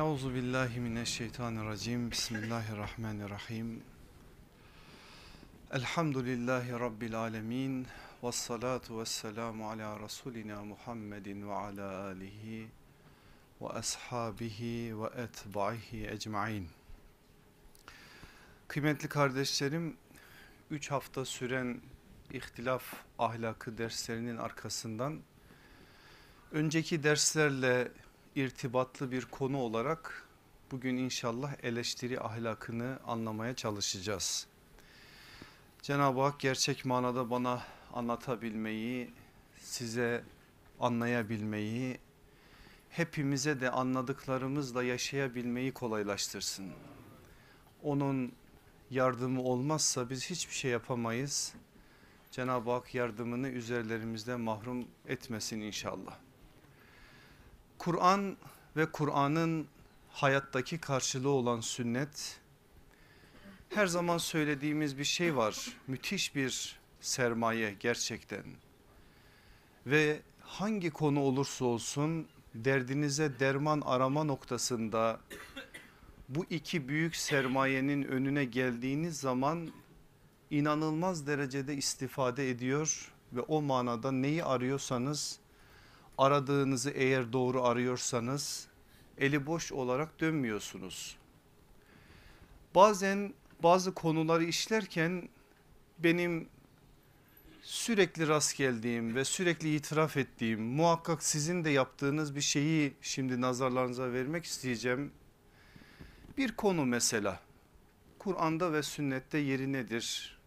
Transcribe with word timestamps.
Euzu 0.00 0.34
billahi 0.34 0.80
mineşşeytanirracim. 0.80 2.10
Bismillahirrahmanirrahim. 2.10 3.82
Elhamdülillahi 5.72 6.72
rabbil 6.72 7.14
alamin. 7.14 7.86
Ves 8.22 8.34
salatu 8.34 9.00
vesselamu 9.00 9.70
ala 9.70 10.00
rasulina 10.00 10.64
Muhammedin 10.64 11.48
ve 11.48 11.52
ala 11.52 12.04
alihi 12.04 12.68
ve 13.60 13.68
ashabihi 13.68 15.02
ve 15.02 15.06
etbahi 15.22 16.06
ecmaîn. 16.06 16.68
Kıymetli 18.68 19.08
kardeşlerim, 19.08 19.96
3 20.70 20.90
hafta 20.90 21.24
süren 21.24 21.80
ihtilaf 22.32 22.84
ahlakı 23.18 23.78
derslerinin 23.78 24.36
arkasından 24.36 25.20
önceki 26.52 27.02
derslerle 27.02 27.88
irtibatlı 28.36 29.12
bir 29.12 29.24
konu 29.24 29.58
olarak 29.58 30.28
bugün 30.70 30.96
inşallah 30.96 31.54
eleştiri 31.62 32.20
ahlakını 32.20 32.98
anlamaya 33.06 33.56
çalışacağız. 33.56 34.46
Cenab-ı 35.82 36.20
Hak 36.20 36.40
gerçek 36.40 36.84
manada 36.84 37.30
bana 37.30 37.62
anlatabilmeyi, 37.92 39.10
size 39.56 40.24
anlayabilmeyi, 40.80 41.98
hepimize 42.90 43.60
de 43.60 43.70
anladıklarımızla 43.70 44.82
yaşayabilmeyi 44.82 45.72
kolaylaştırsın. 45.72 46.70
Onun 47.82 48.32
yardımı 48.90 49.42
olmazsa 49.42 50.10
biz 50.10 50.30
hiçbir 50.30 50.54
şey 50.54 50.70
yapamayız. 50.70 51.54
Cenab-ı 52.30 52.70
Hak 52.70 52.94
yardımını 52.94 53.48
üzerlerimizde 53.48 54.36
mahrum 54.36 54.88
etmesin 55.06 55.60
inşallah. 55.60 56.29
Kur'an 57.80 58.36
ve 58.76 58.86
Kur'an'ın 58.86 59.66
hayattaki 60.08 60.78
karşılığı 60.78 61.28
olan 61.28 61.60
sünnet 61.60 62.40
her 63.68 63.86
zaman 63.86 64.18
söylediğimiz 64.18 64.98
bir 64.98 65.04
şey 65.04 65.36
var. 65.36 65.76
Müthiş 65.86 66.34
bir 66.34 66.78
sermaye 67.00 67.76
gerçekten. 67.80 68.44
Ve 69.86 70.20
hangi 70.40 70.90
konu 70.90 71.20
olursa 71.20 71.64
olsun 71.64 72.28
derdinize 72.54 73.40
derman 73.40 73.80
arama 73.80 74.24
noktasında 74.24 75.20
bu 76.28 76.44
iki 76.50 76.88
büyük 76.88 77.16
sermayenin 77.16 78.02
önüne 78.02 78.44
geldiğiniz 78.44 79.20
zaman 79.20 79.72
inanılmaz 80.50 81.26
derecede 81.26 81.74
istifade 81.74 82.50
ediyor 82.50 83.12
ve 83.32 83.40
o 83.40 83.62
manada 83.62 84.12
neyi 84.12 84.44
arıyorsanız 84.44 85.39
aradığınızı 86.20 86.90
eğer 86.90 87.32
doğru 87.32 87.64
arıyorsanız 87.64 88.68
eli 89.18 89.46
boş 89.46 89.72
olarak 89.72 90.20
dönmüyorsunuz. 90.20 91.16
Bazen 92.74 93.34
bazı 93.62 93.94
konuları 93.94 94.44
işlerken 94.44 95.28
benim 95.98 96.48
sürekli 97.62 98.28
rast 98.28 98.56
geldiğim 98.56 99.14
ve 99.14 99.24
sürekli 99.24 99.74
itiraf 99.74 100.16
ettiğim 100.16 100.62
muhakkak 100.62 101.22
sizin 101.22 101.64
de 101.64 101.70
yaptığınız 101.70 102.36
bir 102.36 102.40
şeyi 102.40 102.92
şimdi 103.02 103.40
nazarlarınıza 103.40 104.12
vermek 104.12 104.44
isteyeceğim. 104.44 105.12
Bir 106.38 106.56
konu 106.56 106.86
mesela 106.86 107.40
Kur'an'da 108.18 108.72
ve 108.72 108.82
sünnette 108.82 109.38
yeri 109.38 109.72
nedir? 109.72 110.38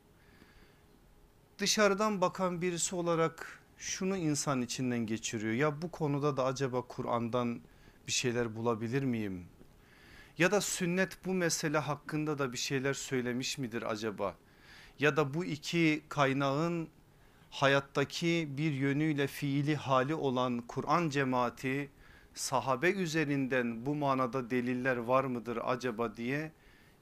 Dışarıdan 1.57 2.21
bakan 2.21 2.61
birisi 2.61 2.95
olarak 2.95 3.62
şunu 3.83 4.17
insan 4.17 4.61
içinden 4.61 4.99
geçiriyor. 4.99 5.53
Ya 5.53 5.81
bu 5.81 5.91
konuda 5.91 6.37
da 6.37 6.45
acaba 6.45 6.81
Kur'an'dan 6.81 7.61
bir 8.07 8.11
şeyler 8.11 8.55
bulabilir 8.55 9.03
miyim? 9.03 9.45
Ya 10.37 10.51
da 10.51 10.61
sünnet 10.61 11.25
bu 11.25 11.33
mesele 11.33 11.77
hakkında 11.77 12.37
da 12.37 12.53
bir 12.53 12.57
şeyler 12.57 12.93
söylemiş 12.93 13.57
midir 13.57 13.91
acaba? 13.91 14.35
Ya 14.99 15.17
da 15.17 15.33
bu 15.33 15.45
iki 15.45 16.01
kaynağın 16.09 16.87
hayattaki 17.49 18.49
bir 18.57 18.71
yönüyle 18.71 19.27
fiili 19.27 19.75
hali 19.75 20.15
olan 20.15 20.63
Kur'an 20.67 21.09
cemaati 21.09 21.89
sahabe 22.33 22.91
üzerinden 22.91 23.85
bu 23.85 23.95
manada 23.95 24.49
deliller 24.49 24.97
var 24.97 25.23
mıdır 25.23 25.59
acaba 25.63 26.17
diye 26.17 26.51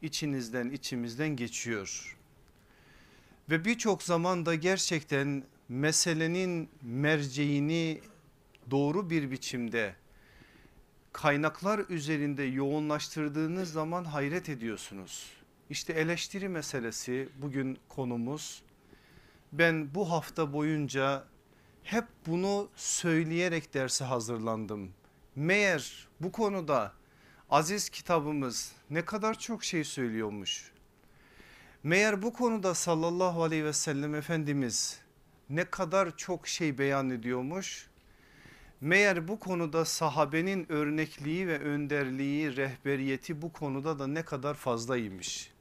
içinizden 0.02 0.70
içimizden 0.70 1.36
geçiyor. 1.36 2.18
Ve 3.50 3.66
birçok 3.66 4.04
zaman 4.04 4.46
da 4.46 4.56
gerçekten 4.56 5.44
meselenin 5.72 6.70
merceğini 6.82 8.02
doğru 8.72 9.10
bir 9.10 9.32
biçimde 9.32 9.96
kaynaklar 11.14 11.86
üzerinde 11.90 12.44
yoğunlaştırdığınız 12.44 13.72
zaman 13.72 14.04
hayret 14.06 14.50
ediyorsunuz. 14.50 15.32
İşte 15.70 15.94
eleştiri 15.94 16.50
meselesi 16.50 17.30
bugün 17.42 17.80
konumuz. 17.90 18.64
Ben 19.52 19.96
bu 19.96 20.12
hafta 20.12 20.54
boyunca 20.54 21.24
hep 21.84 22.06
bunu 22.28 22.70
söyleyerek 22.76 23.74
derse 23.74 24.06
hazırlandım. 24.06 24.92
Meğer 25.36 26.08
bu 26.20 26.32
konuda 26.32 26.94
aziz 27.50 27.90
kitabımız 27.90 28.72
ne 28.90 29.06
kadar 29.06 29.40
çok 29.40 29.64
şey 29.64 29.84
söylüyormuş. 29.84 30.72
Meğer 31.84 32.22
bu 32.22 32.34
konuda 32.34 32.74
sallallahu 32.74 33.44
aleyhi 33.44 33.66
ve 33.66 33.74
sellem 33.74 34.16
Efendimiz 34.16 35.01
ne 35.52 35.66
kadar 35.66 36.18
çok 36.18 36.48
şey 36.48 36.78
beyan 36.78 37.10
ediyormuş. 37.10 37.88
Meğer 38.82 39.28
bu 39.28 39.40
konuda 39.40 39.86
sahabenin 39.86 40.72
örnekliği 40.72 41.48
ve 41.48 41.60
önderliği, 41.60 42.56
rehberiyeti 42.58 43.42
bu 43.42 43.54
konuda 43.54 44.00
da 44.00 44.08
ne 44.08 44.26
kadar 44.26 44.54
fazlaymış. 44.54 45.52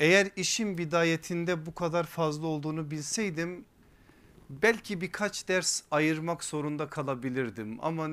Eğer 0.00 0.28
işin 0.36 0.78
bidayetinde 0.78 1.66
bu 1.66 1.74
kadar 1.74 2.04
fazla 2.04 2.46
olduğunu 2.46 2.90
bilseydim 2.90 3.64
belki 4.50 5.00
birkaç 5.00 5.48
ders 5.48 5.82
ayırmak 5.90 6.44
zorunda 6.44 6.88
kalabilirdim 6.88 7.78
ama 7.82 8.08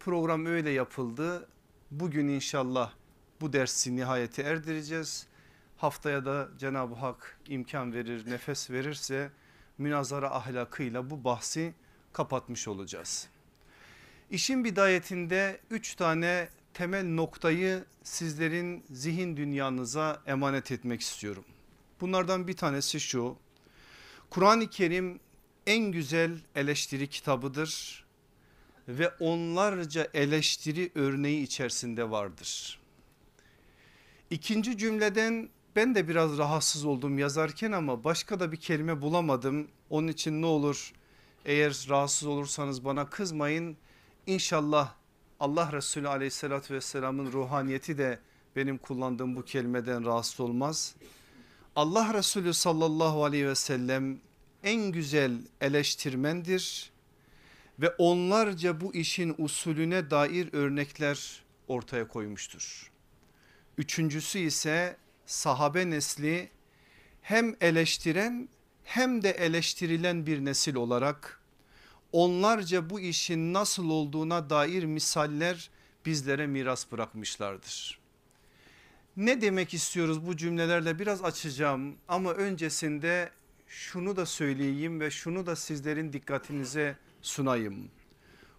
program 0.00 0.46
öyle 0.46 0.70
yapıldı. 0.70 1.48
Bugün 1.90 2.28
inşallah 2.28 2.92
bu 3.40 3.52
dersi 3.52 3.96
nihayete 3.96 4.42
erdireceğiz. 4.42 5.26
Haftaya 5.76 6.24
da 6.24 6.48
Cenab-ı 6.58 6.94
Hak 6.94 7.38
imkan 7.48 7.92
verir, 7.92 8.30
nefes 8.30 8.70
verirse 8.70 9.30
münazara 9.80 10.34
ahlakıyla 10.34 11.10
bu 11.10 11.24
bahsi 11.24 11.74
kapatmış 12.12 12.68
olacağız. 12.68 13.28
İşin 14.30 14.64
bidayetinde 14.64 15.60
üç 15.70 15.94
tane 15.94 16.48
temel 16.74 17.04
noktayı 17.04 17.84
sizlerin 18.02 18.84
zihin 18.90 19.36
dünyanıza 19.36 20.22
emanet 20.26 20.72
etmek 20.72 21.00
istiyorum. 21.00 21.44
Bunlardan 22.00 22.48
bir 22.48 22.56
tanesi 22.56 23.00
şu. 23.00 23.36
Kur'an-ı 24.30 24.70
Kerim 24.70 25.20
en 25.66 25.92
güzel 25.92 26.38
eleştiri 26.54 27.06
kitabıdır 27.08 28.04
ve 28.88 29.08
onlarca 29.08 30.08
eleştiri 30.14 30.90
örneği 30.94 31.42
içerisinde 31.42 32.10
vardır. 32.10 32.80
İkinci 34.30 34.78
cümleden 34.78 35.48
ben 35.76 35.94
de 35.94 36.08
biraz 36.08 36.38
rahatsız 36.38 36.84
oldum 36.84 37.18
yazarken 37.18 37.72
ama 37.72 38.04
başka 38.04 38.40
da 38.40 38.52
bir 38.52 38.56
kelime 38.56 39.02
bulamadım. 39.02 39.68
Onun 39.90 40.08
için 40.08 40.42
ne 40.42 40.46
olur 40.46 40.92
eğer 41.44 41.86
rahatsız 41.88 42.28
olursanız 42.28 42.84
bana 42.84 43.10
kızmayın. 43.10 43.76
İnşallah 44.26 44.94
Allah 45.40 45.72
Resulü 45.72 46.08
aleyhissalatü 46.08 46.74
vesselamın 46.74 47.32
ruhaniyeti 47.32 47.98
de 47.98 48.18
benim 48.56 48.78
kullandığım 48.78 49.36
bu 49.36 49.44
kelimeden 49.44 50.04
rahatsız 50.04 50.40
olmaz. 50.40 50.94
Allah 51.76 52.14
Resulü 52.14 52.54
sallallahu 52.54 53.24
aleyhi 53.24 53.46
ve 53.46 53.54
sellem 53.54 54.20
en 54.62 54.92
güzel 54.92 55.38
eleştirmendir 55.60 56.90
ve 57.78 57.88
onlarca 57.98 58.80
bu 58.80 58.94
işin 58.94 59.34
usulüne 59.38 60.10
dair 60.10 60.48
örnekler 60.52 61.42
ortaya 61.68 62.08
koymuştur. 62.08 62.90
Üçüncüsü 63.78 64.38
ise 64.38 64.96
sahabe 65.30 65.90
nesli 65.90 66.50
hem 67.22 67.56
eleştiren 67.60 68.48
hem 68.84 69.22
de 69.22 69.30
eleştirilen 69.30 70.26
bir 70.26 70.44
nesil 70.44 70.74
olarak 70.74 71.40
onlarca 72.12 72.90
bu 72.90 73.00
işin 73.00 73.52
nasıl 73.52 73.90
olduğuna 73.90 74.50
dair 74.50 74.84
misaller 74.84 75.70
bizlere 76.06 76.46
miras 76.46 76.92
bırakmışlardır. 76.92 78.00
Ne 79.16 79.40
demek 79.40 79.74
istiyoruz 79.74 80.26
bu 80.26 80.36
cümlelerle 80.36 80.98
biraz 80.98 81.24
açacağım 81.24 81.96
ama 82.08 82.32
öncesinde 82.32 83.30
şunu 83.66 84.16
da 84.16 84.26
söyleyeyim 84.26 85.00
ve 85.00 85.10
şunu 85.10 85.46
da 85.46 85.56
sizlerin 85.56 86.12
dikkatinize 86.12 86.96
sunayım. 87.22 87.90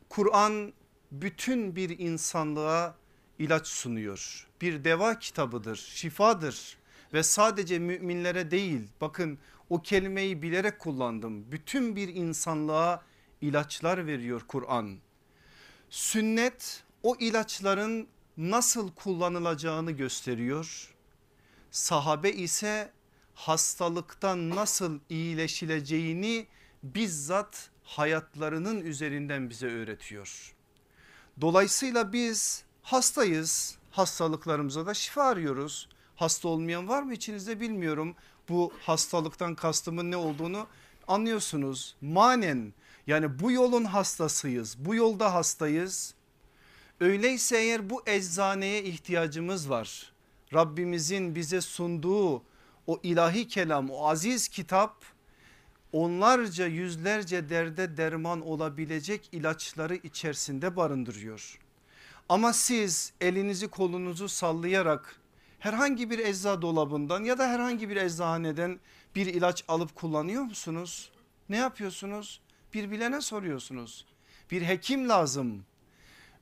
Kur'an 0.10 0.74
bütün 1.12 1.76
bir 1.76 2.00
insanlığa 2.00 2.96
ilaç 3.40 3.68
sunuyor. 3.68 4.51
Bir 4.62 4.84
deva 4.84 5.20
kitabıdır, 5.20 5.76
şifadır 5.76 6.78
ve 7.14 7.24
sadece 7.24 7.80
müminlere 7.80 8.52
değil 8.52 8.82
bakın 9.02 9.40
o 9.70 9.82
kelimeyi 9.82 10.42
bilerek 10.42 10.80
kullandım. 10.80 11.52
Bütün 11.52 11.96
bir 11.96 12.08
insanlığa 12.08 13.04
ilaçlar 13.42 14.08
veriyor 14.08 14.42
Kur'an. 14.48 14.98
Sünnet 15.90 16.84
o 17.04 17.16
ilaçların 17.20 18.08
nasıl 18.38 18.92
kullanılacağını 18.92 19.92
gösteriyor. 19.92 20.94
Sahabe 21.72 22.32
ise 22.32 22.92
hastalıktan 23.34 24.50
nasıl 24.50 25.00
iyileşileceğini 25.10 26.48
bizzat 26.84 27.70
hayatlarının 27.84 28.82
üzerinden 28.82 29.50
bize 29.50 29.68
öğretiyor. 29.68 30.56
Dolayısıyla 31.42 32.14
biz 32.14 32.64
hastayız 32.82 33.78
hastalıklarımıza 33.92 34.86
da 34.86 34.94
şifa 34.94 35.24
arıyoruz. 35.24 35.90
Hasta 36.16 36.48
olmayan 36.48 36.88
var 36.88 37.04
mı 37.04 37.14
içinizde 37.14 37.60
bilmiyorum. 37.60 38.16
Bu 38.50 38.74
hastalıktan 38.82 39.56
kastımın 39.56 40.12
ne 40.12 40.18
olduğunu 40.18 40.68
anlıyorsunuz. 41.08 41.96
Manen 42.02 42.74
yani 43.08 43.40
bu 43.40 43.52
yolun 43.52 43.84
hastasıyız 43.84 44.76
bu 44.80 44.96
yolda 44.96 45.34
hastayız. 45.34 46.14
Öyleyse 47.00 47.58
eğer 47.58 47.90
bu 47.90 48.04
eczaneye 48.06 48.84
ihtiyacımız 48.84 49.70
var. 49.70 50.14
Rabbimizin 50.54 51.36
bize 51.36 51.62
sunduğu 51.62 52.44
o 52.88 53.00
ilahi 53.04 53.48
kelam 53.48 53.90
o 53.90 54.08
aziz 54.08 54.48
kitap 54.48 55.06
onlarca 55.92 56.68
yüzlerce 56.68 57.50
derde 57.50 57.98
derman 57.98 58.42
olabilecek 58.42 59.30
ilaçları 59.32 59.96
içerisinde 59.96 60.76
barındırıyor. 60.76 61.60
Ama 62.30 62.54
siz 62.54 63.14
elinizi 63.22 63.68
kolunuzu 63.68 64.30
sallayarak 64.30 65.16
herhangi 65.60 66.10
bir 66.10 66.20
ecza 66.20 66.62
dolabından 66.62 67.24
ya 67.24 67.38
da 67.38 67.48
herhangi 67.48 67.90
bir 67.90 67.96
eczaneden 67.96 68.80
bir 69.16 69.26
ilaç 69.26 69.64
alıp 69.68 69.96
kullanıyor 69.96 70.44
musunuz? 70.44 71.12
Ne 71.50 71.58
yapıyorsunuz? 71.58 72.42
Bir 72.74 72.92
bilene 72.92 73.22
soruyorsunuz. 73.22 74.06
Bir 74.52 74.62
hekim 74.62 75.10
lazım. 75.10 75.66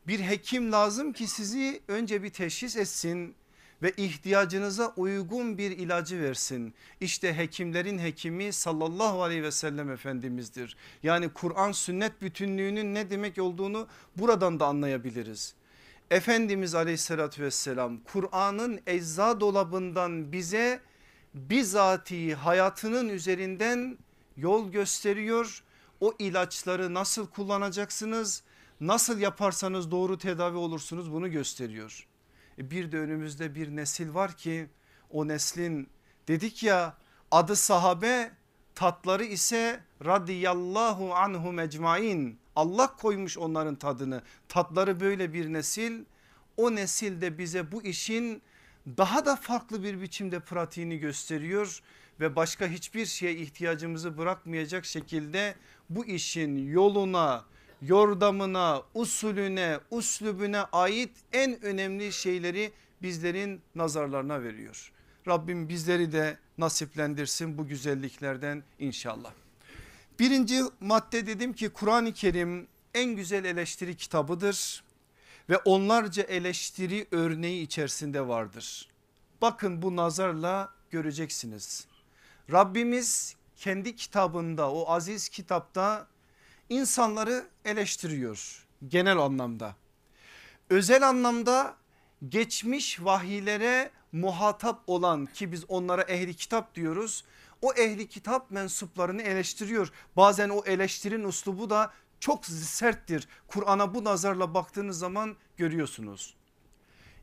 Bir 0.08 0.20
hekim 0.20 0.72
lazım 0.72 1.14
ki 1.14 1.28
sizi 1.28 1.82
önce 1.88 2.24
bir 2.24 2.30
teşhis 2.30 2.78
etsin 2.78 3.36
ve 3.82 3.92
ihtiyacınıza 3.98 4.94
uygun 4.98 5.58
bir 5.58 5.72
ilacı 5.72 6.22
versin. 6.22 6.74
İşte 7.02 7.38
hekimlerin 7.38 8.00
hekimi 8.00 8.54
sallallahu 8.54 9.24
aleyhi 9.24 9.44
ve 9.44 9.52
sellem 9.52 9.92
efendimizdir. 9.92 10.78
Yani 11.04 11.30
Kur'an 11.30 11.72
sünnet 11.72 12.22
bütünlüğünün 12.22 12.94
ne 12.94 13.10
demek 13.10 13.38
olduğunu 13.38 13.88
buradan 14.18 14.60
da 14.60 14.68
anlayabiliriz. 14.68 15.56
Efendimiz 16.12 16.76
aleyhissalatü 16.76 17.44
vesselam 17.44 17.98
Kur'an'ın 17.98 18.82
ecza 18.88 19.40
dolabından 19.40 20.32
bize 20.32 20.82
bizatihi 21.34 22.36
hayatının 22.36 23.10
üzerinden 23.10 23.98
yol 24.38 24.72
gösteriyor. 24.72 25.64
O 26.00 26.14
ilaçları 26.20 26.94
nasıl 26.94 27.28
kullanacaksınız? 27.28 28.44
Nasıl 28.82 29.20
yaparsanız 29.20 29.92
doğru 29.92 30.18
tedavi 30.18 30.58
olursunuz 30.58 31.12
bunu 31.12 31.32
gösteriyor. 31.32 32.08
E 32.58 32.72
bir 32.72 32.92
de 32.92 32.98
önümüzde 32.98 33.56
bir 33.56 33.76
nesil 33.76 34.14
var 34.14 34.38
ki 34.38 34.70
o 35.10 35.28
neslin 35.28 35.90
dedik 36.28 36.64
ya 36.64 36.98
adı 37.32 37.56
sahabe 37.56 38.32
tatları 38.76 39.24
ise 39.24 39.84
radiyallahu 40.06 41.16
anhum 41.16 41.60
ecmain 41.60 42.40
Allah 42.60 42.96
koymuş 42.96 43.38
onların 43.38 43.76
tadını 43.76 44.22
tatları 44.48 45.00
böyle 45.00 45.34
bir 45.34 45.54
nesil 45.54 46.04
o 46.58 46.76
nesil 46.76 47.22
de 47.22 47.38
bize 47.38 47.72
bu 47.72 47.84
işin 47.84 48.42
daha 48.98 49.26
da 49.26 49.36
farklı 49.36 49.84
bir 49.84 50.02
biçimde 50.02 50.40
pratiğini 50.40 50.98
gösteriyor 50.98 51.82
ve 52.20 52.36
başka 52.36 52.68
hiçbir 52.68 53.06
şeye 53.06 53.36
ihtiyacımızı 53.36 54.18
bırakmayacak 54.18 54.86
şekilde 54.86 55.56
bu 55.90 56.06
işin 56.06 56.72
yoluna 56.72 57.46
yordamına, 57.82 58.82
usulüne, 58.94 59.80
uslubüne 59.92 60.62
ait 60.62 61.12
en 61.34 61.62
önemli 61.64 62.14
şeyleri 62.14 62.72
bizlerin 63.02 63.62
nazarlarına 63.76 64.44
veriyor. 64.44 64.92
Rabbim 65.28 65.70
bizleri 65.70 66.12
de 66.12 66.38
nasiplendirsin 66.58 67.58
bu 67.58 67.68
güzelliklerden 67.68 68.64
inşallah. 68.80 69.32
Birinci 70.20 70.64
madde 70.80 71.28
dedim 71.28 71.54
ki 71.54 71.70
Kur'an-ı 71.70 72.14
Kerim 72.14 72.68
en 72.94 73.16
güzel 73.16 73.46
eleştiri 73.46 73.98
kitabıdır 73.98 74.84
ve 75.50 75.58
onlarca 75.58 76.24
eleştiri 76.24 77.08
örneği 77.12 77.64
içerisinde 77.64 78.28
vardır. 78.28 78.90
Bakın 79.42 79.82
bu 79.82 79.96
nazarla 79.96 80.74
göreceksiniz. 80.90 81.88
Rabbimiz 82.52 83.36
kendi 83.58 83.96
kitabında 83.96 84.72
o 84.72 84.92
aziz 84.92 85.30
kitapta 85.30 86.08
insanları 86.70 87.46
eleştiriyor 87.66 88.68
genel 88.88 89.18
anlamda. 89.18 89.76
Özel 90.70 91.10
anlamda 91.10 91.76
geçmiş 92.30 93.04
vahiylere 93.04 93.92
muhatap 94.12 94.82
olan 94.88 95.26
ki 95.26 95.52
biz 95.52 95.66
onlara 95.68 96.02
ehli 96.02 96.34
kitap 96.34 96.76
diyoruz. 96.76 97.24
O 97.62 97.74
ehli 97.74 98.08
kitap 98.08 98.52
mensuplarını 98.52 99.22
eleştiriyor. 99.22 99.92
Bazen 100.18 100.50
o 100.50 100.64
eleştirin 100.66 101.24
uslubu 101.24 101.70
da 101.70 101.94
çok 102.20 102.46
serttir. 102.46 103.28
Kur'an'a 103.48 103.94
bu 103.94 104.04
nazarla 104.04 104.54
baktığınız 104.54 105.00
zaman 105.00 105.36
görüyorsunuz. 105.58 106.36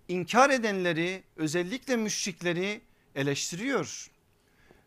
İnkar 0.09 0.51
edenleri 0.51 1.23
özellikle 1.37 1.97
müşrikleri 1.97 2.81
eleştiriyor. 3.15 4.11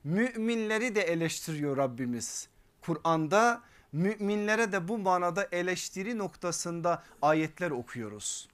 Müminleri 0.03 0.95
de 0.95 1.01
eleştiriyor 1.01 1.77
Rabbimiz. 1.77 2.47
Kur'an'da 2.81 3.61
müminlere 3.91 4.71
de 4.71 4.87
bu 4.87 4.97
manada 4.97 5.47
eleştiri 5.51 6.17
noktasında 6.17 7.03
ayetler 7.21 7.71
okuyoruz. 7.71 8.47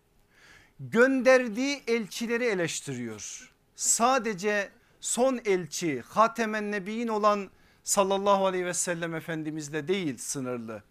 Gönderdiği 0.80 1.83
elçileri 1.88 2.45
eleştiriyor. 2.45 3.53
Sadece 3.75 4.69
son 5.06 5.42
elçi 5.46 6.02
Hatemen 6.02 6.72
Nebiyin 6.72 7.07
olan 7.07 7.50
sallallahu 7.84 8.46
aleyhi 8.46 8.66
ve 8.66 8.74
sellem 8.74 9.16
efendimizle 9.16 9.88
değil 9.88 10.18
sınırlı. 10.18 10.84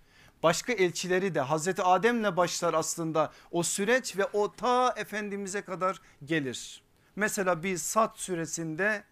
Başka 0.43 0.73
elçileri 0.73 1.35
de 1.35 1.41
Hazreti 1.41 1.83
Adem'le 1.83 2.37
başlar 2.37 2.75
aslında 2.75 3.33
o 3.51 3.63
süreç 3.63 4.17
ve 4.17 4.25
o 4.25 4.53
ta 4.53 4.95
Efendimiz'e 4.97 5.63
kadar 5.63 6.01
gelir. 6.25 6.83
Mesela 7.17 7.63
biz 7.63 7.83
Sad 7.83 8.17
suresinde 8.17 9.05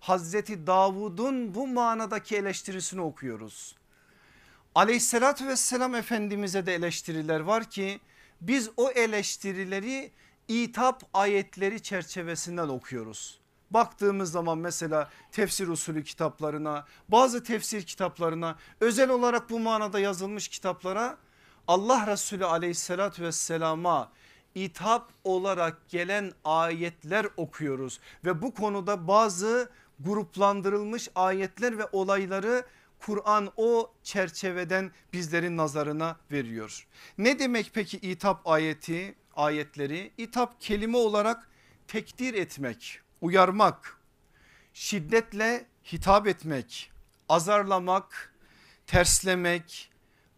Hazreti 0.00 0.66
Davud'un 0.66 1.54
bu 1.54 1.66
manadaki 1.66 2.36
eleştirisini 2.36 3.00
okuyoruz. 3.00 3.76
Aleyhissalatü 4.74 5.46
vesselam 5.46 5.94
Efendimiz'e 5.94 6.66
de 6.66 6.74
eleştiriler 6.74 7.40
var 7.40 7.70
ki 7.70 8.00
biz 8.40 8.70
o 8.76 8.90
eleştirileri 8.90 10.10
itap 10.48 11.02
ayetleri 11.14 11.82
çerçevesinden 11.82 12.68
okuyoruz. 12.68 13.39
Baktığımız 13.70 14.32
zaman 14.32 14.58
mesela 14.58 15.10
tefsir 15.32 15.68
usulü 15.68 16.04
kitaplarına 16.04 16.86
bazı 17.08 17.44
tefsir 17.44 17.82
kitaplarına 17.82 18.56
özel 18.80 19.10
olarak 19.10 19.50
bu 19.50 19.60
manada 19.60 20.00
yazılmış 20.00 20.48
kitaplara 20.48 21.18
Allah 21.68 22.06
Resulü 22.06 22.44
aleyhissalatü 22.44 23.22
vesselama 23.22 24.12
itap 24.54 25.12
olarak 25.24 25.88
gelen 25.88 26.32
ayetler 26.44 27.26
okuyoruz 27.36 28.00
ve 28.24 28.42
bu 28.42 28.54
konuda 28.54 29.08
bazı 29.08 29.70
gruplandırılmış 30.00 31.08
ayetler 31.14 31.78
ve 31.78 31.86
olayları 31.92 32.64
Kur'an 32.98 33.52
o 33.56 33.92
çerçeveden 34.02 34.90
bizlerin 35.12 35.56
nazarına 35.56 36.16
veriyor. 36.32 36.86
Ne 37.18 37.38
demek 37.38 37.70
peki 37.74 37.96
itap 37.96 38.48
ayeti 38.48 39.14
ayetleri? 39.36 40.12
İtap 40.18 40.60
kelime 40.60 40.96
olarak 40.96 41.48
tekdir 41.88 42.34
etmek, 42.34 43.00
uyarmak, 43.20 43.98
şiddetle 44.74 45.66
hitap 45.92 46.26
etmek, 46.26 46.92
azarlamak, 47.28 48.34
terslemek, 48.86 49.90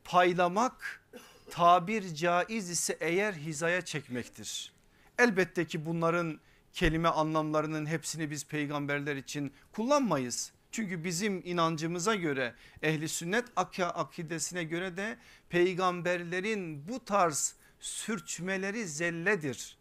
paylamak 0.04 1.02
tabir 1.50 2.14
caiz 2.14 2.70
ise 2.70 2.96
eğer 3.00 3.32
hizaya 3.32 3.82
çekmektir. 3.84 4.72
Elbette 5.18 5.64
ki 5.64 5.86
bunların 5.86 6.40
kelime 6.72 7.08
anlamlarının 7.08 7.86
hepsini 7.86 8.30
biz 8.30 8.46
peygamberler 8.46 9.16
için 9.16 9.52
kullanmayız. 9.72 10.52
Çünkü 10.70 11.04
bizim 11.04 11.42
inancımıza 11.44 12.14
göre 12.14 12.54
ehli 12.82 13.08
sünnet 13.08 13.44
akidesine 13.56 14.64
göre 14.64 14.96
de 14.96 15.18
peygamberlerin 15.48 16.88
bu 16.88 17.04
tarz 17.04 17.54
sürçmeleri 17.80 18.88
zelledir. 18.88 19.76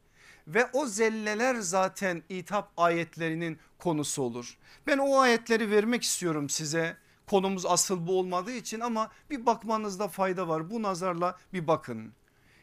Ve 0.47 0.69
o 0.73 0.85
zelleler 0.85 1.55
zaten 1.55 2.23
itap 2.29 2.71
ayetlerinin 2.77 3.59
konusu 3.77 4.21
olur. 4.21 4.57
Ben 4.87 4.97
o 4.97 5.19
ayetleri 5.19 5.71
vermek 5.71 6.03
istiyorum 6.03 6.49
size. 6.49 6.97
Konumuz 7.27 7.65
asıl 7.65 8.07
bu 8.07 8.19
olmadığı 8.19 8.51
için 8.51 8.79
ama 8.79 9.11
bir 9.29 9.45
bakmanızda 9.45 10.07
fayda 10.07 10.47
var. 10.47 10.69
Bu 10.69 10.81
nazarla 10.81 11.37
bir 11.53 11.67
bakın. 11.67 12.13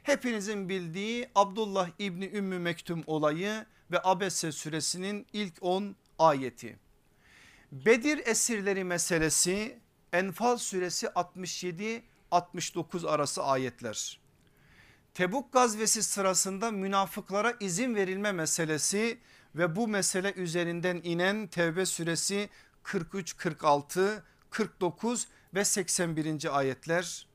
Hepinizin 0.03 0.69
bildiği 0.69 1.29
Abdullah 1.35 1.89
İbni 1.99 2.27
Ümmü 2.27 2.59
Mektum 2.59 3.03
olayı 3.07 3.67
ve 3.91 4.01
Abese 4.05 4.53
suresinin 4.53 5.27
ilk 5.33 5.55
10 5.61 5.97
ayeti. 6.19 6.79
Bedir 7.73 8.27
esirleri 8.27 8.85
meselesi 8.85 9.79
Enfal 10.13 10.57
suresi 10.57 11.07
67-69 11.07 13.09
arası 13.09 13.45
ayetler. 13.45 14.21
Tebuk 15.19 15.53
gazvesi 15.53 16.03
sırasında 16.03 16.71
münafıklara 16.71 17.55
izin 17.61 17.95
verilme 17.95 18.33
meselesi 18.33 19.19
ve 19.55 19.77
bu 19.77 19.89
mesele 19.89 20.33
üzerinden 20.33 21.01
inen 21.05 21.47
Tevbe 21.47 21.87
suresi 21.87 22.49
43, 22.83 23.37
46, 23.37 24.25
49 24.51 25.29
ve 25.55 25.65
81. 25.65 26.59
ayetler. 26.59 27.27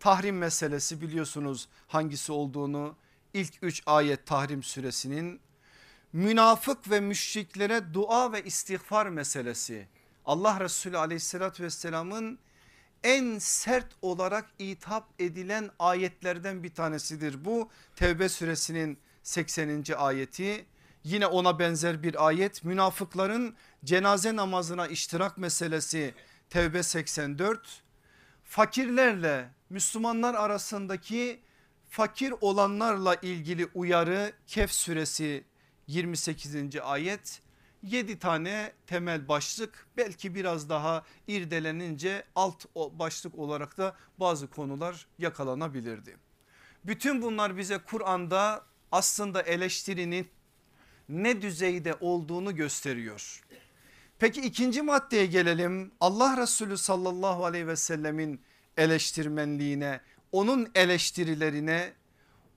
Tahrim 0.00 0.38
meselesi 0.38 1.00
biliyorsunuz 1.00 1.68
hangisi 1.88 2.32
olduğunu 2.32 2.96
ilk 3.34 3.54
3 3.62 3.82
ayet 3.86 4.26
tahrim 4.26 4.62
suresinin 4.62 5.40
münafık 6.12 6.90
ve 6.90 7.00
müşriklere 7.00 7.94
dua 7.94 8.32
ve 8.32 8.44
istiğfar 8.44 9.06
meselesi. 9.06 9.88
Allah 10.24 10.60
Resulü 10.60 10.98
aleyhissalatü 10.98 11.62
vesselamın 11.62 12.38
en 13.06 13.38
sert 13.38 13.86
olarak 14.02 14.46
itap 14.58 15.08
edilen 15.18 15.70
ayetlerden 15.78 16.62
bir 16.62 16.74
tanesidir 16.74 17.44
bu. 17.44 17.70
Tevbe 17.96 18.28
suresinin 18.28 18.98
80. 19.22 19.84
ayeti 19.96 20.66
yine 21.04 21.26
ona 21.26 21.58
benzer 21.58 22.02
bir 22.02 22.26
ayet 22.26 22.64
münafıkların 22.64 23.54
cenaze 23.84 24.36
namazına 24.36 24.86
iştirak 24.86 25.38
meselesi 25.38 26.14
Tevbe 26.50 26.82
84 26.82 27.82
fakirlerle 28.44 29.50
Müslümanlar 29.70 30.34
arasındaki 30.34 31.40
fakir 31.88 32.34
olanlarla 32.40 33.14
ilgili 33.14 33.68
uyarı 33.74 34.32
Kehf 34.46 34.72
suresi 34.72 35.44
28. 35.86 36.56
ayet 36.82 37.40
7 37.86 38.18
tane 38.18 38.72
temel 38.86 39.28
başlık 39.28 39.86
belki 39.96 40.34
biraz 40.34 40.68
daha 40.68 41.04
irdelenince 41.28 42.24
alt 42.34 42.64
başlık 42.74 43.38
olarak 43.38 43.78
da 43.78 43.96
bazı 44.18 44.50
konular 44.50 45.06
yakalanabilirdi. 45.18 46.16
Bütün 46.84 47.22
bunlar 47.22 47.56
bize 47.56 47.78
Kur'an'da 47.78 48.64
aslında 48.92 49.42
eleştirinin 49.42 50.28
ne 51.08 51.42
düzeyde 51.42 51.94
olduğunu 52.00 52.56
gösteriyor. 52.56 53.42
Peki 54.18 54.40
ikinci 54.40 54.82
maddeye 54.82 55.26
gelelim. 55.26 55.92
Allah 56.00 56.36
Resulü 56.42 56.78
sallallahu 56.78 57.44
aleyhi 57.44 57.66
ve 57.66 57.76
sellemin 57.76 58.40
eleştirmenliğine, 58.76 60.00
onun 60.32 60.68
eleştirilerine 60.74 61.92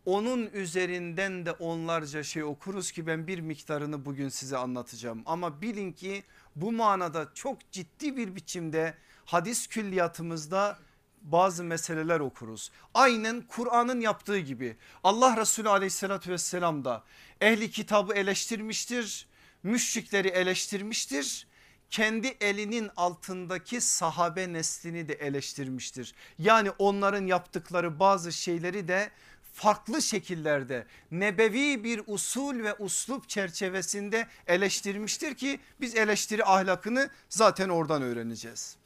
onun 0.10 0.50
üzerinden 0.54 1.46
de 1.46 1.52
onlarca 1.52 2.24
şey 2.24 2.44
okuruz 2.44 2.92
ki 2.92 3.08
ben 3.08 3.28
bir 3.28 3.40
miktarını 3.40 4.06
bugün 4.06 4.30
size 4.30 4.58
anlatacağım. 4.58 5.24
Ama 5.26 5.62
bilin 5.62 5.92
ki 5.92 6.24
bu 6.56 6.72
manada 6.72 7.30
çok 7.34 7.72
ciddi 7.72 8.18
bir 8.18 8.36
biçimde 8.36 8.94
hadis 9.26 9.68
külliyatımızda 9.68 10.80
bazı 11.22 11.64
meseleler 11.64 12.20
okuruz. 12.20 12.72
Aynen 12.94 13.42
Kur'an'ın 13.42 14.00
yaptığı 14.00 14.40
gibi 14.40 14.78
Allah 15.04 15.38
Resulü 15.38 15.70
aleyhissalatü 15.70 16.32
vesselam 16.32 16.86
da 16.86 17.04
ehli 17.42 17.72
kitabı 17.72 18.14
eleştirmiştir. 18.14 19.28
Müşrikleri 19.64 20.28
eleştirmiştir 20.28 21.48
kendi 21.90 22.28
elinin 22.42 22.90
altındaki 22.96 23.82
sahabe 23.82 24.54
neslini 24.54 25.08
de 25.08 25.14
eleştirmiştir. 25.14 26.14
Yani 26.40 26.72
onların 26.78 27.26
yaptıkları 27.26 28.00
bazı 28.00 28.32
şeyleri 28.32 28.88
de 28.88 29.12
farklı 29.54 30.02
şekillerde 30.02 30.86
nebevi 31.12 31.84
bir 31.84 32.02
usul 32.08 32.64
ve 32.64 32.74
uslup 32.74 33.30
çerçevesinde 33.30 34.28
eleştirmiştir 34.48 35.36
ki 35.36 35.60
biz 35.82 35.96
eleştiri 35.96 36.46
ahlakını 36.46 37.10
zaten 37.30 37.70
oradan 37.70 38.02
öğreneceğiz. 38.02 38.78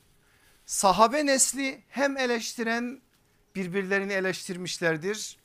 Sahabe 0.66 1.26
nesli 1.26 1.84
hem 1.90 2.18
eleştiren 2.18 3.02
birbirlerini 3.56 4.14
eleştirmişlerdir 4.14 5.38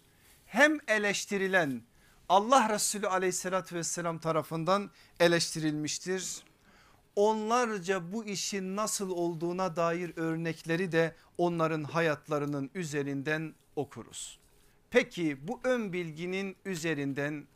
hem 0.47 0.79
eleştirilen 0.89 1.83
Allah 2.29 2.69
Resulü 2.69 3.09
aleyhissalatü 3.09 3.77
vesselam 3.77 4.19
tarafından 4.19 4.91
eleştirilmiştir. 5.21 6.43
Onlarca 7.17 8.13
bu 8.13 8.25
işin 8.25 8.77
nasıl 8.77 9.11
olduğuna 9.11 9.77
dair 9.77 10.13
örnekleri 10.17 10.93
de 10.93 11.15
onların 11.39 11.85
hayatlarının 11.85 12.71
üzerinden 12.75 13.55
okuruz. 13.77 14.38
Peki 14.91 15.49
bu 15.49 15.61
ön 15.65 15.93
bilginin 15.93 16.57
üzerinden 16.65 17.47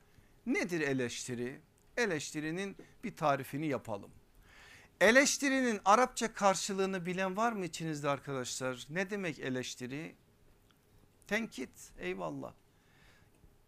nedir 0.46 0.80
eleştiri? 0.80 1.60
Eleştirinin 1.96 2.76
bir 3.04 3.16
tarifini 3.16 3.66
yapalım. 3.66 4.10
Eleştirinin 5.00 5.80
Arapça 5.84 6.34
karşılığını 6.34 7.06
bilen 7.06 7.36
var 7.36 7.52
mı 7.52 7.64
içinizde 7.64 8.08
arkadaşlar? 8.08 8.86
Ne 8.90 9.10
demek 9.10 9.38
eleştiri? 9.38 10.14
Tenkit 11.26 11.70
eyvallah. 11.98 12.52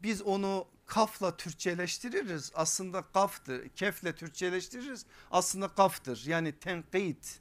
Biz 0.03 0.23
onu 0.23 0.69
kafla 0.87 1.37
Türkçeleştiririz 1.37 2.53
aslında 2.55 3.03
kaftır. 3.03 3.69
Kefle 3.69 4.15
Türkçeleştiririz 4.15 5.07
aslında 5.31 5.69
kaftır 5.69 6.27
yani 6.27 6.53
tenkit. 6.53 7.41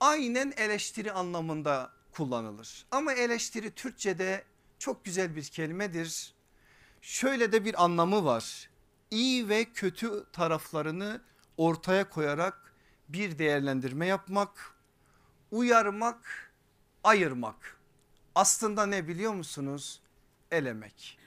Aynen 0.00 0.52
eleştiri 0.56 1.12
anlamında 1.12 1.92
kullanılır. 2.12 2.86
Ama 2.90 3.12
eleştiri 3.12 3.70
Türkçe'de 3.70 4.44
çok 4.80 5.04
güzel 5.04 5.36
bir 5.36 5.44
kelimedir. 5.44 6.34
Şöyle 7.02 7.52
de 7.52 7.64
bir 7.64 7.84
anlamı 7.84 8.24
var. 8.24 8.70
İyi 9.10 9.48
ve 9.48 9.64
kötü 9.64 10.24
taraflarını 10.32 11.20
ortaya 11.56 12.10
koyarak 12.10 12.74
bir 13.08 13.38
değerlendirme 13.38 14.06
yapmak, 14.06 14.74
uyarmak, 15.50 16.52
ayırmak. 17.04 17.76
Aslında 18.34 18.86
ne 18.86 19.08
biliyor 19.08 19.34
musunuz? 19.34 20.00
Elemek. 20.50 21.18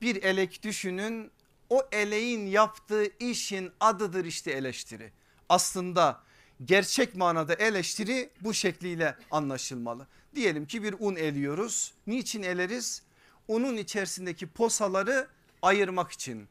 Bir 0.00 0.22
elek 0.22 0.62
düşünün 0.62 1.30
o 1.70 1.88
eleğin 1.92 2.46
yaptığı 2.46 3.06
işin 3.18 3.72
adıdır 3.80 4.24
işte 4.24 4.50
eleştiri. 4.50 5.12
Aslında 5.48 6.22
gerçek 6.64 7.16
manada 7.16 7.54
eleştiri 7.54 8.30
bu 8.40 8.54
şekliyle 8.54 9.16
anlaşılmalı. 9.30 10.06
Diyelim 10.34 10.66
ki 10.66 10.82
bir 10.82 10.94
un 10.98 11.16
eliyoruz. 11.16 11.92
Niçin 12.06 12.42
eleriz? 12.42 13.02
Unun 13.48 13.76
içerisindeki 13.76 14.46
posaları 14.46 15.28
ayırmak 15.62 16.12
için. 16.12 16.48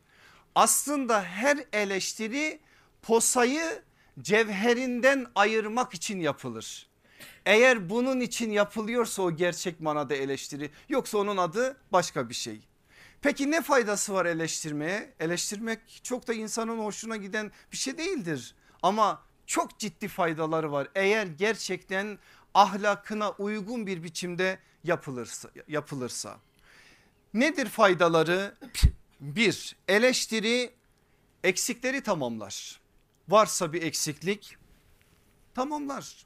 Aslında 0.55 1.23
her 1.23 1.65
eleştiri 1.73 2.59
posayı 3.01 3.81
cevherinden 4.21 5.27
ayırmak 5.35 5.93
için 5.93 6.19
yapılır. 6.19 6.87
Eğer 7.45 7.89
bunun 7.89 8.19
için 8.19 8.51
yapılıyorsa 8.51 9.21
o 9.21 9.35
gerçek 9.35 9.79
manada 9.79 10.15
eleştiri 10.15 10.71
yoksa 10.89 11.17
onun 11.17 11.37
adı 11.37 11.77
başka 11.91 12.29
bir 12.29 12.33
şey. 12.33 12.59
Peki 13.21 13.51
ne 13.51 13.61
faydası 13.61 14.13
var 14.13 14.25
eleştirmeye? 14.25 15.13
Eleştirmek 15.19 15.79
çok 16.03 16.27
da 16.27 16.33
insanın 16.33 16.79
hoşuna 16.79 17.15
giden 17.15 17.51
bir 17.71 17.77
şey 17.77 17.97
değildir. 17.97 18.55
Ama 18.81 19.21
çok 19.45 19.79
ciddi 19.79 20.07
faydaları 20.07 20.71
var. 20.71 20.87
Eğer 20.95 21.27
gerçekten 21.27 22.19
ahlakına 22.53 23.31
uygun 23.31 23.87
bir 23.87 24.03
biçimde 24.03 24.59
yapılırsa. 24.83 25.49
yapılırsa. 25.67 26.37
Nedir 27.33 27.69
faydaları? 27.69 28.55
Bir 29.19 29.75
eleştiri 29.87 30.73
eksikleri 31.43 32.03
tamamlar. 32.03 32.79
Varsa 33.29 33.73
bir 33.73 33.81
eksiklik 33.81 34.57
tamamlar. 35.55 36.25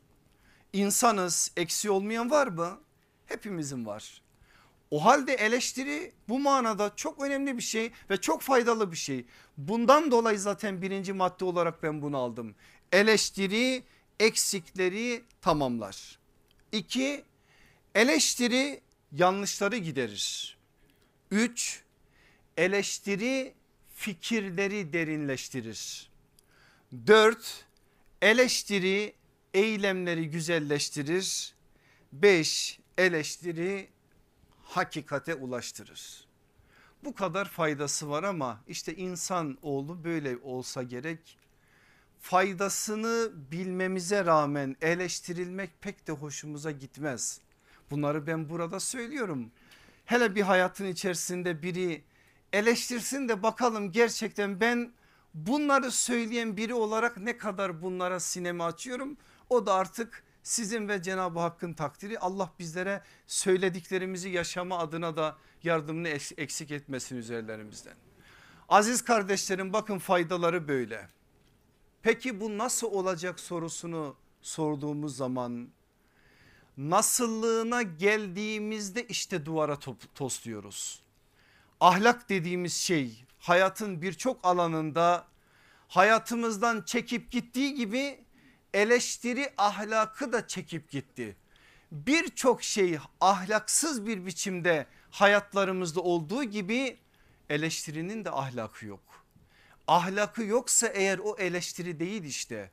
İnsanız 0.73 1.51
eksi 1.57 1.89
olmayan 1.89 2.31
var 2.31 2.47
mı? 2.47 2.79
Hepimizin 3.25 3.85
var. 3.85 4.21
O 4.91 5.05
halde 5.05 5.33
eleştiri 5.33 6.13
bu 6.29 6.39
manada 6.39 6.91
çok 6.95 7.21
önemli 7.21 7.57
bir 7.57 7.61
şey 7.61 7.91
ve 8.09 8.17
çok 8.17 8.41
faydalı 8.41 8.91
bir 8.91 8.97
şey. 8.97 9.25
Bundan 9.57 10.11
dolayı 10.11 10.39
zaten 10.39 10.81
birinci 10.81 11.13
madde 11.13 11.45
olarak 11.45 11.83
ben 11.83 12.01
bunu 12.01 12.17
aldım. 12.17 12.55
Eleştiri 12.91 13.83
eksikleri 14.19 15.23
tamamlar. 15.41 16.16
İki 16.71 17.23
eleştiri 17.95 18.81
yanlışları 19.11 19.77
giderir. 19.77 20.57
Üç 21.31 21.83
eleştiri 22.57 23.53
fikirleri 23.95 24.93
derinleştirir. 24.93 26.09
Dört 27.07 27.65
eleştiri 28.21 29.13
eylemleri 29.53 30.29
güzelleştirir. 30.29 31.53
Beş 32.13 32.79
eleştiri 32.97 33.89
hakikate 34.63 35.35
ulaştırır. 35.35 36.27
Bu 37.03 37.15
kadar 37.15 37.49
faydası 37.49 38.09
var 38.09 38.23
ama 38.23 38.63
işte 38.67 38.95
insan 38.95 39.57
oğlu 39.61 40.03
böyle 40.03 40.37
olsa 40.37 40.83
gerek. 40.83 41.37
Faydasını 42.19 43.31
bilmemize 43.51 44.25
rağmen 44.25 44.75
eleştirilmek 44.81 45.81
pek 45.81 46.07
de 46.07 46.11
hoşumuza 46.11 46.71
gitmez. 46.71 47.41
Bunları 47.91 48.27
ben 48.27 48.49
burada 48.49 48.79
söylüyorum. 48.79 49.51
Hele 50.05 50.35
bir 50.35 50.41
hayatın 50.41 50.85
içerisinde 50.85 51.61
biri 51.61 52.03
eleştirsin 52.53 53.29
de 53.29 53.43
bakalım 53.43 53.91
gerçekten 53.91 54.59
ben 54.61 54.91
bunları 55.33 55.91
söyleyen 55.91 56.57
biri 56.57 56.73
olarak 56.73 57.17
ne 57.17 57.37
kadar 57.37 57.81
bunlara 57.81 58.19
sinemi 58.19 58.63
açıyorum. 58.63 59.17
O 59.49 59.65
da 59.65 59.73
artık 59.73 60.23
sizin 60.43 60.87
ve 60.87 61.01
Cenab-ı 61.01 61.39
Hakk'ın 61.39 61.73
takdiri 61.73 62.19
Allah 62.19 62.53
bizlere 62.59 63.01
söylediklerimizi 63.27 64.29
yaşama 64.29 64.79
adına 64.79 65.17
da 65.17 65.37
yardımını 65.63 66.07
eksik 66.37 66.71
etmesin 66.71 67.17
üzerlerimizden. 67.17 67.95
Aziz 68.69 69.01
kardeşlerim 69.01 69.73
bakın 69.73 69.99
faydaları 69.99 70.67
böyle. 70.67 71.16
Peki 72.07 72.39
bu 72.39 72.57
nasıl 72.57 72.87
olacak 72.87 73.39
sorusunu 73.39 74.15
sorduğumuz 74.41 75.17
zaman 75.17 75.69
nasıllığına 76.77 77.81
geldiğimizde 77.81 79.07
işte 79.07 79.45
duvara 79.45 79.79
tosluyoruz. 80.15 81.03
Ahlak 81.79 82.29
dediğimiz 82.29 82.73
şey 82.73 83.25
hayatın 83.39 84.01
birçok 84.01 84.45
alanında 84.45 85.27
hayatımızdan 85.87 86.81
çekip 86.81 87.31
gittiği 87.31 87.73
gibi 87.73 88.25
eleştiri 88.73 89.53
ahlakı 89.57 90.33
da 90.33 90.47
çekip 90.47 90.91
gitti. 90.91 91.35
Birçok 91.91 92.63
şey 92.63 92.97
ahlaksız 93.21 94.05
bir 94.05 94.25
biçimde 94.25 94.87
hayatlarımızda 95.11 96.01
olduğu 96.01 96.43
gibi 96.43 96.97
eleştirinin 97.49 98.25
de 98.25 98.31
ahlakı 98.31 98.85
yok. 98.85 99.26
Ahlakı 99.87 100.43
yoksa 100.43 100.87
eğer 100.87 101.19
o 101.19 101.35
eleştiri 101.37 101.99
değil 101.99 102.23
işte. 102.23 102.71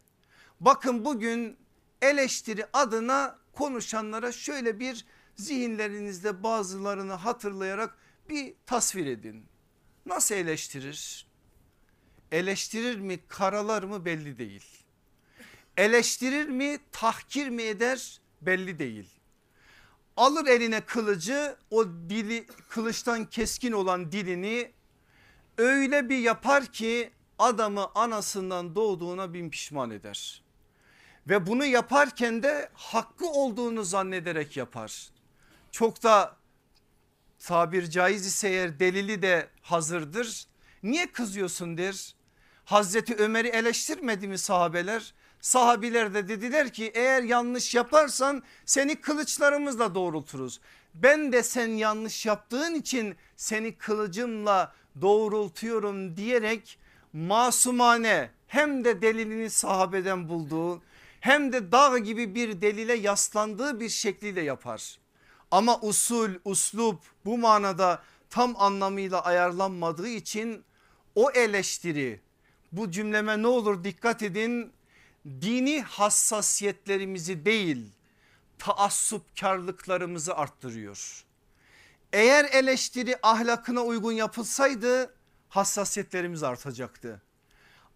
Bakın 0.61 1.04
bugün 1.04 1.56
eleştiri 2.02 2.66
adına 2.73 3.38
konuşanlara 3.52 4.33
şöyle 4.33 4.80
bir 4.80 5.04
zihinlerinizde 5.37 6.42
bazılarını 6.42 7.12
hatırlayarak 7.12 7.99
bir 8.28 8.54
tasvir 8.66 9.06
edin. 9.06 9.47
Nasıl 10.06 10.35
eleştirir? 10.35 11.26
Eleştirir 12.33 12.99
mi 12.99 13.18
karalar 13.28 13.83
mı 13.83 14.04
belli 14.04 14.38
değil. 14.38 14.64
Eleştirir 15.76 16.49
mi 16.49 16.78
tahkir 16.92 17.49
mi 17.49 17.62
eder 17.62 18.21
belli 18.40 18.78
değil. 18.78 19.11
Alır 20.16 20.47
eline 20.47 20.80
kılıcı 20.80 21.56
o 21.71 21.87
dili 21.87 22.47
kılıçtan 22.68 23.30
keskin 23.30 23.73
olan 23.73 24.12
dilini 24.12 24.73
öyle 25.58 26.08
bir 26.08 26.18
yapar 26.18 26.66
ki 26.66 27.11
adamı 27.38 27.90
anasından 27.94 28.75
doğduğuna 28.75 29.34
bin 29.34 29.50
pişman 29.50 29.90
eder. 29.90 30.42
Ve 31.28 31.46
bunu 31.46 31.64
yaparken 31.64 32.42
de 32.42 32.68
hakkı 32.75 33.26
olduğunu 33.26 33.84
zannederek 33.84 34.56
yapar. 34.56 35.08
Çok 35.70 36.02
da 36.02 36.37
tabir 37.38 37.90
caiz 37.90 38.26
ise 38.26 38.49
eğer 38.49 38.78
delili 38.78 39.23
de 39.23 39.49
hazırdır. 39.62 40.46
Niye 40.82 41.12
kızıyorsun 41.12 41.78
der. 41.78 42.14
Hazreti 42.64 43.16
Ömer'i 43.16 43.49
eleştirmedi 43.49 44.28
mi 44.28 44.38
sahabeler? 44.38 45.14
Sahabiler 45.40 46.14
de 46.14 46.28
dediler 46.28 46.73
ki 46.73 46.92
eğer 46.94 47.23
yanlış 47.23 47.75
yaparsan 47.75 48.42
seni 48.64 49.00
kılıçlarımızla 49.00 49.94
doğrulturuz. 49.94 50.61
Ben 50.94 51.32
de 51.32 51.42
sen 51.42 51.68
yanlış 51.68 52.26
yaptığın 52.26 52.75
için 52.75 53.16
seni 53.37 53.78
kılıcımla 53.78 54.75
doğrultuyorum 55.00 56.16
diyerek 56.16 56.78
masumane 57.12 58.30
hem 58.46 58.84
de 58.84 59.02
delilini 59.02 59.50
sahabeden 59.50 60.28
bulduğu 60.28 60.82
hem 61.20 61.52
de 61.52 61.72
dağ 61.72 61.98
gibi 61.98 62.34
bir 62.34 62.60
delile 62.60 62.94
yaslandığı 62.94 63.80
bir 63.80 63.88
şekliyle 63.88 64.42
yapar. 64.42 64.98
Ama 65.50 65.80
usul, 65.80 66.30
uslup 66.44 67.00
bu 67.24 67.38
manada 67.38 68.02
tam 68.30 68.54
anlamıyla 68.56 69.24
ayarlanmadığı 69.24 70.08
için 70.08 70.64
o 71.14 71.30
eleştiri 71.30 72.20
bu 72.72 72.90
cümleme 72.90 73.42
ne 73.42 73.46
olur 73.46 73.84
dikkat 73.84 74.22
edin 74.22 74.72
dini 75.26 75.82
hassasiyetlerimizi 75.82 77.44
değil 77.44 77.86
taassupkarlıklarımızı 78.58 80.36
arttırıyor. 80.36 81.24
Eğer 82.14 82.44
eleştiri 82.44 83.16
ahlakına 83.23 83.83
uygun 83.83 84.12
yapılsaydı 84.12 85.14
hassasiyetlerimiz 85.49 86.42
artacaktı. 86.42 87.23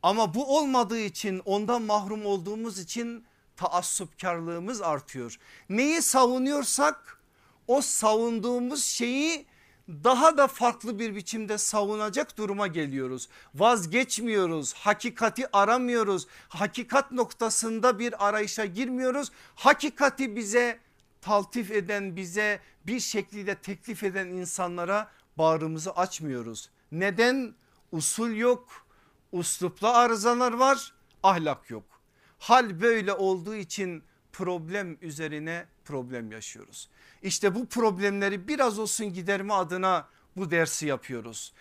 Ama 0.03 0.35
bu 0.35 0.59
olmadığı 0.59 0.99
için 0.99 1.43
ondan 1.45 1.83
mahrum 1.83 2.27
olduğumuz 2.27 2.79
için 2.79 3.25
taassupkarlığımız 3.57 4.83
artıyor. 4.83 5.39
Neyi 5.69 6.03
savunuyorsak 6.03 7.19
o 7.67 7.81
savunduğumuz 7.81 8.85
şeyi 8.85 9.47
daha 9.89 10.39
da 10.39 10.47
farklı 10.47 10.99
bir 10.99 11.15
biçimde 11.15 11.59
savunacak 11.59 12.39
duruma 12.39 12.67
geliyoruz. 12.67 13.29
Vazgeçmiyoruz, 13.55 14.75
hakikati 14.75 15.57
aramıyoruz, 15.57 16.27
hakikat 16.49 17.13
noktasında 17.13 17.99
bir 17.99 18.29
arayışa 18.29 18.65
girmiyoruz. 18.65 19.33
Hakikati 19.55 20.37
bize 20.37 20.88
taltif 21.21 21.71
eden, 21.71 22.17
bize 22.17 22.61
bir 22.87 23.01
şekilde 23.01 23.55
teklif 23.55 24.03
eden 24.03 24.27
insanlara 24.27 25.11
bağrımızı 25.39 25.93
açmıyoruz. 25.93 26.71
Neden? 26.93 27.55
Usul 27.93 28.31
yok, 28.31 28.87
uslupla 29.33 29.95
arızalar 29.95 30.53
var, 30.53 30.93
ahlak 31.23 31.71
yok. 31.71 31.85
Hal 32.39 32.81
böyle 32.81 33.13
olduğu 33.13 33.55
için 33.55 34.03
problem 34.33 34.99
üzerine 35.03 35.67
problem 35.85 36.33
yaşıyoruz. 36.33 36.89
İşte 37.23 37.55
bu 37.55 37.67
problemleri 37.67 38.49
biraz 38.49 38.79
olsun 38.79 39.13
giderme 39.13 39.55
adına 39.55 40.09
bu 40.37 40.51
dersi 40.51 40.87
yapıyoruz. 40.87 41.53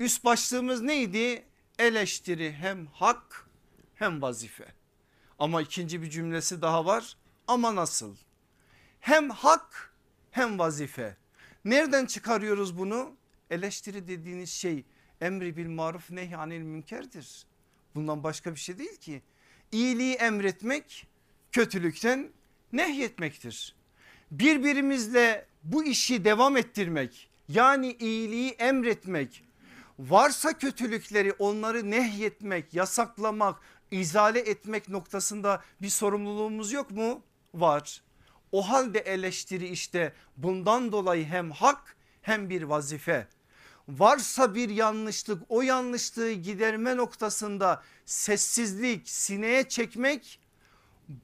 Üst 0.00 0.24
başlığımız 0.24 0.82
neydi? 0.82 1.44
Eleştiri 1.78 2.52
hem 2.52 2.86
hak 2.86 3.46
hem 3.94 4.22
vazife. 4.22 4.74
Ama 5.38 5.62
ikinci 5.62 6.02
bir 6.02 6.10
cümlesi 6.10 6.62
daha 6.62 6.86
var. 6.86 7.16
Ama 7.48 7.74
nasıl? 7.74 8.16
Hem 9.06 9.30
hak 9.30 9.94
hem 10.30 10.58
vazife. 10.58 11.16
Nereden 11.64 12.06
çıkarıyoruz 12.06 12.78
bunu? 12.78 13.16
Eleştiri 13.50 14.08
dediğiniz 14.08 14.50
şey 14.50 14.84
emri 15.20 15.56
bil 15.56 15.68
maruf 15.68 16.10
nehyanil 16.10 16.62
münkerdir. 16.62 17.46
Bundan 17.94 18.22
başka 18.24 18.54
bir 18.54 18.60
şey 18.60 18.78
değil 18.78 18.96
ki. 18.96 19.22
İyiliği 19.72 20.14
emretmek 20.14 21.06
kötülükten 21.52 22.30
nehyetmektir 22.72 23.74
birbirimizle 24.30 25.46
bu 25.62 25.84
işi 25.84 26.24
devam 26.24 26.56
ettirmek 26.56 27.30
yani 27.48 27.92
iyiliği 27.92 28.50
emretmek 28.50 29.44
varsa 29.98 30.58
kötülükleri 30.58 31.32
onları 31.32 31.90
nehyetmek 31.90 32.74
yasaklamak 32.74 33.60
izale 33.90 34.40
etmek 34.40 34.88
noktasında 34.88 35.62
bir 35.82 35.88
sorumluluğumuz 35.88 36.72
yok 36.72 36.90
mu? 36.90 37.22
Var. 37.54 38.05
O 38.56 38.62
halde 38.62 38.98
eleştiri 38.98 39.68
işte 39.68 40.12
bundan 40.36 40.92
dolayı 40.92 41.24
hem 41.24 41.50
hak 41.50 41.96
hem 42.22 42.50
bir 42.50 42.62
vazife. 42.62 43.28
Varsa 43.88 44.54
bir 44.54 44.68
yanlışlık 44.68 45.42
o 45.48 45.62
yanlışlığı 45.62 46.32
giderme 46.32 46.96
noktasında 46.96 47.82
sessizlik 48.04 49.08
sineye 49.08 49.68
çekmek 49.68 50.40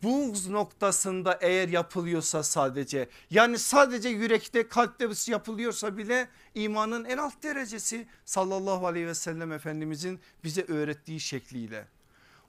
buğz 0.03 0.49
noktasında 0.49 1.38
eğer 1.40 1.68
yapılıyorsa 1.68 2.42
sadece 2.42 3.09
yani 3.31 3.59
sadece 3.59 4.09
yürekte 4.09 4.68
kalpte 4.68 5.09
yapılıyorsa 5.27 5.97
bile 5.97 6.29
imanın 6.55 7.05
en 7.05 7.18
alt 7.18 7.42
derecesi 7.42 8.07
sallallahu 8.25 8.87
aleyhi 8.87 9.07
ve 9.07 9.14
sellem 9.14 9.53
efendimizin 9.53 10.21
bize 10.45 10.64
öğrettiği 10.68 11.21
şekliyle. 11.21 11.88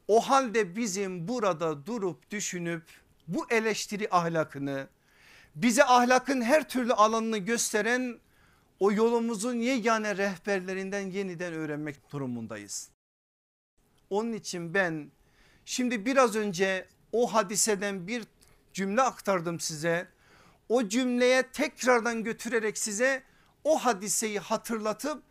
O 0.07 0.21
halde 0.21 0.75
bizim 0.75 1.27
burada 1.27 1.85
durup 1.85 2.31
düşünüp 2.31 2.83
bu 3.27 3.45
eleştiri 3.49 4.07
ahlakını 4.11 4.87
bize 5.55 5.83
ahlakın 5.83 6.41
her 6.41 6.69
türlü 6.69 6.93
alanını 6.93 7.37
gösteren 7.37 8.19
o 8.79 8.91
yolumuzun 8.91 9.55
yegane 9.55 10.17
rehberlerinden 10.17 10.99
yeniden 10.99 11.53
öğrenmek 11.53 12.11
durumundayız. 12.11 12.89
Onun 14.09 14.33
için 14.33 14.73
ben 14.73 15.11
şimdi 15.65 16.05
biraz 16.05 16.35
önce 16.35 16.87
o 17.11 17.33
hadiseden 17.33 18.07
bir 18.07 18.23
cümle 18.73 19.01
aktardım 19.01 19.59
size. 19.59 20.07
O 20.69 20.87
cümleye 20.87 21.43
tekrardan 21.43 22.23
götürerek 22.23 22.77
size 22.77 23.23
o 23.63 23.85
hadiseyi 23.85 24.39
hatırlatıp 24.39 25.23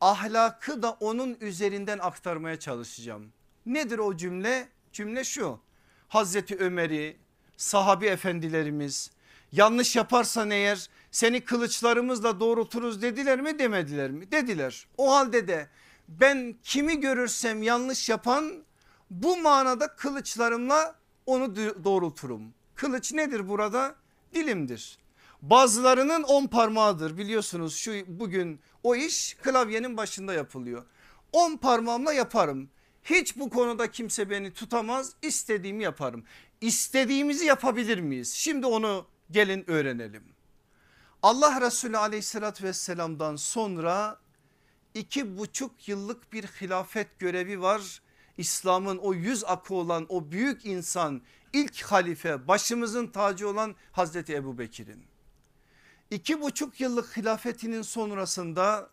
ahlakı 0.00 0.82
da 0.82 0.90
onun 0.90 1.36
üzerinden 1.40 1.98
aktarmaya 1.98 2.58
çalışacağım. 2.58 3.32
Nedir 3.66 3.98
o 3.98 4.16
cümle? 4.16 4.68
Cümle 4.92 5.24
şu 5.24 5.60
Hazreti 6.08 6.56
Ömer'i 6.56 7.16
sahabi 7.56 8.06
efendilerimiz 8.06 9.10
yanlış 9.52 9.96
yaparsan 9.96 10.50
eğer 10.50 10.88
seni 11.10 11.40
kılıçlarımızla 11.40 12.40
doğrulturuz 12.40 13.02
dediler 13.02 13.40
mi 13.40 13.58
demediler 13.58 14.10
mi? 14.10 14.32
Dediler. 14.32 14.86
O 14.98 15.12
halde 15.12 15.48
de 15.48 15.68
ben 16.08 16.56
kimi 16.62 17.00
görürsem 17.00 17.62
yanlış 17.62 18.08
yapan 18.08 18.64
bu 19.10 19.36
manada 19.36 19.96
kılıçlarımla 19.96 20.94
onu 21.26 21.56
doğrulturum. 21.56 22.54
Kılıç 22.74 23.12
nedir 23.12 23.48
burada? 23.48 23.94
Dilimdir. 24.34 24.98
Bazılarının 25.42 26.22
on 26.22 26.46
parmağıdır 26.46 27.18
biliyorsunuz 27.18 27.76
şu 27.76 27.92
bugün 28.06 28.60
o 28.82 28.96
iş 28.96 29.34
klavyenin 29.34 29.96
başında 29.96 30.34
yapılıyor. 30.34 30.84
On 31.32 31.56
parmağımla 31.56 32.12
yaparım. 32.12 32.70
Hiç 33.04 33.36
bu 33.36 33.50
konuda 33.50 33.90
kimse 33.90 34.30
beni 34.30 34.52
tutamaz 34.52 35.12
istediğimi 35.22 35.82
yaparım. 35.82 36.24
İstediğimizi 36.60 37.44
yapabilir 37.44 37.98
miyiz? 37.98 38.34
Şimdi 38.34 38.66
onu 38.66 39.06
gelin 39.30 39.70
öğrenelim. 39.70 40.24
Allah 41.22 41.60
Resulü 41.60 41.98
aleyhissalatü 41.98 42.64
vesselamdan 42.64 43.36
sonra 43.36 44.20
iki 44.94 45.38
buçuk 45.38 45.88
yıllık 45.88 46.32
bir 46.32 46.44
hilafet 46.44 47.18
görevi 47.18 47.60
var. 47.60 48.02
İslam'ın 48.38 48.98
o 48.98 49.14
yüz 49.14 49.44
akı 49.44 49.74
olan 49.74 50.06
o 50.08 50.30
büyük 50.30 50.66
insan 50.66 51.22
ilk 51.52 51.82
halife 51.82 52.48
başımızın 52.48 53.06
tacı 53.06 53.48
olan 53.48 53.74
Hazreti 53.92 54.34
Ebu 54.34 54.58
Bekir'in. 54.58 55.06
İki 56.10 56.40
buçuk 56.40 56.80
yıllık 56.80 57.16
hilafetinin 57.16 57.82
sonrasında 57.82 58.90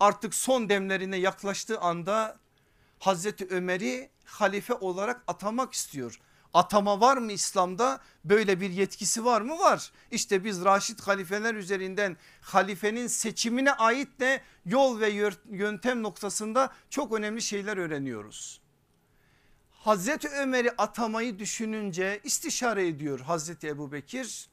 artık 0.00 0.34
son 0.34 0.68
demlerine 0.68 1.16
yaklaştığı 1.16 1.80
anda 1.80 2.38
Hazreti 2.98 3.46
Ömer'i 3.50 4.10
halife 4.24 4.74
olarak 4.74 5.24
atamak 5.26 5.72
istiyor. 5.72 6.20
Atama 6.54 7.00
var 7.00 7.16
mı 7.16 7.32
İslam'da 7.32 8.00
böyle 8.24 8.60
bir 8.60 8.70
yetkisi 8.70 9.24
var 9.24 9.40
mı? 9.40 9.58
Var. 9.58 9.92
İşte 10.10 10.44
biz 10.44 10.64
Raşid 10.64 11.00
halifeler 11.00 11.54
üzerinden 11.54 12.16
halifenin 12.40 13.06
seçimine 13.06 13.72
ait 13.72 14.20
de 14.20 14.40
yol 14.66 15.00
ve 15.00 15.30
yöntem 15.50 16.02
noktasında 16.02 16.72
çok 16.90 17.12
önemli 17.12 17.42
şeyler 17.42 17.76
öğreniyoruz. 17.76 18.60
Hazreti 19.70 20.28
Ömer'i 20.28 20.70
atamayı 20.70 21.38
düşününce 21.38 22.20
istişare 22.24 22.88
ediyor 22.88 23.20
Hazreti 23.20 23.68
Ebu 23.68 23.92
Bekir. 23.92 24.48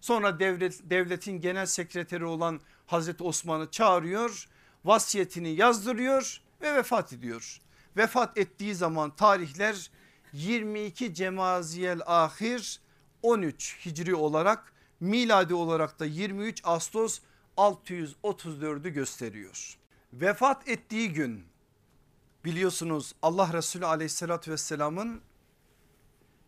Sonra 0.00 0.40
devlet, 0.40 0.90
devletin 0.90 1.40
genel 1.40 1.66
sekreteri 1.66 2.24
olan 2.24 2.60
Hazreti 2.86 3.22
Osman'ı 3.22 3.70
çağırıyor. 3.70 4.48
Vasiyetini 4.84 5.48
yazdırıyor 5.48 6.40
ve 6.62 6.74
vefat 6.74 7.12
ediyor. 7.12 7.60
Vefat 7.96 8.38
ettiği 8.38 8.74
zaman 8.74 9.16
tarihler 9.16 9.90
22 10.32 11.14
Cemaziyel 11.14 12.00
Ahir 12.06 12.80
13 13.22 13.86
Hicri 13.86 14.14
olarak 14.14 14.72
miladi 15.00 15.54
olarak 15.54 16.00
da 16.00 16.06
23 16.06 16.60
Ağustos 16.64 17.20
634'ü 17.56 18.88
gösteriyor. 18.88 19.76
Vefat 20.12 20.68
ettiği 20.68 21.12
gün 21.12 21.44
biliyorsunuz 22.44 23.14
Allah 23.22 23.52
Resulü 23.52 23.86
aleyhissalatü 23.86 24.50
vesselamın 24.50 25.20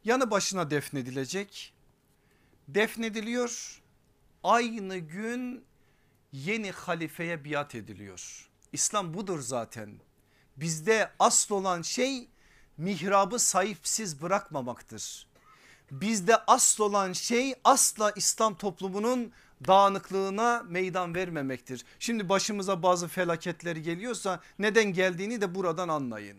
yanı 0.05 0.31
başına 0.31 0.71
defnedilecek. 0.71 1.75
Defnediliyor 2.69 3.83
aynı 4.45 4.99
gün 4.99 5.65
yeni 6.33 6.71
halifeye 6.71 7.45
biat 7.45 7.75
ediliyor. 7.75 8.49
İslam 8.73 9.15
budur 9.15 9.41
zaten. 9.41 10.01
Bizde 10.57 11.11
asıl 11.19 11.55
olan 11.55 11.83
şey 11.83 12.29
mihrabı 12.79 13.39
sahipsiz 13.39 14.23
bırakmamaktır. 14.23 15.27
Bizde 15.91 16.37
asıl 16.47 16.85
olan 16.85 17.13
şey 17.13 17.55
asla 17.65 18.13
İslam 18.17 18.55
toplumunun 18.55 19.33
dağınıklığına 19.67 20.63
meydan 20.69 21.15
vermemektir. 21.15 21.85
Şimdi 21.99 22.29
başımıza 22.29 22.83
bazı 22.83 23.09
felaketleri 23.09 23.83
geliyorsa 23.83 24.41
neden 24.59 24.93
geldiğini 24.93 25.41
de 25.41 25.55
buradan 25.55 25.89
anlayın. 25.89 26.39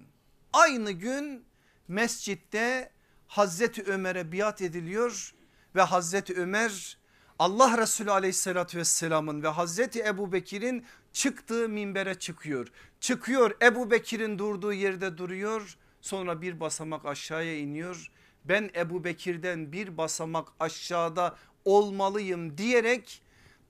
Aynı 0.54 0.92
gün 0.92 1.46
mescitte 1.88 2.92
Hazreti 3.28 3.84
Ömer'e 3.84 4.32
biat 4.32 4.62
ediliyor 4.62 5.34
ve 5.76 5.82
Hazreti 5.82 6.34
Ömer 6.36 6.98
Allah 7.40 7.78
Resulü 7.78 8.12
aleyhissalatü 8.12 8.78
vesselamın 8.78 9.44
ve 9.44 9.48
Hazreti 9.48 10.04
Ebu 10.04 10.32
Bekir'in 10.32 10.86
çıktığı 11.14 11.70
minbere 11.70 12.20
çıkıyor. 12.20 12.68
Çıkıyor 13.00 13.52
Ebu 13.62 13.92
Bekir'in 13.92 14.40
durduğu 14.40 14.74
yerde 14.74 15.18
duruyor 15.18 15.78
sonra 16.04 16.42
bir 16.42 16.60
basamak 16.60 17.06
aşağıya 17.06 17.58
iniyor. 17.58 18.12
Ben 18.46 18.70
Ebu 18.76 19.04
Bekir'den 19.04 19.72
bir 19.72 19.98
basamak 19.98 20.48
aşağıda 20.60 21.36
olmalıyım 21.66 22.58
diyerek 22.58 23.22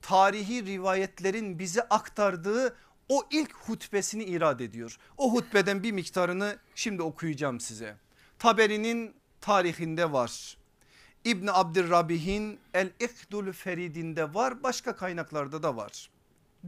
tarihi 0.02 0.66
rivayetlerin 0.66 1.60
bize 1.60 1.82
aktardığı 1.82 2.76
o 3.10 3.24
ilk 3.32 3.54
hutbesini 3.54 4.24
irad 4.24 4.60
ediyor. 4.60 4.98
O 5.18 5.34
hutbeden 5.34 5.84
bir 5.84 5.92
miktarını 5.92 6.58
şimdi 6.76 7.02
okuyacağım 7.02 7.60
size. 7.60 7.98
Taberi'nin 8.40 9.16
tarihinde 9.42 10.12
var. 10.12 10.58
İbni 11.26 11.52
Abdurrabih'in 11.52 12.60
El 12.74 12.92
İhdul 13.00 13.52
Ferid'inde 13.52 14.34
var 14.34 14.64
başka 14.64 14.96
kaynaklarda 14.96 15.64
da 15.64 15.76
var. 15.76 16.10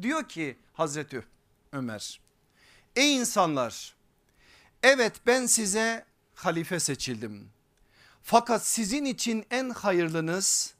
Diyor 0.01 0.29
ki 0.29 0.57
Hazreti 0.73 1.25
Ömer 1.71 2.19
ey 2.95 3.15
insanlar 3.15 3.95
evet 4.85 5.13
ben 5.27 5.45
size 5.45 6.05
halife 6.35 6.79
seçildim. 6.79 7.49
Fakat 8.23 8.65
sizin 8.65 9.05
için 9.05 9.45
en 9.51 9.69
hayırlınız 9.69 10.73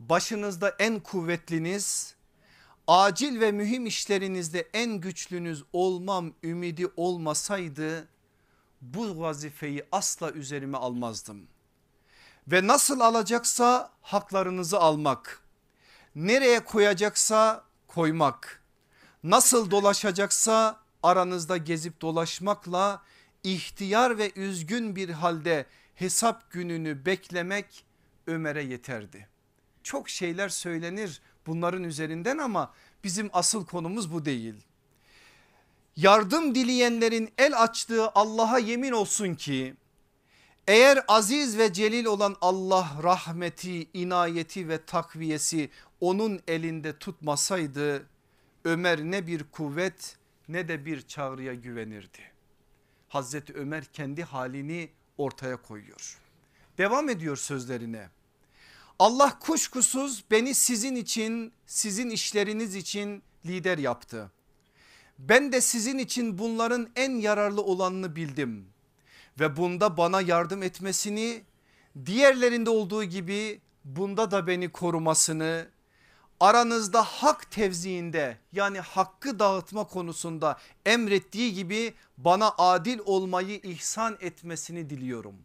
başınızda 0.00 0.76
en 0.78 1.00
kuvvetliniz 1.00 2.14
acil 2.86 3.40
ve 3.40 3.52
mühim 3.52 3.86
işlerinizde 3.86 4.68
en 4.72 4.92
güçlünüz 4.92 5.64
olmam 5.72 6.32
ümidi 6.42 6.86
olmasaydı 6.96 8.08
bu 8.80 9.20
vazifeyi 9.20 9.84
asla 9.92 10.30
üzerime 10.30 10.78
almazdım. 10.78 11.46
Ve 12.48 12.66
nasıl 12.66 13.00
alacaksa 13.00 13.90
haklarınızı 14.02 14.78
almak, 14.78 15.42
nereye 16.14 16.64
koyacaksa 16.64 17.64
koymak, 17.88 18.62
nasıl 19.24 19.70
dolaşacaksa 19.70 20.80
aranızda 21.02 21.56
gezip 21.56 22.00
dolaşmakla 22.00 23.02
ihtiyar 23.44 24.18
ve 24.18 24.32
üzgün 24.36 24.96
bir 24.96 25.08
halde 25.08 25.66
hesap 25.94 26.50
gününü 26.50 27.06
beklemek 27.06 27.84
Ömer'e 28.26 28.62
yeterdi. 28.62 29.28
Çok 29.82 30.08
şeyler 30.08 30.48
söylenir 30.48 31.20
bunların 31.46 31.84
üzerinden 31.84 32.38
ama 32.38 32.74
bizim 33.04 33.30
asıl 33.32 33.66
konumuz 33.66 34.12
bu 34.12 34.24
değil. 34.24 34.54
Yardım 35.96 36.54
dileyenlerin 36.54 37.32
el 37.38 37.62
açtığı 37.62 38.08
Allah'a 38.08 38.58
yemin 38.58 38.92
olsun 38.92 39.34
ki 39.34 39.74
eğer 40.66 41.04
aziz 41.08 41.58
ve 41.58 41.72
celil 41.72 42.04
olan 42.04 42.36
Allah 42.40 42.90
rahmeti, 43.02 43.88
inayeti 43.94 44.68
ve 44.68 44.84
takviyesi 44.84 45.70
onun 46.00 46.40
elinde 46.48 46.98
tutmasaydı 46.98 48.06
Ömer 48.64 48.98
ne 48.98 49.26
bir 49.26 49.44
kuvvet 49.44 50.16
ne 50.48 50.68
de 50.68 50.86
bir 50.86 51.02
çağrıya 51.02 51.54
güvenirdi. 51.54 52.37
Hazreti 53.08 53.52
Ömer 53.52 53.84
kendi 53.84 54.22
halini 54.22 54.90
ortaya 55.18 55.56
koyuyor. 55.56 56.18
Devam 56.78 57.08
ediyor 57.08 57.36
sözlerine. 57.36 58.08
Allah 58.98 59.38
kuşkusuz 59.38 60.24
beni 60.30 60.54
sizin 60.54 60.96
için 60.96 61.52
sizin 61.66 62.10
işleriniz 62.10 62.74
için 62.74 63.22
lider 63.46 63.78
yaptı. 63.78 64.30
Ben 65.18 65.52
de 65.52 65.60
sizin 65.60 65.98
için 65.98 66.38
bunların 66.38 66.88
en 66.96 67.10
yararlı 67.10 67.62
olanını 67.62 68.16
bildim. 68.16 68.66
Ve 69.40 69.56
bunda 69.56 69.96
bana 69.96 70.20
yardım 70.20 70.62
etmesini 70.62 71.42
diğerlerinde 72.06 72.70
olduğu 72.70 73.04
gibi 73.04 73.60
bunda 73.84 74.30
da 74.30 74.46
beni 74.46 74.72
korumasını 74.72 75.68
aranızda 76.40 77.02
hak 77.02 77.50
tevziinde 77.50 78.38
yani 78.52 78.80
hakkı 78.80 79.38
dağıtma 79.38 79.84
konusunda 79.84 80.58
emrettiği 80.86 81.54
gibi 81.54 81.94
bana 82.18 82.54
adil 82.58 82.98
olmayı 83.04 83.60
ihsan 83.62 84.16
etmesini 84.20 84.90
diliyorum. 84.90 85.36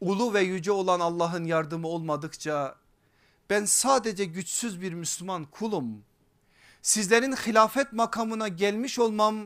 Ulu 0.00 0.34
ve 0.34 0.40
yüce 0.40 0.72
olan 0.72 1.00
Allah'ın 1.00 1.44
yardımı 1.44 1.88
olmadıkça 1.88 2.76
ben 3.50 3.64
sadece 3.64 4.24
güçsüz 4.24 4.80
bir 4.80 4.92
Müslüman 4.92 5.44
kulum. 5.44 6.04
Sizlerin 6.82 7.32
hilafet 7.32 7.92
makamına 7.92 8.48
gelmiş 8.48 8.98
olmam 8.98 9.36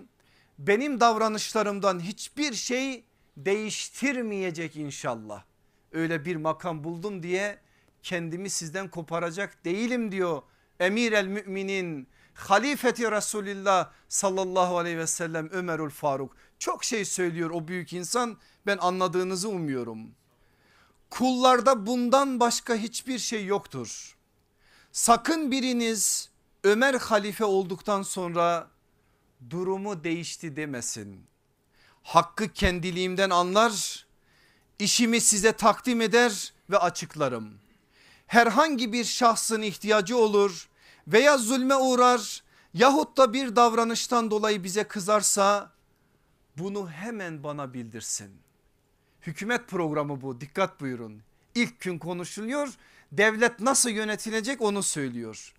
benim 0.58 1.00
davranışlarımdan 1.00 2.00
hiçbir 2.00 2.52
şey 2.52 3.04
değiştirmeyecek 3.36 4.76
inşallah. 4.76 5.44
Öyle 5.92 6.24
bir 6.24 6.36
makam 6.36 6.84
buldum 6.84 7.22
diye 7.22 7.58
kendimi 8.04 8.50
sizden 8.50 8.88
koparacak 8.88 9.64
değilim 9.64 10.12
diyor 10.12 10.42
emir 10.80 11.12
el 11.12 11.26
müminin 11.26 12.08
halifeti 12.34 13.10
Resulillah 13.10 13.90
sallallahu 14.08 14.78
aleyhi 14.78 14.98
ve 14.98 15.06
sellem 15.06 15.48
Ömerül 15.52 15.90
Faruk. 15.90 16.36
Çok 16.58 16.84
şey 16.84 17.04
söylüyor 17.04 17.50
o 17.50 17.68
büyük 17.68 17.92
insan 17.92 18.38
ben 18.66 18.78
anladığınızı 18.78 19.48
umuyorum. 19.48 20.10
Kullarda 21.10 21.86
bundan 21.86 22.40
başka 22.40 22.74
hiçbir 22.74 23.18
şey 23.18 23.46
yoktur. 23.46 24.16
Sakın 24.92 25.50
biriniz 25.50 26.30
Ömer 26.64 26.94
halife 26.94 27.44
olduktan 27.44 28.02
sonra 28.02 28.70
durumu 29.50 30.04
değişti 30.04 30.56
demesin. 30.56 31.26
Hakkı 32.02 32.48
kendiliğimden 32.48 33.30
anlar, 33.30 34.06
işimi 34.78 35.20
size 35.20 35.52
takdim 35.52 36.00
eder 36.00 36.52
ve 36.70 36.78
açıklarım 36.78 37.63
herhangi 38.26 38.92
bir 38.92 39.04
şahsın 39.04 39.62
ihtiyacı 39.62 40.16
olur 40.16 40.68
veya 41.08 41.38
zulme 41.38 41.76
uğrar 41.76 42.42
yahut 42.74 43.16
da 43.16 43.32
bir 43.32 43.56
davranıştan 43.56 44.30
dolayı 44.30 44.64
bize 44.64 44.84
kızarsa 44.84 45.72
bunu 46.58 46.90
hemen 46.90 47.44
bana 47.44 47.74
bildirsin. 47.74 48.30
Hükümet 49.22 49.68
programı 49.68 50.20
bu 50.20 50.40
dikkat 50.40 50.80
buyurun. 50.80 51.22
İlk 51.54 51.80
gün 51.80 51.98
konuşuluyor 51.98 52.74
devlet 53.12 53.60
nasıl 53.60 53.90
yönetilecek 53.90 54.62
onu 54.62 54.82
söylüyor. 54.82 55.54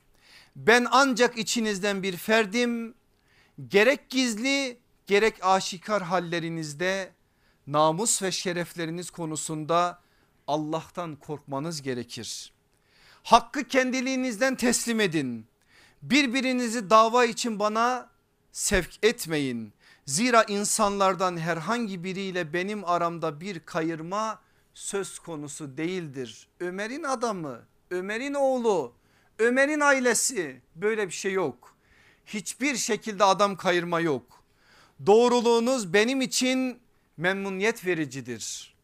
Ben 0.56 0.88
ancak 0.92 1.38
içinizden 1.38 2.04
bir 2.04 2.18
ferdim. 2.18 2.94
Gerek 3.68 4.10
gizli 4.10 4.78
gerek 5.08 5.36
aşikar 5.42 6.04
hallerinizde 6.04 7.12
namus 7.68 8.22
ve 8.22 8.32
şerefleriniz 8.32 9.10
konusunda 9.10 10.02
Allah'tan 10.48 11.16
korkmanız 11.16 11.82
gerekir. 11.82 12.54
Hakkı 13.26 13.64
kendiliğinizden 13.64 14.56
teslim 14.56 15.00
edin. 15.00 15.48
Birbirinizi 16.02 16.90
dava 16.90 17.26
için 17.26 17.60
bana 17.60 18.10
sevk 18.52 18.90
etmeyin. 19.04 19.74
Zira 20.06 20.44
insanlardan 20.44 21.38
herhangi 21.38 22.04
biriyle 22.04 22.54
benim 22.54 22.86
aramda 22.86 23.42
bir 23.42 23.60
kayırma 23.60 24.40
söz 24.74 25.20
konusu 25.20 25.78
değildir. 25.78 26.48
Ömer'in 26.60 27.04
adamı, 27.04 27.62
Ömer'in 27.92 28.34
oğlu, 28.34 28.94
Ömer'in 29.40 29.80
ailesi 29.80 30.62
böyle 30.76 31.08
bir 31.08 31.14
şey 31.14 31.32
yok. 31.32 31.76
Hiçbir 32.26 32.76
şekilde 32.76 33.24
adam 33.24 33.56
kayırma 33.56 34.00
yok. 34.00 34.44
Doğruluğunuz 35.06 35.94
benim 35.94 36.22
için 36.22 36.80
memnuniyet 37.18 37.86
vericidir. 37.86 38.76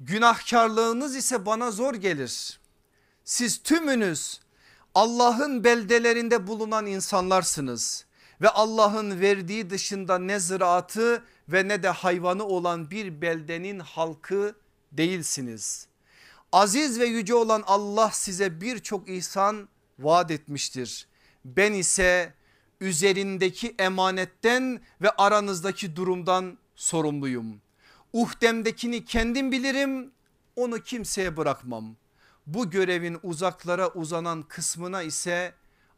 Günahkarlığınız 0.00 1.16
ise 1.16 1.46
bana 1.46 1.70
zor 1.70 1.94
gelir. 1.94 2.59
Siz 3.24 3.62
tümünüz 3.62 4.40
Allah'ın 4.94 5.64
beldelerinde 5.64 6.46
bulunan 6.46 6.86
insanlarsınız 6.86 8.06
ve 8.40 8.48
Allah'ın 8.48 9.20
verdiği 9.20 9.70
dışında 9.70 10.18
ne 10.18 10.40
ziraatı 10.40 11.24
ve 11.48 11.68
ne 11.68 11.82
de 11.82 11.88
hayvanı 11.88 12.44
olan 12.44 12.90
bir 12.90 13.20
beldenin 13.20 13.78
halkı 13.78 14.54
değilsiniz. 14.92 15.86
Aziz 16.52 17.00
ve 17.00 17.06
yüce 17.06 17.34
olan 17.34 17.62
Allah 17.66 18.10
size 18.10 18.60
birçok 18.60 19.08
ihsan 19.08 19.68
vaat 19.98 20.30
etmiştir. 20.30 21.08
Ben 21.44 21.72
ise 21.72 22.34
üzerindeki 22.80 23.74
emanetten 23.78 24.80
ve 25.02 25.10
aranızdaki 25.10 25.96
durumdan 25.96 26.58
sorumluyum. 26.76 27.60
Uhdemdekini 28.12 29.04
kendim 29.04 29.52
bilirim 29.52 30.12
onu 30.56 30.80
kimseye 30.80 31.36
bırakmam. 31.36 31.96
Bu 32.54 32.70
görevin 32.70 33.18
uzaklara 33.22 33.88
uzanan 33.88 34.42
kısmına 34.42 35.02
ise 35.02 35.54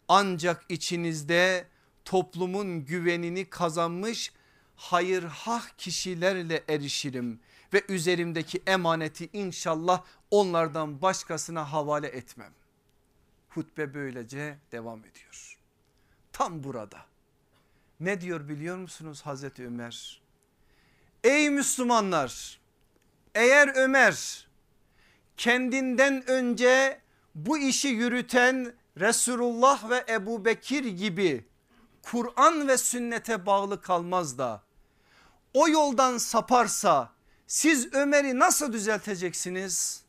ancak 0.09 0.65
içinizde 0.69 1.67
toplumun 2.05 2.85
güvenini 2.85 3.51
kazanmış 3.51 4.33
hayırhah 4.77 5.69
kişilerle 5.69 6.65
erişirim 6.69 7.41
ve 7.73 7.85
üzerimdeki 7.89 8.63
emaneti 8.67 9.29
inşallah 9.33 10.05
onlardan 10.31 11.03
başkasına 11.03 11.73
havale 11.73 12.09
etmem. 12.09 12.53
Hutbe 13.49 13.95
böylece 13.95 14.59
devam 14.73 14.99
ediyor. 15.01 15.59
Tam 16.33 16.65
burada 16.65 17.07
ne 18.01 18.21
diyor 18.21 18.49
biliyor 18.49 18.77
musunuz 18.77 19.23
Hazreti 19.23 19.67
Ömer? 19.67 20.23
Ey 21.25 21.51
Müslümanlar 21.51 22.61
eğer 23.35 23.77
Ömer 23.77 24.47
kendinden 25.43 26.31
önce 26.31 27.01
bu 27.35 27.59
işi 27.59 27.89
yürüten 27.89 28.75
Resulullah 29.01 29.91
ve 29.91 30.05
Ebu 30.09 30.45
Bekir 30.45 30.85
gibi 30.85 31.47
Kur'an 32.03 32.69
ve 32.69 32.79
sünnete 32.79 33.47
bağlı 33.47 33.81
kalmaz 33.81 34.39
da 34.39 34.63
o 35.55 35.69
yoldan 35.69 36.19
saparsa 36.19 37.13
siz 37.47 37.95
Ömer'i 37.95 38.39
nasıl 38.39 38.73
düzelteceksiniz? 38.73 40.05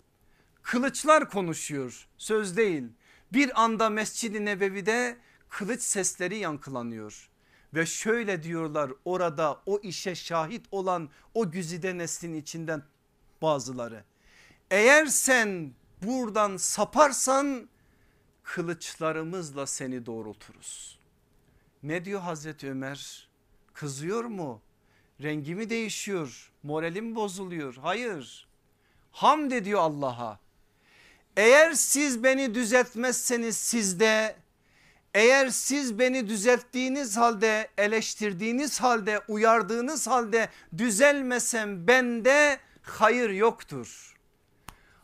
Kılıçlar 0.61 1.29
konuşuyor 1.29 2.07
söz 2.17 2.57
değil. 2.57 2.83
Bir 3.31 3.63
anda 3.63 3.89
Mescid-i 3.89 4.45
Nebevi'de 4.45 5.17
kılıç 5.49 5.81
sesleri 5.81 6.37
yankılanıyor. 6.37 7.29
Ve 7.73 7.85
şöyle 7.85 8.43
diyorlar 8.43 8.91
orada 9.05 9.61
o 9.65 9.79
işe 9.79 10.15
şahit 10.15 10.65
olan 10.71 11.09
o 11.33 11.51
güzide 11.51 11.97
neslin 11.97 12.33
içinden 12.33 12.83
bazıları. 13.41 14.03
Eğer 14.73 15.05
sen 15.05 15.71
buradan 16.03 16.57
saparsan 16.57 17.69
kılıçlarımızla 18.43 19.67
seni 19.67 20.05
doğrulturuz. 20.05 20.99
Ne 21.83 22.05
diyor 22.05 22.21
Hazreti 22.21 22.69
Ömer? 22.69 23.29
Kızıyor 23.73 24.23
mu? 24.23 24.61
Rengi 25.21 25.55
mi 25.55 25.69
değişiyor? 25.69 26.51
Moralim 26.63 27.15
bozuluyor? 27.15 27.75
Hayır. 27.75 28.47
Hamd 29.11 29.51
ediyor 29.51 29.79
Allah'a. 29.79 30.39
Eğer 31.37 31.73
siz 31.73 32.23
beni 32.23 32.55
düzeltmezseniz 32.55 33.57
sizde 33.57 34.35
eğer 35.13 35.49
siz 35.49 35.99
beni 35.99 36.27
düzelttiğiniz 36.27 37.17
halde 37.17 37.69
eleştirdiğiniz 37.77 38.81
halde 38.81 39.19
uyardığınız 39.27 40.07
halde 40.07 40.49
düzelmesem 40.77 41.87
bende 41.87 42.59
hayır 42.81 43.29
yoktur. 43.29 44.12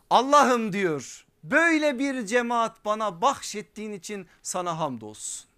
Allah'ım 0.09 0.73
diyor 0.73 1.25
böyle 1.43 1.99
bir 1.99 2.25
cemaat 2.25 2.85
bana 2.85 3.21
bahşettiğin 3.21 3.93
için 3.93 4.27
sana 4.41 4.79
hamdolsun. 4.79 5.49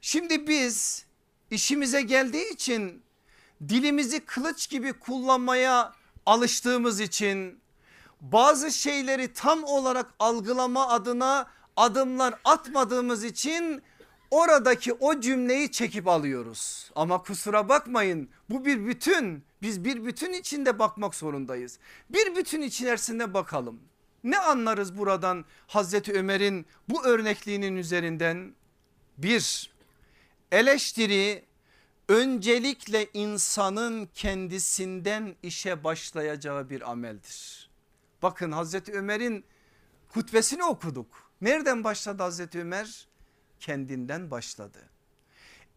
Şimdi 0.00 0.48
biz 0.48 1.06
işimize 1.50 2.02
geldiği 2.02 2.52
için 2.52 3.02
dilimizi 3.68 4.20
kılıç 4.20 4.70
gibi 4.70 4.92
kullanmaya 4.92 5.92
alıştığımız 6.26 7.00
için 7.00 7.60
bazı 8.20 8.70
şeyleri 8.70 9.32
tam 9.32 9.64
olarak 9.64 10.14
algılama 10.18 10.88
adına 10.88 11.46
adımlar 11.76 12.34
atmadığımız 12.44 13.24
için 13.24 13.82
oradaki 14.30 14.92
o 14.92 15.20
cümleyi 15.20 15.72
çekip 15.72 16.08
alıyoruz. 16.08 16.90
Ama 16.94 17.22
kusura 17.22 17.68
bakmayın 17.68 18.28
bu 18.50 18.64
bir 18.64 18.86
bütün 18.86 19.44
biz 19.62 19.84
bir 19.84 20.04
bütün 20.04 20.32
içinde 20.32 20.78
bakmak 20.78 21.14
zorundayız. 21.14 21.78
Bir 22.10 22.36
bütün 22.36 22.62
içerisinde 22.62 23.34
bakalım. 23.34 23.80
Ne 24.24 24.38
anlarız 24.38 24.98
buradan 24.98 25.44
Hazreti 25.66 26.12
Ömer'in 26.12 26.66
bu 26.88 27.04
örnekliğinin 27.04 27.76
üzerinden? 27.76 28.54
Bir 29.18 29.70
eleştiri 30.52 31.44
öncelikle 32.08 33.06
insanın 33.14 34.08
kendisinden 34.14 35.36
işe 35.42 35.84
başlayacağı 35.84 36.70
bir 36.70 36.90
ameldir. 36.90 37.70
Bakın 38.22 38.52
Hazreti 38.52 38.92
Ömer'in 38.92 39.44
hutbesini 40.08 40.64
okuduk. 40.64 41.30
Nereden 41.40 41.84
başladı 41.84 42.22
Hazreti 42.22 42.60
Ömer? 42.60 43.08
Kendinden 43.60 44.30
başladı. 44.30 44.78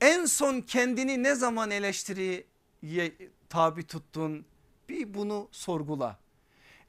En 0.02 0.26
son 0.26 0.62
kendini 0.62 1.24
ne 1.24 1.36
zaman 1.36 1.72
eleştiriye 1.72 2.46
tabi 3.50 3.84
tuttun? 3.84 4.46
Bir 4.90 5.14
bunu 5.14 5.48
sorgula. 5.52 6.20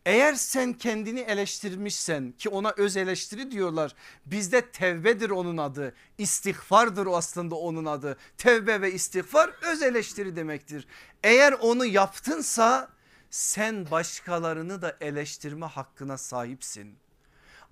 Eğer 0.07 0.35
sen 0.35 0.73
kendini 0.73 1.21
eleştirmişsen 1.21 2.33
ki 2.33 2.49
ona 2.49 2.71
öz 2.77 2.97
eleştiri 2.97 3.51
diyorlar. 3.51 3.95
Bizde 4.27 4.71
tevbedir 4.71 5.31
onun 5.31 5.57
adı. 5.57 5.95
İstihfardır 6.19 7.07
aslında 7.11 7.55
onun 7.55 7.85
adı. 7.85 8.17
Tevbe 8.39 8.81
ve 8.81 8.93
istiğfar 8.93 9.51
öz 9.63 9.83
eleştiri 9.83 10.37
demektir. 10.37 10.87
Eğer 11.25 11.53
onu 11.53 11.87
yaptınsa 11.87 12.89
sen 13.31 13.91
başkalarını 13.91 14.83
da 14.83 14.97
eleştirme 15.01 15.67
hakkına 15.67 16.19
sahipsin. 16.19 16.97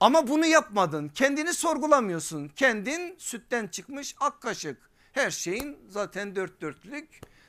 Ama 0.01 0.29
bunu 0.29 0.47
yapmadın 0.47 1.09
kendini 1.09 1.55
sorgulamıyorsun 1.55 2.49
kendin 2.49 3.15
sütten 3.19 3.67
çıkmış 3.67 4.15
ak 4.21 4.41
kaşık 4.43 4.91
her 5.13 5.31
şeyin 5.31 5.79
zaten 5.89 6.37
dört 6.37 6.61
dörtlük 6.61 7.09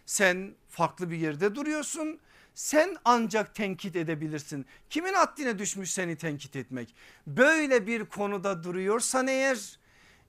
sen 0.10 0.56
farklı 0.70 1.12
bir 1.12 1.18
yerde 1.18 1.56
duruyorsun 1.56 2.20
sen 2.54 2.98
ancak 3.06 3.56
tenkit 3.56 3.96
edebilirsin. 3.96 4.66
Kimin 4.90 5.14
haddine 5.14 5.60
düşmüş 5.60 5.92
seni 5.92 6.16
tenkit 6.16 6.56
etmek? 6.56 6.96
Böyle 7.28 7.88
bir 7.88 8.06
konuda 8.06 8.64
duruyorsan 8.64 9.28
eğer 9.28 9.80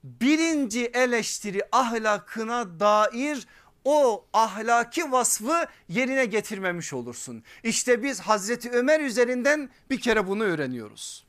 birinci 0.05 0.85
eleştiri 0.85 1.62
ahlakına 1.73 2.81
dair 2.81 3.47
o 3.85 4.27
ahlaki 4.33 5.12
vasfı 5.12 5.66
yerine 5.88 6.25
getirmemiş 6.25 6.93
olursun. 6.93 7.43
İşte 7.62 8.03
biz 8.03 8.21
Hazreti 8.21 8.71
Ömer 8.71 9.01
üzerinden 9.01 9.71
bir 9.90 10.01
kere 10.01 10.27
bunu 10.27 10.45
öğreniyoruz. 10.45 11.27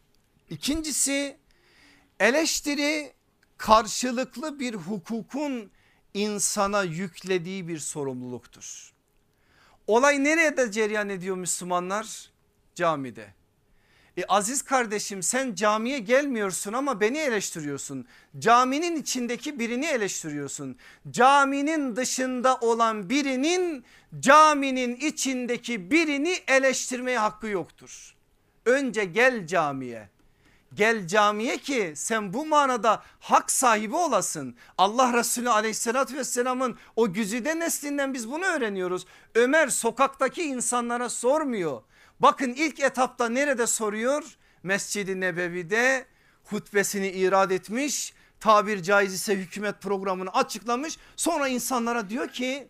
İkincisi 0.50 1.38
eleştiri 2.20 3.14
karşılıklı 3.58 4.60
bir 4.60 4.74
hukukun 4.74 5.72
insana 6.14 6.84
yüklediği 6.84 7.68
bir 7.68 7.80
sorumluluktur. 7.80 8.94
Olay 9.88 10.24
nerede 10.24 10.72
cereyan 10.72 11.10
ediyor 11.10 11.36
Müslümanlar? 11.36 12.30
Camide. 12.76 13.34
E 14.18 14.26
aziz 14.26 14.62
kardeşim 14.62 15.24
sen 15.24 15.56
camiye 15.56 16.00
gelmiyorsun 16.00 16.74
ama 16.74 17.02
beni 17.02 17.18
eleştiriyorsun. 17.18 18.06
Caminin 18.40 18.96
içindeki 18.96 19.60
birini 19.60 19.86
eleştiriyorsun. 19.86 20.78
Caminin 21.12 21.96
dışında 21.96 22.58
olan 22.62 23.10
birinin 23.10 23.86
caminin 24.20 24.96
içindeki 24.96 25.92
birini 25.92 26.38
eleştirmeye 26.48 27.20
hakkı 27.20 27.48
yoktur. 27.48 28.16
Önce 28.66 29.06
gel 29.06 29.48
camiye 29.48 30.10
Gel 30.74 31.08
camiye 31.08 31.58
ki 31.58 31.94
sen 31.96 32.34
bu 32.34 32.46
manada 32.46 33.04
hak 33.20 33.52
sahibi 33.52 33.96
olasın. 33.96 34.56
Allah 34.78 35.14
Resulü 35.14 35.50
aleyhissalatü 35.50 36.18
vesselamın 36.18 36.78
o 36.96 37.14
güzide 37.14 37.60
neslinden 37.60 38.14
biz 38.14 38.32
bunu 38.32 38.46
öğreniyoruz. 38.46 39.06
Ömer 39.36 39.68
sokaktaki 39.68 40.44
insanlara 40.44 41.10
sormuyor. 41.10 41.82
Bakın 42.20 42.54
ilk 42.54 42.80
etapta 42.80 43.30
nerede 43.30 43.68
soruyor? 43.68 44.24
Mescid-i 44.64 45.20
Nebevi'de 45.20 46.06
hutbesini 46.44 47.10
irad 47.10 47.52
etmiş. 47.52 48.14
Tabir 48.40 48.84
caiz 48.84 49.14
ise 49.14 49.36
hükümet 49.36 49.82
programını 49.82 50.34
açıklamış. 50.34 50.98
Sonra 51.16 51.48
insanlara 51.48 52.10
diyor 52.10 52.28
ki 52.28 52.68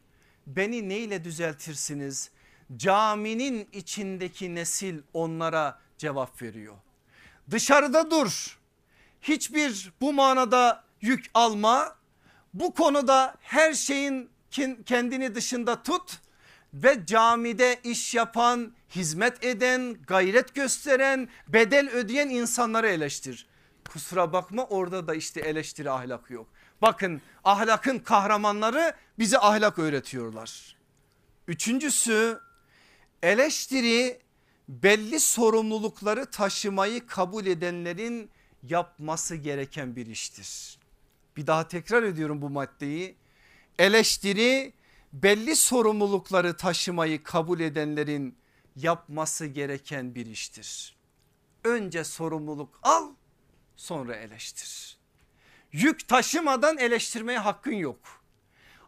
beni 0.47 0.89
neyle 0.89 1.23
düzeltirsiniz? 1.23 2.29
Caminin 2.77 3.69
içindeki 3.73 4.55
nesil 4.55 4.99
onlara 5.13 5.79
cevap 5.97 6.41
veriyor. 6.41 6.75
Dışarıda 7.49 8.11
dur. 8.11 8.59
Hiçbir 9.21 9.93
bu 10.01 10.13
manada 10.13 10.83
yük 11.01 11.25
alma. 11.33 11.95
Bu 12.53 12.73
konuda 12.73 13.35
her 13.41 13.73
şeyin 13.73 14.29
kendini 14.85 15.35
dışında 15.35 15.83
tut 15.83 16.19
ve 16.73 17.05
camide 17.05 17.79
iş 17.83 18.15
yapan, 18.15 18.73
hizmet 18.95 19.43
eden, 19.43 19.97
gayret 20.07 20.55
gösteren, 20.55 21.29
bedel 21.47 21.89
ödeyen 21.89 22.29
insanları 22.29 22.87
eleştir. 22.87 23.47
Kusura 23.89 24.33
bakma 24.33 24.65
orada 24.65 25.07
da 25.07 25.15
işte 25.15 25.41
eleştiri 25.41 25.91
ahlak 25.91 26.29
yok. 26.29 26.47
Bakın 26.81 27.21
ahlakın 27.43 27.99
kahramanları 27.99 28.93
bize 29.19 29.37
ahlak 29.39 29.79
öğretiyorlar. 29.79 30.75
Üçüncüsü 31.47 32.39
eleştiri 33.23 34.19
belli 34.69 35.19
sorumlulukları 35.19 36.31
taşımayı 36.31 37.07
kabul 37.07 37.45
edenlerin 37.45 38.29
yapması 38.63 39.35
gereken 39.35 39.95
bir 39.95 40.05
iştir. 40.05 40.79
Bir 41.37 41.47
daha 41.47 41.67
tekrar 41.67 42.03
ediyorum 42.03 42.41
bu 42.41 42.49
maddeyi. 42.49 43.15
Eleştiri 43.79 44.73
belli 45.13 45.55
sorumlulukları 45.55 46.57
taşımayı 46.57 47.23
kabul 47.23 47.59
edenlerin 47.59 48.37
yapması 48.75 49.45
gereken 49.45 50.15
bir 50.15 50.25
iştir. 50.25 50.95
Önce 51.63 52.03
sorumluluk 52.03 52.79
al 52.83 53.09
sonra 53.75 54.15
eleştir. 54.15 54.97
Yük 55.71 56.07
taşımadan 56.07 56.77
eleştirmeye 56.77 57.39
hakkın 57.39 57.71
yok. 57.71 57.99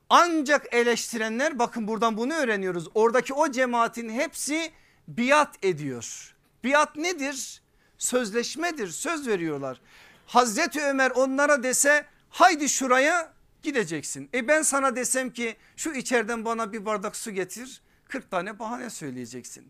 Ancak 0.09 0.73
eleştirenler 0.73 1.59
bakın 1.59 1.87
buradan 1.87 2.17
bunu 2.17 2.33
öğreniyoruz. 2.33 2.87
Oradaki 2.93 3.33
o 3.33 3.51
cemaatin 3.51 4.09
hepsi 4.09 4.71
biat 5.07 5.65
ediyor. 5.65 6.35
Biat 6.63 6.95
nedir? 6.95 7.61
Sözleşmedir 7.97 8.87
söz 8.87 9.27
veriyorlar. 9.27 9.81
Hazreti 10.25 10.81
Ömer 10.81 11.11
onlara 11.11 11.63
dese 11.63 12.05
haydi 12.29 12.69
şuraya 12.69 13.33
gideceksin. 13.63 14.29
E 14.33 14.47
ben 14.47 14.61
sana 14.61 14.95
desem 14.95 15.29
ki 15.29 15.55
şu 15.75 15.91
içeriden 15.91 16.45
bana 16.45 16.73
bir 16.73 16.85
bardak 16.85 17.15
su 17.15 17.31
getir 17.31 17.81
40 18.07 18.31
tane 18.31 18.59
bahane 18.59 18.89
söyleyeceksin. 18.89 19.67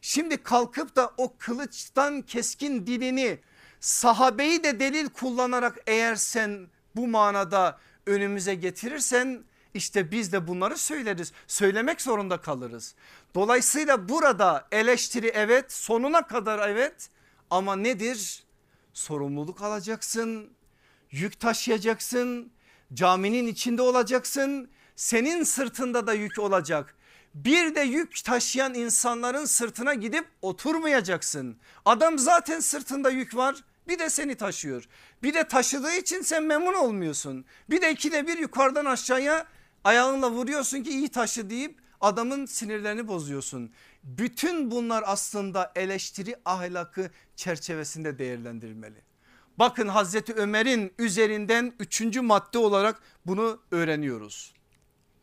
Şimdi 0.00 0.42
kalkıp 0.42 0.96
da 0.96 1.12
o 1.16 1.36
kılıçtan 1.38 2.22
keskin 2.22 2.86
dilini 2.86 3.38
sahabeyi 3.80 4.64
de 4.64 4.80
delil 4.80 5.08
kullanarak 5.08 5.78
eğer 5.86 6.14
sen 6.14 6.66
bu 6.96 7.06
manada 7.06 7.78
önümüze 8.06 8.54
getirirsen 8.54 9.44
işte 9.76 10.10
biz 10.10 10.32
de 10.32 10.48
bunları 10.48 10.78
söyleriz. 10.78 11.32
Söylemek 11.46 12.00
zorunda 12.00 12.40
kalırız. 12.40 12.94
Dolayısıyla 13.34 14.08
burada 14.08 14.68
eleştiri 14.72 15.26
evet 15.34 15.72
sonuna 15.72 16.26
kadar 16.26 16.68
evet 16.68 17.10
ama 17.50 17.76
nedir? 17.76 18.44
Sorumluluk 18.92 19.62
alacaksın, 19.62 20.50
yük 21.10 21.40
taşıyacaksın, 21.40 22.52
caminin 22.94 23.46
içinde 23.46 23.82
olacaksın. 23.82 24.70
Senin 24.96 25.42
sırtında 25.42 26.06
da 26.06 26.14
yük 26.14 26.38
olacak. 26.38 26.94
Bir 27.34 27.74
de 27.74 27.80
yük 27.80 28.24
taşıyan 28.24 28.74
insanların 28.74 29.44
sırtına 29.44 29.94
gidip 29.94 30.26
oturmayacaksın. 30.42 31.56
Adam 31.84 32.18
zaten 32.18 32.60
sırtında 32.60 33.10
yük 33.10 33.36
var 33.36 33.64
bir 33.88 33.98
de 33.98 34.10
seni 34.10 34.34
taşıyor. 34.34 34.88
Bir 35.22 35.34
de 35.34 35.48
taşıdığı 35.48 35.94
için 35.94 36.20
sen 36.20 36.42
memnun 36.42 36.74
olmuyorsun. 36.74 37.44
Bir 37.70 37.82
de 37.82 37.92
ikide 37.92 38.26
bir 38.26 38.38
yukarıdan 38.38 38.84
aşağıya 38.84 39.46
ayağınla 39.86 40.30
vuruyorsun 40.30 40.82
ki 40.82 40.90
iyi 40.90 41.08
taşı 41.08 41.50
deyip 41.50 41.78
adamın 42.00 42.46
sinirlerini 42.46 43.08
bozuyorsun. 43.08 43.70
Bütün 44.04 44.70
bunlar 44.70 45.04
aslında 45.06 45.72
eleştiri 45.76 46.36
ahlakı 46.44 47.10
çerçevesinde 47.36 48.18
değerlendirilmeli. 48.18 49.02
Bakın 49.58 49.88
Hazreti 49.88 50.34
Ömer'in 50.34 50.92
üzerinden 50.98 51.72
üçüncü 51.78 52.20
madde 52.20 52.58
olarak 52.58 53.00
bunu 53.26 53.60
öğreniyoruz. 53.70 54.54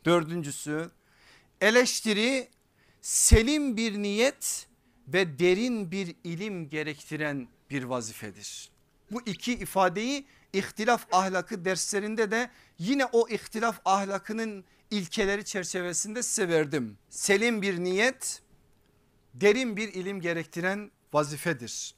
Dördüncüsü 0.04 0.90
eleştiri 1.60 2.48
selim 3.00 3.76
bir 3.76 4.02
niyet 4.02 4.66
ve 5.08 5.38
derin 5.38 5.90
bir 5.90 6.14
ilim 6.24 6.68
gerektiren 6.68 7.48
bir 7.70 7.82
vazifedir. 7.82 8.70
Bu 9.10 9.22
iki 9.26 9.52
ifadeyi 9.52 10.26
ihtilaf 10.54 11.06
ahlakı 11.12 11.64
derslerinde 11.64 12.30
de 12.30 12.50
yine 12.78 13.06
o 13.06 13.28
ihtilaf 13.28 13.80
ahlakının 13.84 14.64
ilkeleri 14.90 15.44
çerçevesinde 15.44 16.22
size 16.22 16.48
verdim. 16.48 16.98
Selim 17.10 17.62
bir 17.62 17.78
niyet 17.78 18.42
derin 19.34 19.76
bir 19.76 19.92
ilim 19.92 20.20
gerektiren 20.20 20.90
vazifedir. 21.12 21.94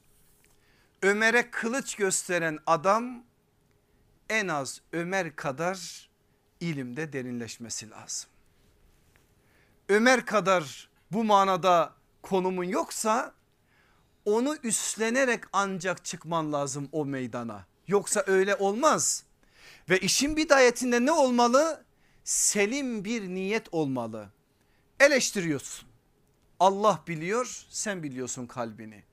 Ömer'e 1.01 1.51
kılıç 1.51 1.95
gösteren 1.95 2.59
adam 2.65 3.23
en 4.29 4.47
az 4.47 4.81
Ömer 4.93 5.35
kadar 5.35 6.09
ilimde 6.59 7.13
derinleşmesi 7.13 7.89
lazım. 7.89 8.29
Ömer 9.89 10.25
kadar 10.25 10.89
bu 11.11 11.23
manada 11.23 11.93
konumun 12.21 12.63
yoksa 12.63 13.33
onu 14.25 14.55
üstlenerek 14.63 15.43
ancak 15.53 16.05
çıkman 16.05 16.53
lazım 16.53 16.89
o 16.91 17.05
meydana. 17.05 17.65
Yoksa 17.87 18.23
öyle 18.27 18.55
olmaz. 18.55 19.23
Ve 19.89 19.99
işin 19.99 20.37
bidayetinde 20.37 21.05
ne 21.05 21.11
olmalı? 21.11 21.83
Selim 22.23 23.05
bir 23.05 23.27
niyet 23.27 23.67
olmalı. 23.71 24.29
Eleştiriyorsun. 24.99 25.87
Allah 26.59 27.03
biliyor 27.07 27.65
sen 27.69 28.03
biliyorsun 28.03 28.45
kalbini. 28.45 29.03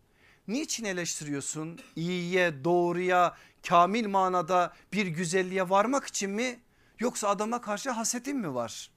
Niçin 0.49 0.85
eleştiriyorsun? 0.85 1.81
İyiye 1.97 2.65
doğruya 2.65 3.37
kamil 3.69 4.09
manada 4.09 4.73
bir 4.93 5.07
güzelliğe 5.07 5.69
varmak 5.69 6.07
için 6.07 6.31
mi? 6.31 6.61
Yoksa 6.99 7.29
adama 7.29 7.61
karşı 7.61 7.91
hasetin 7.91 8.37
mi 8.37 8.55
var? 8.55 8.91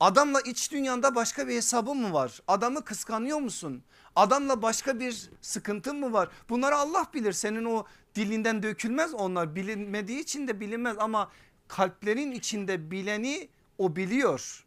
Adamla 0.00 0.40
iç 0.40 0.72
dünyanda 0.72 1.14
başka 1.14 1.48
bir 1.48 1.54
hesabın 1.56 1.96
mı 1.96 2.12
var? 2.12 2.40
Adamı 2.48 2.84
kıskanıyor 2.84 3.38
musun? 3.38 3.82
Adamla 4.16 4.62
başka 4.62 5.00
bir 5.00 5.30
sıkıntın 5.40 5.96
mı 5.96 6.12
var? 6.12 6.28
Bunları 6.48 6.76
Allah 6.76 7.06
bilir. 7.14 7.32
Senin 7.32 7.64
o 7.64 7.86
dilinden 8.18 8.62
dökülmez 8.62 9.14
onlar. 9.14 9.56
Bilinmediği 9.56 10.20
için 10.20 10.48
de 10.48 10.60
bilinmez 10.60 10.96
ama 10.98 11.30
kalplerin 11.68 12.32
içinde 12.32 12.90
bileni 12.90 13.48
o 13.78 13.96
biliyor. 13.96 14.64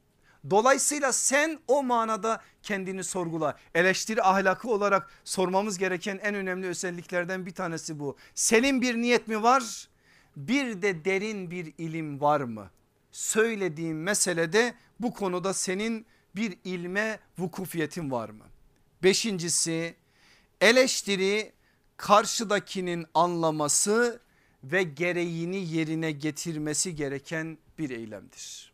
Dolayısıyla 0.49 1.13
sen 1.13 1.59
o 1.67 1.83
manada 1.83 2.41
kendini 2.63 3.03
sorgula. 3.03 3.57
Eleştiri 3.75 4.23
ahlakı 4.23 4.69
olarak 4.69 5.09
sormamız 5.23 5.77
gereken 5.77 6.19
en 6.23 6.35
önemli 6.35 6.67
özelliklerden 6.67 7.45
bir 7.45 7.51
tanesi 7.51 7.99
bu. 7.99 8.17
Senin 8.35 8.81
bir 8.81 8.95
niyet 8.95 9.27
mi 9.27 9.43
var? 9.43 9.87
Bir 10.35 10.81
de 10.81 11.05
derin 11.05 11.51
bir 11.51 11.73
ilim 11.77 12.21
var 12.21 12.41
mı? 12.41 12.69
Söylediğim 13.11 14.03
meselede 14.03 14.73
bu 14.99 15.13
konuda 15.13 15.53
senin 15.53 16.05
bir 16.35 16.57
ilme 16.63 17.19
vukufiyetin 17.37 18.11
var 18.11 18.29
mı? 18.29 18.45
Beşincisi 19.03 19.95
eleştiri 20.61 21.51
karşıdakinin 22.01 23.05
anlaması 23.13 24.21
ve 24.63 24.83
gereğini 24.83 25.73
yerine 25.73 26.11
getirmesi 26.11 26.95
gereken 26.95 27.57
bir 27.77 27.89
eylemdir. 27.89 28.73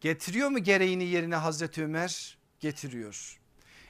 Getiriyor 0.00 0.48
mu 0.48 0.58
gereğini 0.58 1.04
yerine 1.04 1.36
Hazreti 1.36 1.84
Ömer? 1.84 2.38
Getiriyor. 2.60 3.40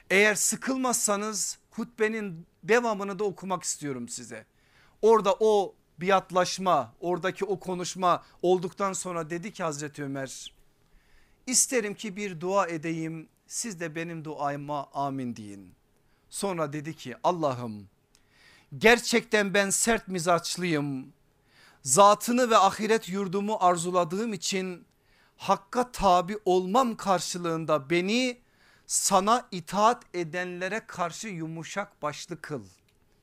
Eğer 0.09 0.35
sıkılmazsanız 0.35 1.59
hutbenin 1.71 2.45
devamını 2.63 3.19
da 3.19 3.23
okumak 3.23 3.63
istiyorum 3.63 4.09
size. 4.09 4.45
Orada 5.01 5.35
o 5.39 5.75
biatlaşma 5.99 6.93
oradaki 6.99 7.45
o 7.45 7.59
konuşma 7.59 8.23
olduktan 8.41 8.93
sonra 8.93 9.29
dedi 9.29 9.53
ki 9.53 9.63
Hazreti 9.63 10.03
Ömer 10.03 10.53
isterim 11.47 11.93
ki 11.93 12.15
bir 12.15 12.41
dua 12.41 12.67
edeyim 12.67 13.29
siz 13.47 13.79
de 13.79 13.95
benim 13.95 14.25
duama 14.25 14.89
amin 14.93 15.35
deyin. 15.35 15.73
Sonra 16.29 16.73
dedi 16.73 16.95
ki 16.95 17.15
Allah'ım 17.23 17.90
gerçekten 18.77 19.53
ben 19.53 19.69
sert 19.69 20.07
mizaçlıyım. 20.07 21.13
Zatını 21.83 22.49
ve 22.49 22.57
ahiret 22.57 23.09
yurdumu 23.09 23.57
arzuladığım 23.59 24.33
için 24.33 24.85
hakka 25.37 25.91
tabi 25.91 26.37
olmam 26.45 26.95
karşılığında 26.95 27.89
beni 27.89 28.37
sana 28.87 29.47
itaat 29.51 30.03
edenlere 30.13 30.81
karşı 30.87 31.27
yumuşak 31.27 32.01
başlı 32.01 32.41
kıl. 32.41 32.63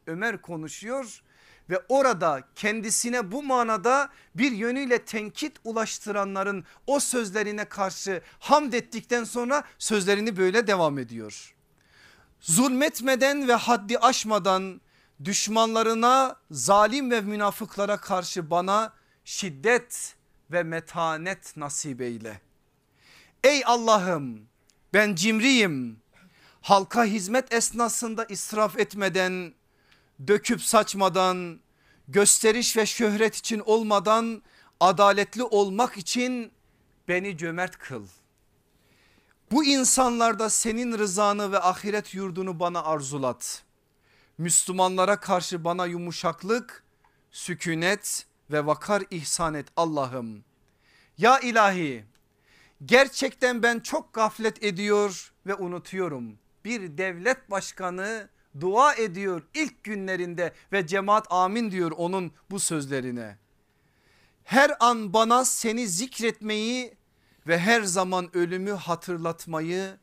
Ömer 0.06 0.42
konuşuyor 0.42 1.22
ve 1.70 1.82
orada 1.88 2.42
kendisine 2.54 3.32
bu 3.32 3.42
manada 3.42 4.10
bir 4.34 4.52
yönüyle 4.52 5.04
tenkit 5.04 5.56
ulaştıranların 5.64 6.64
o 6.86 7.00
sözlerine 7.00 7.64
karşı 7.64 8.22
hamd 8.38 8.72
ettikten 8.72 9.24
sonra 9.24 9.62
sözlerini 9.78 10.36
böyle 10.36 10.66
devam 10.66 10.98
ediyor. 10.98 11.54
Zulmetmeden 12.40 13.48
ve 13.48 13.54
haddi 13.54 13.98
aşmadan 13.98 14.80
düşmanlarına 15.24 16.36
zalim 16.50 17.10
ve 17.10 17.20
münafıklara 17.20 17.96
karşı 17.96 18.50
bana 18.50 18.92
şiddet 19.24 20.16
ve 20.50 20.62
metanet 20.62 21.56
nasip 21.56 22.00
eyle. 22.00 22.40
Ey 23.44 23.62
Allah'ım 23.66 24.48
ben 24.94 25.14
cimriyim 25.14 26.00
halka 26.60 27.04
hizmet 27.04 27.52
esnasında 27.52 28.24
israf 28.24 28.78
etmeden 28.78 29.54
döküp 30.26 30.62
saçmadan 30.62 31.60
gösteriş 32.08 32.76
ve 32.76 32.86
şöhret 32.86 33.36
için 33.36 33.62
olmadan 33.66 34.42
adaletli 34.80 35.42
olmak 35.42 35.96
için 35.96 36.52
beni 37.08 37.36
cömert 37.36 37.78
kıl. 37.78 38.06
Bu 39.50 39.64
insanlarda 39.64 40.50
senin 40.50 40.98
rızanı 40.98 41.52
ve 41.52 41.58
ahiret 41.60 42.14
yurdunu 42.14 42.60
bana 42.60 42.82
arzulat. 42.82 43.67
Müslümanlara 44.38 45.20
karşı 45.20 45.64
bana 45.64 45.86
yumuşaklık, 45.86 46.84
sükunet 47.30 48.26
ve 48.50 48.66
vakar 48.66 49.02
ihsan 49.10 49.54
et 49.54 49.66
Allah'ım. 49.76 50.44
Ya 51.18 51.40
ilahi 51.40 52.04
gerçekten 52.84 53.62
ben 53.62 53.80
çok 53.80 54.12
gaflet 54.12 54.64
ediyor 54.64 55.32
ve 55.46 55.54
unutuyorum. 55.54 56.38
Bir 56.64 56.98
devlet 56.98 57.50
başkanı 57.50 58.28
dua 58.60 58.94
ediyor 58.94 59.42
ilk 59.54 59.84
günlerinde 59.84 60.52
ve 60.72 60.86
cemaat 60.86 61.26
amin 61.32 61.70
diyor 61.70 61.90
onun 61.90 62.32
bu 62.50 62.60
sözlerine. 62.60 63.38
Her 64.44 64.76
an 64.80 65.12
bana 65.12 65.44
seni 65.44 65.88
zikretmeyi 65.88 66.94
ve 67.46 67.58
her 67.58 67.82
zaman 67.82 68.36
ölümü 68.36 68.72
hatırlatmayı 68.72 69.96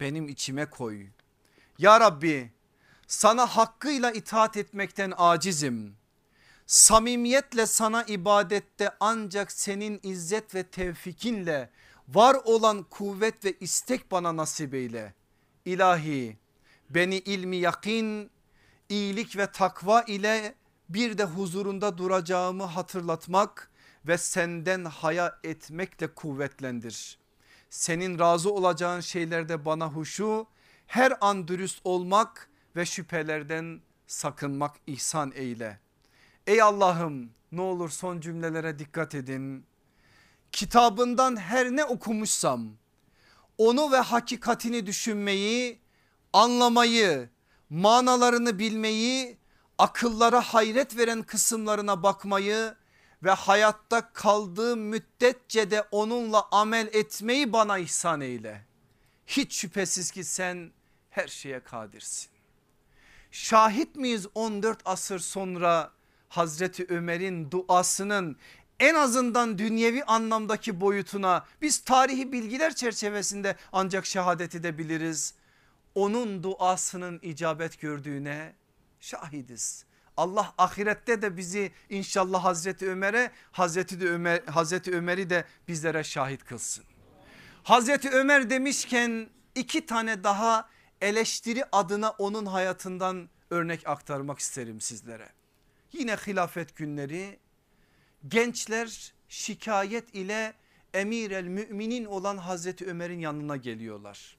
benim 0.00 0.28
içime 0.28 0.66
koy. 0.66 1.06
Ya 1.78 2.00
Rabbi 2.00 2.52
sana 3.08 3.46
hakkıyla 3.46 4.12
itaat 4.12 4.56
etmekten 4.56 5.12
acizim. 5.16 5.96
Samimiyetle 6.66 7.66
sana 7.66 8.04
ibadette 8.04 8.90
ancak 9.00 9.52
senin 9.52 10.00
izzet 10.02 10.54
ve 10.54 10.62
tevfikinle 10.62 11.70
var 12.08 12.36
olan 12.44 12.82
kuvvet 12.82 13.44
ve 13.44 13.52
istek 13.60 14.10
bana 14.10 14.36
nasip 14.36 14.74
eyle. 14.74 15.14
İlahi 15.64 16.36
beni 16.90 17.18
ilmi 17.18 17.56
yakin, 17.56 18.30
iyilik 18.88 19.36
ve 19.36 19.52
takva 19.52 20.02
ile 20.02 20.54
bir 20.88 21.18
de 21.18 21.24
huzurunda 21.24 21.98
duracağımı 21.98 22.64
hatırlatmak 22.64 23.70
ve 24.06 24.18
senden 24.18 24.84
haya 24.84 25.38
etmekle 25.44 26.14
kuvvetlendir. 26.14 27.18
Senin 27.70 28.18
razı 28.18 28.52
olacağın 28.52 29.00
şeylerde 29.00 29.64
bana 29.64 29.88
huşu, 29.88 30.46
her 30.86 31.12
an 31.20 31.48
dürüst 31.48 31.80
olmak 31.84 32.48
ve 32.76 32.86
şüphelerden 32.86 33.80
sakınmak 34.06 34.76
ihsan 34.86 35.32
eyle. 35.34 35.80
Ey 36.46 36.62
Allah'ım 36.62 37.30
ne 37.52 37.60
olur 37.60 37.90
son 37.90 38.20
cümlelere 38.20 38.78
dikkat 38.78 39.14
edin. 39.14 39.66
Kitabından 40.52 41.36
her 41.36 41.70
ne 41.70 41.84
okumuşsam 41.84 42.70
onu 43.58 43.92
ve 43.92 43.96
hakikatini 43.96 44.86
düşünmeyi 44.86 45.80
anlamayı, 46.32 47.28
manalarını 47.70 48.58
bilmeyi, 48.58 49.38
akıllara 49.78 50.40
hayret 50.40 50.96
veren 50.96 51.22
kısımlarına 51.22 52.02
bakmayı 52.02 52.74
ve 53.22 53.30
hayatta 53.30 54.12
kaldığım 54.12 54.80
müddetçe 54.80 55.70
de 55.70 55.82
onunla 55.90 56.48
amel 56.50 56.88
etmeyi 56.92 57.52
bana 57.52 57.78
ihsan 57.78 58.20
eyle. 58.20 58.66
Hiç 59.26 59.54
şüphesiz 59.54 60.10
ki 60.10 60.24
sen 60.24 60.72
her 61.10 61.28
şeye 61.28 61.60
kadirsin. 61.60 62.37
Şahit 63.30 63.96
miyiz 63.96 64.26
14 64.34 64.78
asır 64.84 65.18
sonra 65.18 65.92
Hazreti 66.28 66.86
Ömer'in 66.88 67.50
duasının 67.50 68.36
en 68.80 68.94
azından 68.94 69.58
dünyevi 69.58 70.04
anlamdaki 70.04 70.80
boyutuna 70.80 71.46
biz 71.62 71.78
tarihi 71.78 72.32
bilgiler 72.32 72.74
çerçevesinde 72.74 73.56
ancak 73.72 74.06
şehadet 74.06 74.54
edebiliriz 74.54 75.34
onun 75.94 76.42
duasının 76.42 77.18
icabet 77.22 77.80
gördüğüne 77.80 78.54
şahidiz. 79.00 79.84
Allah 80.16 80.54
ahirette 80.58 81.22
de 81.22 81.36
bizi 81.36 81.72
inşallah 81.90 82.44
Hazreti 82.44 82.90
Ömer'e 82.90 83.30
Hazreti 83.52 84.00
de 84.00 84.08
Ömer 84.08 84.42
Hazreti 84.46 84.96
Ömer'i 84.96 85.30
de 85.30 85.44
bizlere 85.68 86.04
şahit 86.04 86.44
kılsın. 86.44 86.84
Hazreti 87.62 88.10
Ömer 88.10 88.50
demişken 88.50 89.28
iki 89.54 89.86
tane 89.86 90.24
daha 90.24 90.68
eleştiri 91.00 91.64
adına 91.72 92.10
onun 92.10 92.46
hayatından 92.46 93.28
örnek 93.50 93.88
aktarmak 93.88 94.38
isterim 94.38 94.80
sizlere. 94.80 95.28
Yine 95.92 96.16
hilafet 96.16 96.76
günleri 96.76 97.38
gençler 98.28 99.12
şikayet 99.28 100.14
ile 100.14 100.54
emir 100.94 101.30
el 101.30 101.44
müminin 101.44 102.04
olan 102.04 102.36
Hazreti 102.36 102.86
Ömer'in 102.86 103.20
yanına 103.20 103.56
geliyorlar. 103.56 104.36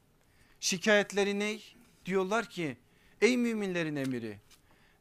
Şikayetleri 0.60 1.40
ne? 1.40 1.60
Diyorlar 2.06 2.50
ki 2.50 2.78
ey 3.22 3.38
müminlerin 3.38 3.96
emiri 3.96 4.40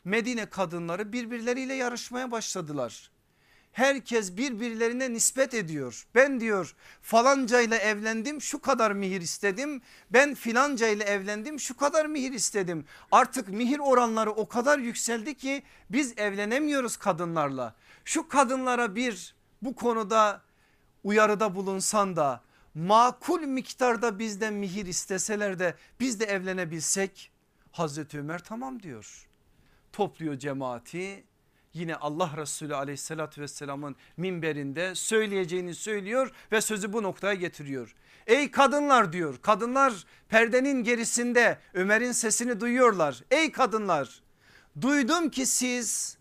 Medine 0.04 0.46
kadınları 0.46 1.12
birbirleriyle 1.12 1.74
yarışmaya 1.74 2.30
başladılar. 2.30 3.10
Herkes 3.78 4.36
birbirlerine 4.36 5.12
nispet 5.12 5.54
ediyor. 5.54 6.06
Ben 6.14 6.40
diyor 6.40 6.74
falanca 7.02 7.60
ile 7.60 7.76
evlendim 7.76 8.40
şu 8.40 8.60
kadar 8.60 8.92
mihir 8.92 9.20
istedim. 9.20 9.82
Ben 10.10 10.34
filanca 10.34 10.88
ile 10.88 11.04
evlendim 11.04 11.60
şu 11.60 11.76
kadar 11.76 12.06
mihir 12.06 12.32
istedim. 12.32 12.84
Artık 13.12 13.48
mihir 13.48 13.78
oranları 13.78 14.30
o 14.30 14.48
kadar 14.48 14.78
yükseldi 14.78 15.34
ki 15.34 15.62
biz 15.90 16.18
evlenemiyoruz 16.18 16.96
kadınlarla. 16.96 17.74
Şu 18.04 18.28
kadınlara 18.28 18.94
bir 18.94 19.34
bu 19.62 19.74
konuda 19.74 20.42
uyarıda 21.04 21.54
bulunsan 21.54 22.16
da 22.16 22.40
makul 22.74 23.40
miktarda 23.40 24.18
bizden 24.18 24.54
mihir 24.54 24.86
isteseler 24.86 25.58
de 25.58 25.74
biz 26.00 26.20
de 26.20 26.24
evlenebilsek 26.24 27.30
Hazreti 27.72 28.18
Ömer 28.18 28.44
tamam 28.44 28.82
diyor. 28.82 29.28
Topluyor 29.92 30.34
cemaati 30.38 31.27
yine 31.78 31.96
Allah 31.96 32.30
Resulü 32.36 32.74
aleyhissalatü 32.74 33.40
vesselamın 33.40 33.96
minberinde 34.16 34.94
söyleyeceğini 34.94 35.74
söylüyor 35.74 36.32
ve 36.52 36.60
sözü 36.60 36.92
bu 36.92 37.02
noktaya 37.02 37.34
getiriyor. 37.34 37.94
Ey 38.26 38.50
kadınlar 38.50 39.12
diyor 39.12 39.38
kadınlar 39.42 40.04
perdenin 40.28 40.84
gerisinde 40.84 41.58
Ömer'in 41.74 42.12
sesini 42.12 42.60
duyuyorlar. 42.60 43.22
Ey 43.30 43.52
kadınlar 43.52 44.20
duydum 44.80 45.30
ki 45.30 45.46
siz 45.46 46.18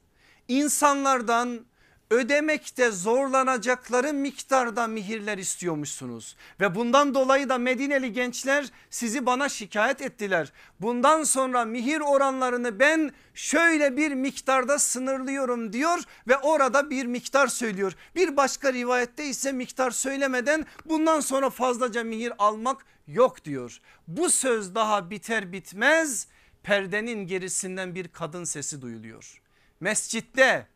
insanlardan 0.48 1.66
ödemekte 2.10 2.92
zorlanacakları 2.92 4.14
miktarda 4.14 4.88
mihirler 4.88 5.38
istiyormuşsunuz. 5.38 6.36
Ve 6.60 6.76
bundan 6.76 7.14
dolayı 7.16 7.50
da 7.50 7.58
Medineli 7.58 8.14
gençler 8.14 8.72
sizi 8.90 9.26
bana 9.26 9.50
şikayet 9.50 10.02
ettiler. 10.02 10.54
Bundan 10.80 11.24
sonra 11.24 11.66
mihir 11.66 12.00
oranlarını 12.00 12.80
ben 12.80 13.12
şöyle 13.34 13.98
bir 13.98 14.12
miktarda 14.12 14.80
sınırlıyorum 14.80 15.74
diyor 15.74 16.00
ve 16.28 16.38
orada 16.38 16.90
bir 16.90 17.06
miktar 17.06 17.48
söylüyor. 17.48 17.94
Bir 18.16 18.38
başka 18.38 18.74
rivayette 18.74 19.26
ise 19.26 19.52
miktar 19.52 19.92
söylemeden 19.92 20.66
bundan 20.86 21.20
sonra 21.20 21.50
fazlaca 21.50 22.04
mihir 22.04 22.34
almak 22.38 22.86
yok 23.08 23.46
diyor. 23.46 23.80
Bu 24.08 24.30
söz 24.30 24.76
daha 24.76 25.10
biter 25.10 25.52
bitmez 25.52 26.28
perdenin 26.64 27.28
gerisinden 27.28 27.96
bir 27.96 28.08
kadın 28.08 28.44
sesi 28.44 28.82
duyuluyor. 28.82 29.42
Mescitte 29.80 30.68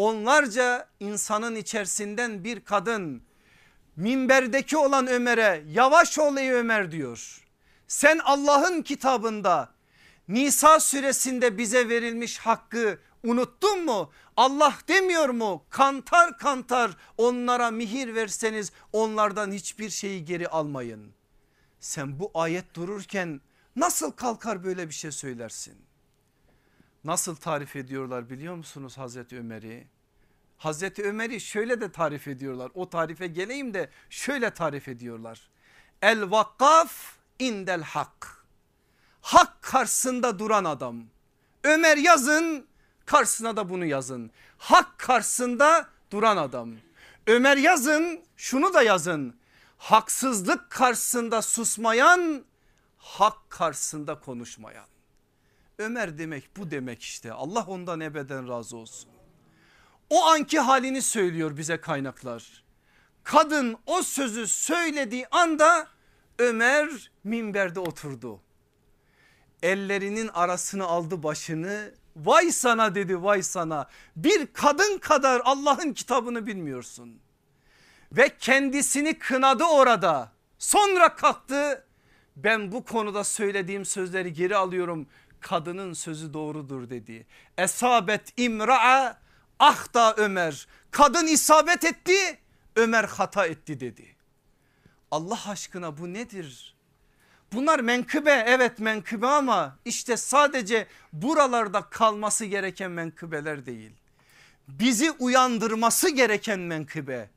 onlarca 0.00 0.88
insanın 1.00 1.56
içerisinden 1.56 2.44
bir 2.44 2.60
kadın 2.60 3.22
minberdeki 3.96 4.76
olan 4.76 5.06
Ömer'e 5.06 5.64
yavaş 5.66 6.18
ol 6.18 6.36
ey 6.36 6.52
Ömer 6.52 6.90
diyor. 6.90 7.46
Sen 7.88 8.18
Allah'ın 8.24 8.82
kitabında 8.82 9.74
Nisa 10.28 10.80
suresinde 10.80 11.58
bize 11.58 11.88
verilmiş 11.88 12.38
hakkı 12.38 12.98
unuttun 13.24 13.84
mu? 13.84 14.12
Allah 14.36 14.74
demiyor 14.88 15.28
mu? 15.28 15.64
Kantar 15.70 16.38
kantar 16.38 16.90
onlara 17.18 17.70
mihir 17.70 18.14
verseniz 18.14 18.72
onlardan 18.92 19.52
hiçbir 19.52 19.90
şeyi 19.90 20.24
geri 20.24 20.48
almayın. 20.48 21.12
Sen 21.80 22.18
bu 22.20 22.30
ayet 22.34 22.74
dururken 22.74 23.40
nasıl 23.76 24.12
kalkar 24.12 24.64
böyle 24.64 24.88
bir 24.88 24.94
şey 24.94 25.12
söylersin? 25.12 25.89
Nasıl 27.04 27.36
tarif 27.36 27.76
ediyorlar 27.76 28.30
biliyor 28.30 28.54
musunuz 28.54 28.98
Hazreti 28.98 29.38
Ömer'i? 29.38 29.86
Hazreti 30.58 31.02
Ömer'i 31.02 31.40
şöyle 31.40 31.80
de 31.80 31.92
tarif 31.92 32.28
ediyorlar. 32.28 32.70
O 32.74 32.90
tarife 32.90 33.26
geleyim 33.26 33.74
de 33.74 33.90
şöyle 34.10 34.50
tarif 34.50 34.88
ediyorlar. 34.88 35.50
El 36.02 36.30
vakkaf 36.30 37.16
indel 37.38 37.82
hak. 37.82 38.44
Hak 39.20 39.62
karşısında 39.62 40.38
duran 40.38 40.64
adam. 40.64 41.04
Ömer 41.64 41.96
yazın 41.96 42.66
karşısına 43.06 43.56
da 43.56 43.68
bunu 43.68 43.84
yazın. 43.84 44.30
Hak 44.58 44.98
karşısında 44.98 45.88
duran 46.10 46.36
adam. 46.36 46.70
Ömer 47.26 47.56
yazın 47.56 48.20
şunu 48.36 48.74
da 48.74 48.82
yazın. 48.82 49.40
Haksızlık 49.78 50.70
karşısında 50.70 51.42
susmayan 51.42 52.44
hak 52.98 53.50
karşısında 53.50 54.20
konuşmayan. 54.20 54.86
Ömer 55.80 56.18
demek 56.18 56.56
bu 56.56 56.70
demek 56.70 57.02
işte 57.02 57.32
Allah 57.32 57.64
ondan 57.68 58.00
ebeden 58.00 58.48
razı 58.48 58.76
olsun. 58.76 59.10
O 60.10 60.24
anki 60.24 60.58
halini 60.58 61.02
söylüyor 61.02 61.56
bize 61.56 61.80
kaynaklar. 61.80 62.64
Kadın 63.24 63.76
o 63.86 64.02
sözü 64.02 64.46
söylediği 64.46 65.26
anda 65.30 65.88
Ömer 66.38 67.10
minberde 67.24 67.80
oturdu. 67.80 68.40
Ellerinin 69.62 70.28
arasını 70.28 70.84
aldı 70.84 71.22
başını 71.22 71.94
vay 72.16 72.52
sana 72.52 72.94
dedi 72.94 73.22
vay 73.22 73.42
sana 73.42 73.88
bir 74.16 74.46
kadın 74.46 74.98
kadar 74.98 75.42
Allah'ın 75.44 75.92
kitabını 75.92 76.46
bilmiyorsun. 76.46 77.20
Ve 78.12 78.36
kendisini 78.38 79.18
kınadı 79.18 79.64
orada 79.64 80.32
sonra 80.58 81.14
kalktı 81.14 81.84
ben 82.36 82.72
bu 82.72 82.84
konuda 82.84 83.24
söylediğim 83.24 83.84
sözleri 83.84 84.32
geri 84.32 84.56
alıyorum 84.56 85.06
kadının 85.40 85.92
sözü 85.92 86.34
doğrudur 86.34 86.90
dedi. 86.90 87.26
Esabet 87.58 88.32
imra'a 88.36 89.20
ahta 89.58 90.14
Ömer 90.16 90.66
kadın 90.90 91.26
isabet 91.26 91.84
etti 91.84 92.38
Ömer 92.76 93.04
hata 93.04 93.46
etti 93.46 93.80
dedi. 93.80 94.16
Allah 95.10 95.40
aşkına 95.48 95.98
bu 95.98 96.12
nedir? 96.12 96.74
Bunlar 97.52 97.80
menkıbe 97.80 98.44
evet 98.46 98.78
menkıbe 98.78 99.26
ama 99.26 99.78
işte 99.84 100.16
sadece 100.16 100.86
buralarda 101.12 101.82
kalması 101.82 102.44
gereken 102.44 102.90
menkıbeler 102.90 103.66
değil. 103.66 103.92
Bizi 104.68 105.10
uyandırması 105.10 106.10
gereken 106.10 106.60
menkıbe. 106.60 107.30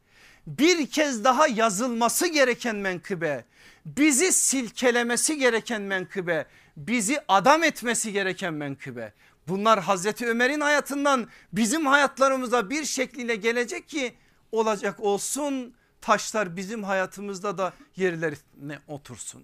Bir 0.48 0.88
kez 0.88 1.24
daha 1.24 1.48
yazılması 1.48 2.28
gereken 2.28 2.76
menkıbe. 2.76 3.46
Bizi 3.86 4.34
silkelemesi 4.34 5.38
gereken 5.38 5.82
menkıbe. 5.82 6.46
Bizi 6.78 7.20
adam 7.28 7.64
etmesi 7.64 8.12
gereken 8.12 8.54
menkıbe. 8.54 9.14
Bunlar 9.48 9.80
Hazreti 9.80 10.28
Ömer'in 10.28 10.62
hayatından 10.62 11.28
bizim 11.54 11.86
hayatlarımıza 11.86 12.70
bir 12.70 12.86
şekliyle 12.86 13.36
gelecek 13.36 13.90
ki 13.90 14.14
olacak 14.52 15.00
olsun 15.00 15.74
taşlar 16.02 16.56
bizim 16.56 16.84
hayatımızda 16.84 17.58
da 17.58 17.74
yerlerine 17.96 18.80
otursun. 18.88 19.44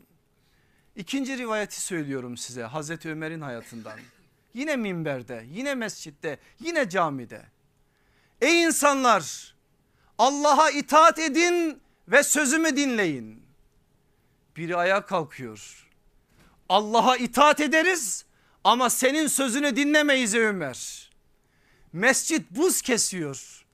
İkinci 0.95 1.37
rivayeti 1.37 1.81
söylüyorum 1.81 2.37
size 2.37 2.63
Hazreti 2.63 3.09
Ömer'in 3.09 3.41
hayatından. 3.41 3.99
Yine 4.53 4.75
minberde, 4.75 5.45
yine 5.51 5.75
mescitte, 5.75 6.39
yine 6.59 6.89
camide. 6.89 7.45
Ey 8.41 8.63
insanlar 8.63 9.55
Allah'a 10.17 10.69
itaat 10.69 11.19
edin 11.19 11.81
ve 12.07 12.23
sözümü 12.23 12.75
dinleyin. 12.75 13.43
Biri 14.55 14.75
ayağa 14.75 15.05
kalkıyor. 15.05 15.88
Allah'a 16.69 17.17
itaat 17.17 17.59
ederiz 17.59 18.25
ama 18.63 18.89
senin 18.89 19.27
sözünü 19.27 19.75
dinlemeyiz 19.75 20.35
Ömer. 20.35 21.09
Mescit 21.93 22.51
buz 22.51 22.81
kesiyor. 22.81 23.65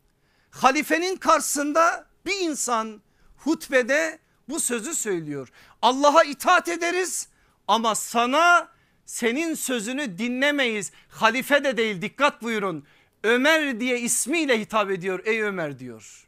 Halifenin 0.51 1.15
karşısında 1.15 2.07
bir 2.25 2.39
insan 2.39 3.01
hutbede 3.37 4.19
bu 4.49 4.59
sözü 4.59 4.95
söylüyor. 4.95 5.51
Allah'a 5.81 6.23
itaat 6.23 6.67
ederiz 6.67 7.27
ama 7.67 7.95
sana 7.95 8.69
senin 9.05 9.53
sözünü 9.53 10.17
dinlemeyiz. 10.17 10.91
Halife 11.09 11.63
de 11.63 11.77
değil 11.77 12.01
dikkat 12.01 12.41
buyurun. 12.41 12.85
Ömer 13.23 13.79
diye 13.79 13.99
ismiyle 13.99 14.59
hitap 14.59 14.91
ediyor 14.91 15.19
ey 15.25 15.41
Ömer 15.41 15.79
diyor. 15.79 16.27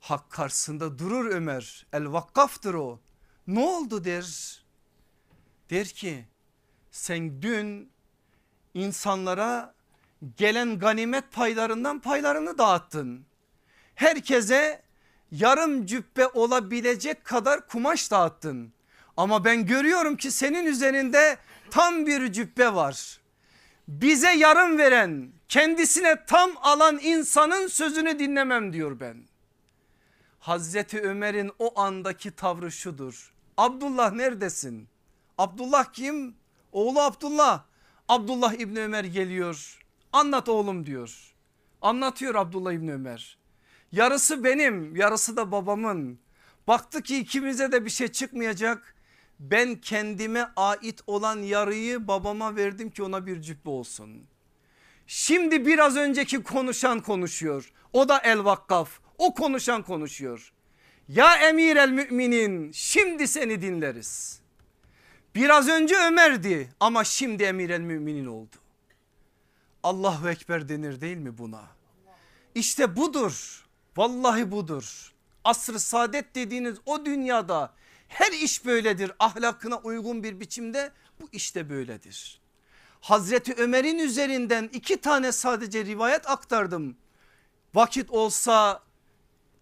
Hak 0.00 0.30
karşısında 0.30 0.98
durur 0.98 1.26
Ömer 1.30 1.86
el 1.92 2.12
vakkaftır 2.12 2.74
o. 2.74 3.00
Ne 3.46 3.60
oldu 3.60 4.04
der. 4.04 4.63
Der 5.74 5.86
ki 5.86 6.24
sen 6.90 7.42
dün 7.42 7.90
insanlara 8.74 9.74
gelen 10.36 10.78
ganimet 10.78 11.32
paylarından 11.32 12.00
paylarını 12.00 12.58
dağıttın. 12.58 13.26
Herkese 13.94 14.82
yarım 15.30 15.86
cübbe 15.86 16.26
olabilecek 16.26 17.24
kadar 17.24 17.68
kumaş 17.68 18.10
dağıttın. 18.10 18.72
Ama 19.16 19.44
ben 19.44 19.66
görüyorum 19.66 20.16
ki 20.16 20.30
senin 20.30 20.66
üzerinde 20.66 21.38
tam 21.70 22.06
bir 22.06 22.32
cübbe 22.32 22.74
var. 22.74 23.20
Bize 23.88 24.30
yarım 24.30 24.78
veren 24.78 25.32
kendisine 25.48 26.26
tam 26.26 26.50
alan 26.62 26.98
insanın 27.02 27.66
sözünü 27.66 28.18
dinlemem 28.18 28.72
diyor 28.72 29.00
ben. 29.00 29.24
Hazreti 30.38 31.00
Ömer'in 31.00 31.50
o 31.58 31.80
andaki 31.80 32.30
tavrı 32.30 32.72
şudur. 32.72 33.34
Abdullah 33.56 34.12
neredesin? 34.12 34.93
Abdullah 35.38 35.92
kim? 35.92 36.36
Oğlu 36.72 37.00
Abdullah. 37.00 37.64
Abdullah 38.08 38.52
İbni 38.52 38.80
Ömer 38.80 39.04
geliyor. 39.04 39.78
Anlat 40.12 40.48
oğlum 40.48 40.86
diyor. 40.86 41.34
Anlatıyor 41.82 42.34
Abdullah 42.34 42.72
İbni 42.72 42.92
Ömer. 42.92 43.38
Yarısı 43.92 44.44
benim 44.44 44.96
yarısı 44.96 45.36
da 45.36 45.52
babamın. 45.52 46.18
Baktı 46.66 47.02
ki 47.02 47.18
ikimize 47.18 47.72
de 47.72 47.84
bir 47.84 47.90
şey 47.90 48.08
çıkmayacak. 48.08 48.94
Ben 49.40 49.74
kendime 49.74 50.48
ait 50.56 51.00
olan 51.06 51.38
yarıyı 51.38 52.08
babama 52.08 52.56
verdim 52.56 52.90
ki 52.90 53.02
ona 53.02 53.26
bir 53.26 53.42
cübbe 53.42 53.70
olsun. 53.70 54.26
Şimdi 55.06 55.66
biraz 55.66 55.96
önceki 55.96 56.42
konuşan 56.42 57.00
konuşuyor. 57.00 57.72
O 57.92 58.08
da 58.08 58.18
el 58.18 58.44
vakkaf. 58.44 58.90
O 59.18 59.34
konuşan 59.34 59.82
konuşuyor. 59.82 60.52
Ya 61.08 61.36
emir 61.36 61.76
el 61.76 61.90
müminin 61.90 62.72
şimdi 62.72 63.28
seni 63.28 63.62
dinleriz. 63.62 64.43
Biraz 65.34 65.68
önce 65.68 65.96
Ömer'di 65.96 66.72
ama 66.80 67.04
şimdi 67.04 67.42
emir 67.42 67.70
el 67.70 67.80
müminin 67.80 68.26
oldu. 68.26 68.56
Allahu 69.82 70.28
Ekber 70.28 70.68
denir 70.68 71.00
değil 71.00 71.16
mi 71.16 71.38
buna? 71.38 71.62
İşte 72.54 72.96
budur. 72.96 73.66
Vallahi 73.96 74.50
budur. 74.50 75.12
Asr-ı 75.44 75.80
saadet 75.80 76.34
dediğiniz 76.34 76.78
o 76.86 77.04
dünyada 77.04 77.72
her 78.08 78.32
iş 78.32 78.64
böyledir. 78.64 79.12
Ahlakına 79.18 79.78
uygun 79.78 80.22
bir 80.22 80.40
biçimde 80.40 80.92
bu 81.20 81.28
işte 81.32 81.70
böyledir. 81.70 82.40
Hazreti 83.00 83.54
Ömer'in 83.54 83.98
üzerinden 83.98 84.70
iki 84.72 85.00
tane 85.00 85.32
sadece 85.32 85.84
rivayet 85.84 86.30
aktardım. 86.30 86.96
Vakit 87.74 88.10
olsa, 88.10 88.82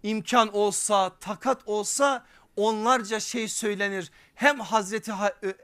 imkan 0.03 0.55
olsa, 0.55 1.19
takat 1.21 1.69
olsa 1.69 2.27
onlarca 2.57 3.21
şey 3.21 3.49
söylenir. 3.49 4.11
Hem 4.35 4.61
Hazreti 4.61 5.13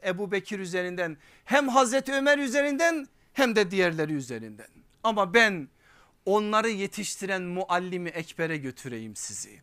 Ebu 0.07 0.32
Bekir 0.32 0.59
üzerinden 0.59 1.16
hem 1.45 1.68
Hazreti 1.68 2.12
Ömer 2.12 2.39
üzerinden 2.39 3.07
hem 3.32 3.57
de 3.57 3.70
diğerleri 3.70 4.12
üzerinden. 4.12 4.68
Ama 5.03 5.34
ben 5.34 5.68
onları 6.26 6.68
yetiştiren 6.68 7.43
muallimi 7.43 8.09
ekbere 8.09 8.57
götüreyim 8.57 9.16
sizi. 9.16 9.61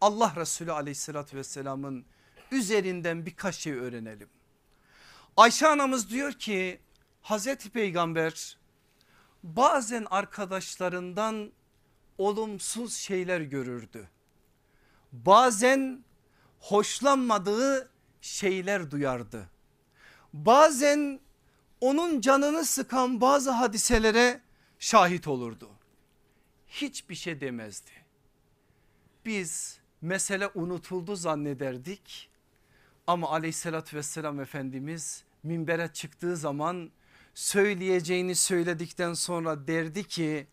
Allah 0.00 0.32
Resulü 0.36 0.72
aleyhissalatü 0.72 1.36
vesselamın 1.36 2.04
üzerinden 2.52 3.26
birkaç 3.26 3.54
şey 3.54 3.72
öğrenelim. 3.72 4.28
Ayşe 5.36 5.66
anamız 5.66 6.10
diyor 6.10 6.32
ki 6.32 6.80
Hazreti 7.22 7.70
Peygamber 7.70 8.58
bazen 9.42 10.06
arkadaşlarından 10.10 11.52
olumsuz 12.18 12.94
şeyler 12.94 13.40
görürdü. 13.40 14.08
Bazen 15.12 16.04
hoşlanmadığı 16.60 17.90
şeyler 18.20 18.90
duyardı. 18.90 19.48
Bazen 20.32 21.20
onun 21.80 22.20
canını 22.20 22.64
sıkan 22.64 23.20
bazı 23.20 23.50
hadiselere 23.50 24.40
şahit 24.78 25.28
olurdu. 25.28 25.70
Hiçbir 26.68 27.14
şey 27.14 27.40
demezdi. 27.40 27.90
Biz 29.24 29.78
mesele 30.02 30.50
unutuldu 30.54 31.16
zannederdik 31.16 32.30
ama 33.06 33.30
aleyhissalatü 33.30 33.96
vesselam 33.96 34.40
Efendimiz 34.40 35.24
minbere 35.42 35.92
çıktığı 35.92 36.36
zaman 36.36 36.90
söyleyeceğini 37.34 38.34
söyledikten 38.34 39.14
sonra 39.14 39.66
derdi 39.66 40.04
ki 40.04 40.46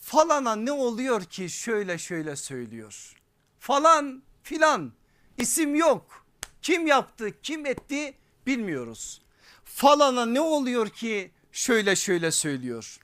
falana 0.00 0.56
ne 0.56 0.72
oluyor 0.72 1.24
ki 1.24 1.50
şöyle 1.50 1.98
şöyle 1.98 2.36
söylüyor. 2.36 3.14
Falan 3.58 4.22
filan 4.42 4.92
isim 5.38 5.74
yok 5.74 6.26
kim 6.62 6.86
yaptı 6.86 7.40
kim 7.42 7.66
etti 7.66 8.14
bilmiyoruz. 8.46 9.22
Falana 9.64 10.26
ne 10.26 10.40
oluyor 10.40 10.88
ki 10.88 11.30
şöyle 11.52 11.96
şöyle 11.96 12.30
söylüyor. 12.30 12.98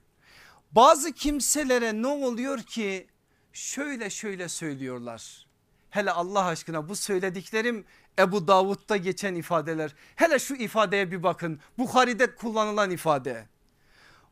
Bazı 0.73 1.13
kimselere 1.13 2.03
ne 2.03 2.07
oluyor 2.07 2.59
ki 2.59 3.07
şöyle 3.53 4.11
şöyle 4.11 4.49
söylüyorlar. 4.49 5.47
Hele 5.91 6.11
Allah 6.11 6.45
aşkına 6.45 6.89
bu 6.89 6.97
söylediklerim 6.97 7.85
Ebu 8.19 8.49
Davud'da 8.49 8.97
geçen 8.97 9.35
ifadeler. 9.35 9.95
Hele 10.17 10.39
şu 10.39 10.55
ifadeye 10.55 11.11
bir 11.11 11.23
bakın 11.23 11.61
Bukhari'de 11.79 12.35
kullanılan 12.35 12.91
ifade. 12.91 13.49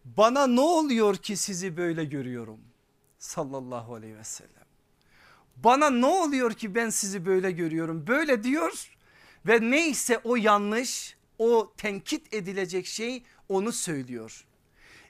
bana 0.05 0.47
ne 0.47 0.61
oluyor 0.61 1.17
ki 1.17 1.37
sizi 1.37 1.77
böyle 1.77 2.05
görüyorum 2.05 2.61
sallallahu 3.19 3.95
aleyhi 3.95 4.17
ve 4.17 4.25
sellem. 4.25 4.68
Bana 5.65 5.91
ne 5.91 6.07
oluyor 6.07 6.53
ki 6.53 6.75
ben 6.75 6.91
sizi 6.91 7.27
böyle 7.27 7.51
görüyorum 7.51 8.07
böyle 8.07 8.43
diyor 8.43 8.91
ve 9.47 9.71
neyse 9.71 10.21
o 10.25 10.37
yanlış 10.37 11.17
o 11.39 11.73
tenkit 11.77 12.35
edilecek 12.35 12.87
şey 12.87 13.23
onu 13.49 13.73
söylüyor. 13.73 14.45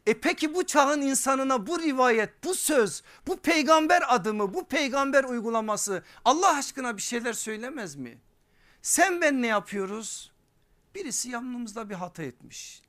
E 0.07 0.15
peki 0.21 0.55
bu 0.55 0.67
çağın 0.67 1.01
insanına 1.01 1.67
bu 1.67 1.81
rivayet, 1.81 2.45
bu 2.45 2.55
söz, 2.55 3.03
bu 3.27 3.37
peygamber 3.37 4.15
adımı, 4.15 4.55
bu 4.55 4.65
peygamber 4.69 5.25
uygulaması 5.25 6.03
Allah 6.25 6.57
aşkına 6.57 6.97
bir 6.97 7.03
şeyler 7.03 7.33
söylemez 7.33 7.97
mi? 7.97 8.19
Sen 8.83 9.21
ben 9.21 9.43
ne 9.43 9.47
yapıyoruz? 9.47 10.33
Birisi 10.95 11.31
yanımızda 11.31 11.91
bir 11.91 11.95
hata 11.95 12.23
etmiş. 12.23 12.83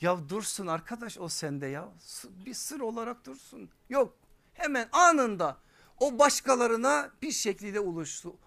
Ya 0.00 0.28
dursun 0.28 0.66
arkadaş 0.66 1.18
o 1.18 1.28
sende 1.28 1.66
ya 1.66 1.88
bir 2.46 2.54
sır 2.54 2.80
olarak 2.80 3.26
dursun. 3.26 3.70
Yok 3.88 4.16
hemen 4.54 4.88
anında 4.92 5.56
o 6.00 6.18
başkalarına 6.18 7.10
bir 7.22 7.32
şekilde 7.32 7.80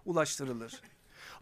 ulaştırılır. 0.06 0.82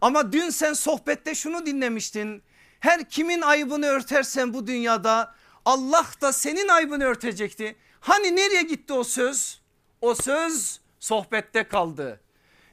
Ama 0.00 0.32
dün 0.32 0.50
sen 0.50 0.72
sohbette 0.72 1.34
şunu 1.34 1.66
dinlemiştin. 1.66 2.42
Her 2.80 3.08
kimin 3.08 3.40
ayıbını 3.40 3.86
örtersen 3.86 4.54
bu 4.54 4.66
dünyada 4.66 5.34
Allah 5.64 6.06
da 6.20 6.32
senin 6.32 6.68
aybını 6.68 7.04
örtecekti. 7.04 7.76
Hani 8.00 8.36
nereye 8.36 8.62
gitti 8.62 8.92
o 8.92 9.04
söz? 9.04 9.60
O 10.00 10.14
söz 10.14 10.80
sohbette 11.00 11.68
kaldı. 11.68 12.20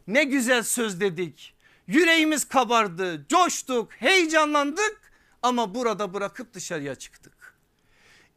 Ne 0.07 0.23
güzel 0.23 0.63
söz 0.63 0.99
dedik. 0.99 1.55
Yüreğimiz 1.88 2.45
kabardı, 2.45 3.25
coştuk, 3.29 3.91
heyecanlandık 3.91 5.13
ama 5.41 5.75
burada 5.75 6.13
bırakıp 6.13 6.53
dışarıya 6.53 6.95
çıktık. 6.95 7.33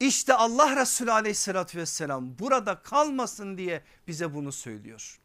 İşte 0.01 0.35
Allah 0.35 0.77
Resulü 0.77 1.13
aleyhissalatü 1.13 1.79
vesselam 1.79 2.39
burada 2.39 2.83
kalmasın 2.83 3.59
diye 3.59 3.83
bize 4.09 4.35
bunu 4.35 4.53
söylüyor. 4.53 5.21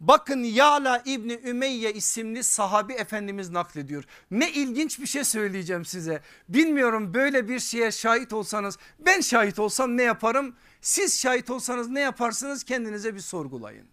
Bakın 0.00 0.42
Yala 0.42 1.02
İbni 1.04 1.40
Ümeyye 1.44 1.92
isimli 1.92 2.44
sahabi 2.44 2.92
efendimiz 2.92 3.50
naklediyor. 3.50 4.04
Ne 4.30 4.52
ilginç 4.52 5.00
bir 5.00 5.06
şey 5.06 5.24
söyleyeceğim 5.24 5.84
size. 5.84 6.22
Bilmiyorum 6.48 7.14
böyle 7.14 7.48
bir 7.48 7.60
şeye 7.60 7.92
şahit 7.92 8.32
olsanız 8.32 8.78
ben 8.98 9.20
şahit 9.20 9.58
olsam 9.58 9.96
ne 9.96 10.02
yaparım? 10.02 10.56
Siz 10.80 11.20
şahit 11.20 11.50
olsanız 11.50 11.88
ne 11.88 12.00
yaparsınız 12.00 12.64
kendinize 12.64 13.14
bir 13.14 13.20
sorgulayın. 13.20 13.86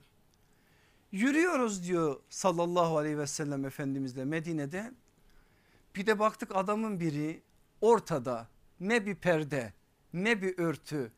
Yürüyoruz 1.11 1.83
diyor 1.83 2.19
sallallahu 2.29 2.97
aleyhi 2.97 3.17
ve 3.17 3.27
sellem 3.27 3.65
efendimizle 3.65 4.25
Medine'de. 4.25 4.91
Bir 5.95 6.05
de 6.05 6.19
baktık 6.19 6.55
adamın 6.55 6.99
biri 6.99 7.41
ortada 7.81 8.47
ne 8.79 9.05
bir 9.05 9.15
perde 9.15 9.73
ne 10.13 10.41
bir 10.41 10.57
örtü 10.57 11.11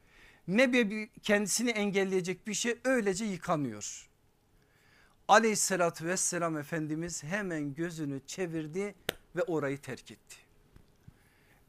ne 0.47 0.73
bir 0.73 1.09
kendisini 1.23 1.69
engelleyecek 1.69 2.47
bir 2.47 2.53
şey 2.53 2.77
öylece 2.83 3.25
yıkanıyor 3.25 4.09
aleyhissalatü 5.29 6.05
vesselam 6.05 6.57
Efendimiz 6.57 7.23
hemen 7.23 7.73
gözünü 7.73 8.21
çevirdi 8.27 8.95
ve 9.35 9.43
orayı 9.43 9.77
terk 9.81 10.11
etti. 10.11 10.35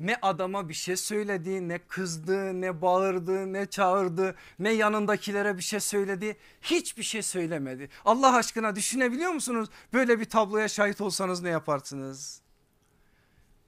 Ne 0.01 0.17
adama 0.23 0.69
bir 0.69 0.75
şey 0.75 0.97
söyledi 0.97 1.69
ne 1.69 1.79
kızdı 1.79 2.61
ne 2.61 2.83
bağırdı 2.83 3.53
ne 3.53 3.67
çağırdı 3.67 4.35
ne 4.59 4.73
yanındakilere 4.73 5.57
bir 5.57 5.63
şey 5.63 5.81
söyledi 5.81 6.37
hiçbir 6.63 7.03
şey 7.03 7.23
söylemedi. 7.23 7.89
Allah 8.05 8.37
aşkına 8.37 8.77
düşünebiliyor 8.77 9.33
musunuz 9.33 9.69
böyle 9.93 10.21
bir 10.21 10.25
tabloya 10.25 10.69
şahit 10.69 11.01
olsanız 11.01 11.43
ne 11.43 11.49
yaparsınız? 11.49 12.41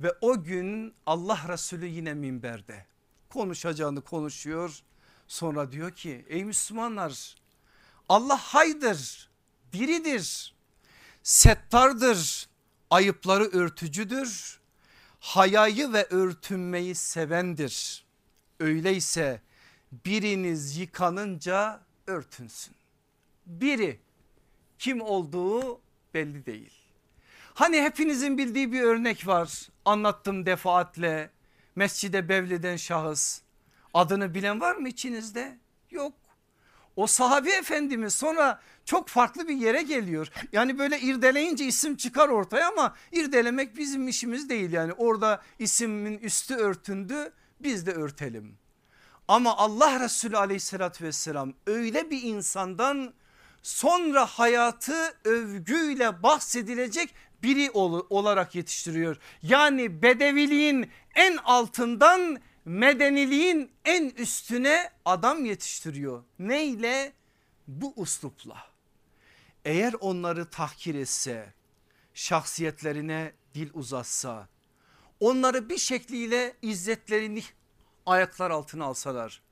Ve 0.00 0.12
o 0.20 0.42
gün 0.42 0.94
Allah 1.06 1.40
Resulü 1.48 1.86
yine 1.86 2.14
minberde 2.14 2.86
konuşacağını 3.32 4.00
konuşuyor 4.00 4.82
sonra 5.28 5.72
diyor 5.72 5.90
ki 5.90 6.24
ey 6.28 6.44
Müslümanlar 6.44 7.36
Allah 8.08 8.36
haydır 8.36 9.30
biridir. 9.72 10.54
Settardır, 11.22 12.48
ayıpları 12.90 13.44
örtücüdür. 13.44 14.60
Hayayı 15.20 15.92
ve 15.92 16.06
örtünmeyi 16.10 16.94
sevendir. 16.94 18.04
Öyleyse 18.60 19.40
biriniz 20.06 20.76
yıkanınca 20.76 21.80
örtünsün. 22.06 22.74
Biri 23.46 24.00
kim 24.78 25.00
olduğu 25.00 25.80
belli 26.14 26.46
değil. 26.46 26.72
Hani 27.54 27.82
hepinizin 27.82 28.38
bildiği 28.38 28.72
bir 28.72 28.82
örnek 28.82 29.26
var. 29.26 29.68
Anlattım 29.84 30.46
defaatle. 30.46 31.30
Mescide 31.76 32.28
bevleden 32.28 32.76
şahıs. 32.76 33.40
Adını 33.94 34.34
bilen 34.34 34.60
var 34.60 34.76
mı 34.76 34.88
içinizde? 34.88 35.58
Yok. 35.90 36.12
O 36.96 37.06
sahabi 37.06 37.50
efendimiz 37.50 38.14
sonra 38.14 38.60
çok 38.84 39.08
farklı 39.08 39.48
bir 39.48 39.56
yere 39.56 39.82
geliyor. 39.82 40.28
Yani 40.52 40.78
böyle 40.78 41.00
irdeleyince 41.00 41.64
isim 41.64 41.96
çıkar 41.96 42.28
ortaya 42.28 42.68
ama 42.68 42.94
irdelemek 43.12 43.76
bizim 43.76 44.08
işimiz 44.08 44.48
değil. 44.48 44.72
Yani 44.72 44.92
orada 44.92 45.42
ismin 45.58 46.18
üstü 46.18 46.54
örtündü 46.54 47.32
biz 47.60 47.86
de 47.86 47.92
örtelim. 47.92 48.58
Ama 49.28 49.56
Allah 49.56 50.00
Resulü 50.00 50.36
aleyhissalatü 50.36 51.04
vesselam 51.04 51.52
öyle 51.66 52.10
bir 52.10 52.22
insandan 52.22 53.14
sonra 53.62 54.26
hayatı 54.26 55.14
övgüyle 55.24 56.22
bahsedilecek 56.22 57.14
biri 57.42 57.70
olarak 58.10 58.54
yetiştiriyor. 58.54 59.16
Yani 59.42 60.02
bedeviliğin 60.02 60.90
en 61.14 61.36
altından 61.36 62.40
medeniliğin 62.64 63.70
en 63.84 64.10
üstüne 64.10 64.90
adam 65.04 65.44
yetiştiriyor. 65.44 66.22
Neyle? 66.38 67.12
Bu 67.68 67.92
uslupla. 67.96 68.56
Eğer 69.64 69.94
onları 70.00 70.50
tahkir 70.50 70.94
etse, 70.94 71.54
şahsiyetlerine 72.14 73.32
dil 73.54 73.70
uzatsa, 73.74 74.48
onları 75.20 75.68
bir 75.68 75.78
şekliyle 75.78 76.56
izzetlerini 76.62 77.42
ayaklar 78.06 78.50
altına 78.50 78.84
alsalar, 78.84 79.42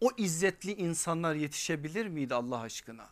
o 0.00 0.10
izzetli 0.16 0.72
insanlar 0.72 1.34
yetişebilir 1.34 2.06
miydi 2.06 2.34
Allah 2.34 2.60
aşkına? 2.60 3.08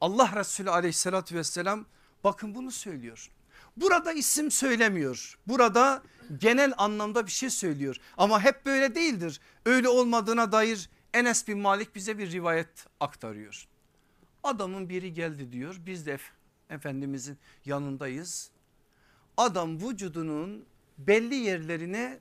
Allah 0.00 0.32
Resulü 0.36 0.70
aleyhissalatü 0.70 1.36
vesselam 1.36 1.86
bakın 2.24 2.54
bunu 2.54 2.70
söylüyor. 2.70 3.30
Burada 3.76 4.12
isim 4.12 4.50
söylemiyor. 4.50 5.38
Burada 5.46 6.02
genel 6.38 6.72
anlamda 6.76 7.26
bir 7.26 7.30
şey 7.30 7.50
söylüyor. 7.50 7.96
Ama 8.16 8.44
hep 8.44 8.66
böyle 8.66 8.94
değildir. 8.94 9.40
Öyle 9.66 9.88
olmadığına 9.88 10.52
dair 10.52 10.90
Enes 11.14 11.48
bin 11.48 11.58
Malik 11.58 11.94
bize 11.94 12.18
bir 12.18 12.32
rivayet 12.32 12.86
aktarıyor. 13.00 13.68
Adamın 14.42 14.88
biri 14.88 15.14
geldi 15.14 15.52
diyor. 15.52 15.76
Biz 15.86 16.06
de 16.06 16.18
Efendimizin 16.70 17.38
yanındayız. 17.64 18.50
Adam 19.36 19.80
vücudunun 19.80 20.66
belli 20.98 21.34
yerlerine 21.34 22.20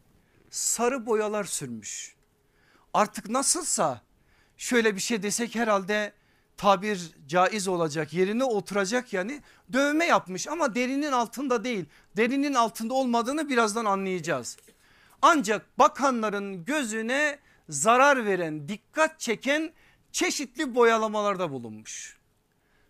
sarı 0.50 1.06
boyalar 1.06 1.44
sürmüş. 1.44 2.16
Artık 2.94 3.30
nasılsa 3.30 4.02
şöyle 4.58 4.96
bir 4.96 5.02
şey 5.02 5.24
desek 5.24 5.56
herhalde 5.56 6.14
tabir 6.62 7.12
caiz 7.28 7.68
olacak 7.68 8.14
yerine 8.14 8.44
oturacak 8.44 9.14
yani 9.14 9.42
dövme 9.74 10.06
yapmış 10.06 10.48
ama 10.48 10.76
derinin 10.76 11.12
altında 11.12 11.64
değil 11.64 11.86
derinin 12.18 12.54
altında 12.54 12.94
olmadığını 12.94 13.50
birazdan 13.50 13.86
anlayacağız. 13.86 14.58
Ancak 15.22 15.80
bakanların 15.80 16.66
gözüne 16.66 17.40
zarar 17.70 18.26
veren 18.26 18.68
dikkat 18.68 19.20
çeken 19.20 19.74
çeşitli 20.12 20.76
boyalamalarda 20.76 21.52
bulunmuş. 21.52 22.18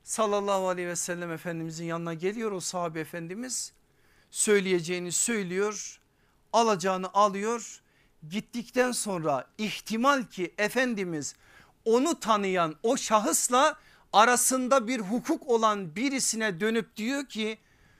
Sallallahu 0.04 0.68
aleyhi 0.68 0.88
ve 0.88 0.96
sellem 0.96 1.32
efendimizin 1.32 1.86
yanına 1.86 2.14
geliyor 2.14 2.52
o 2.52 2.60
sahabe 2.60 3.00
efendimiz 3.00 3.74
söyleyeceğini 4.32 5.12
söylüyor 5.12 6.00
alacağını 6.54 7.14
alıyor 7.14 7.82
gittikten 8.30 8.92
sonra 8.92 9.48
ihtimal 9.58 10.24
ki 10.24 10.54
Efendimiz 10.58 11.36
onu 11.86 12.20
tanıyan 12.20 12.76
o 12.84 12.98
şahısla 12.98 13.80
arasında 14.14 14.88
bir 14.88 15.00
hukuk 15.00 15.48
olan 15.48 15.96
birisine 15.96 16.60
dönüp 16.60 16.98
diyor 16.98 17.26
ki 17.26 17.58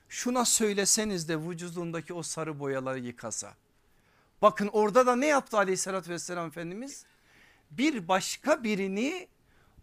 şuna 0.10 0.46
söyleseniz 0.46 1.30
de 1.30 1.40
vücudundaki 1.40 2.14
o 2.14 2.24
sarı 2.24 2.60
boyaları 2.60 3.00
yıkasa. 3.00 3.54
Bakın 4.42 4.68
orada 4.68 5.06
da 5.06 5.16
ne 5.16 5.28
yaptı 5.28 5.58
aleyhissalatü 5.58 6.10
vesselam 6.10 6.48
Efendimiz? 6.48 7.06
Bir 7.72 8.08
başka 8.08 8.64
birini 8.64 9.28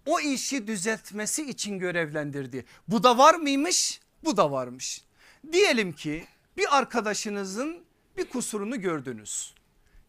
o 0.06 0.20
işi 0.20 0.66
düzeltmesi 0.66 1.50
için 1.50 1.78
görevlendirdi. 1.78 2.64
Bu 2.88 3.02
da 3.02 3.18
var 3.18 3.34
mıymış? 3.34 4.00
Bu 4.24 4.36
da 4.36 4.50
varmış. 4.50 5.04
Diyelim 5.52 5.92
ki 5.92 6.26
bir 6.56 6.78
arkadaşınızın 6.78 7.84
bir 8.16 8.28
kusurunu 8.28 8.80
gördünüz. 8.80 9.54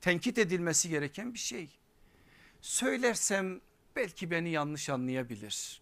Tenkit 0.02 0.38
edilmesi 0.38 0.90
gereken 0.90 1.34
bir 1.34 1.40
şey. 1.40 1.70
Söylersem 2.62 3.62
belki 4.00 4.32
beni 4.32 4.50
yanlış 4.50 4.90
anlayabilir. 4.90 5.82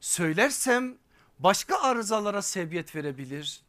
Söylersem 0.00 0.94
başka 1.38 1.78
arızalara 1.78 2.42
sebebiyet 2.42 2.96
verebilir. 2.96 3.60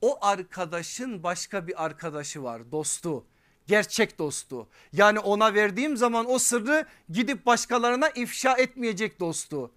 O 0.00 0.26
arkadaşın 0.26 1.22
başka 1.22 1.66
bir 1.66 1.84
arkadaşı 1.84 2.42
var 2.42 2.72
dostu 2.72 3.24
gerçek 3.66 4.18
dostu. 4.18 4.68
Yani 4.92 5.18
ona 5.18 5.54
verdiğim 5.54 5.96
zaman 5.96 6.30
o 6.30 6.38
sırrı 6.38 6.86
gidip 7.10 7.46
başkalarına 7.46 8.08
ifşa 8.08 8.56
etmeyecek 8.56 9.20
dostu. 9.20 9.70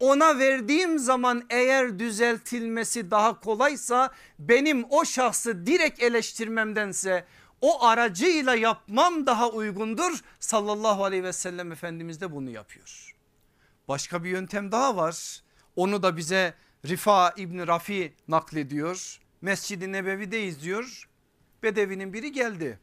Ona 0.00 0.38
verdiğim 0.38 0.98
zaman 0.98 1.44
eğer 1.50 1.98
düzeltilmesi 1.98 3.10
daha 3.10 3.40
kolaysa 3.40 4.10
benim 4.38 4.84
o 4.90 5.04
şahsı 5.04 5.66
direkt 5.66 6.02
eleştirmemdense 6.02 7.24
o 7.60 7.84
aracıyla 7.84 8.54
yapmam 8.54 9.26
daha 9.26 9.50
uygundur. 9.50 10.20
Sallallahu 10.40 11.04
aleyhi 11.04 11.24
ve 11.24 11.32
sellem 11.32 11.72
Efendimiz 11.72 12.20
de 12.20 12.32
bunu 12.32 12.50
yapıyor. 12.50 13.16
Başka 13.88 14.24
bir 14.24 14.30
yöntem 14.30 14.72
daha 14.72 14.96
var. 14.96 15.42
Onu 15.76 16.02
da 16.02 16.16
bize 16.16 16.54
Rifa 16.86 17.34
İbni 17.36 17.66
Rafi 17.66 18.14
naklediyor. 18.28 19.20
Mescid-i 19.40 19.92
Nebevi'deyiz 19.92 20.62
diyor. 20.62 21.08
Bedevinin 21.62 22.12
biri 22.12 22.32
geldi. 22.32 22.78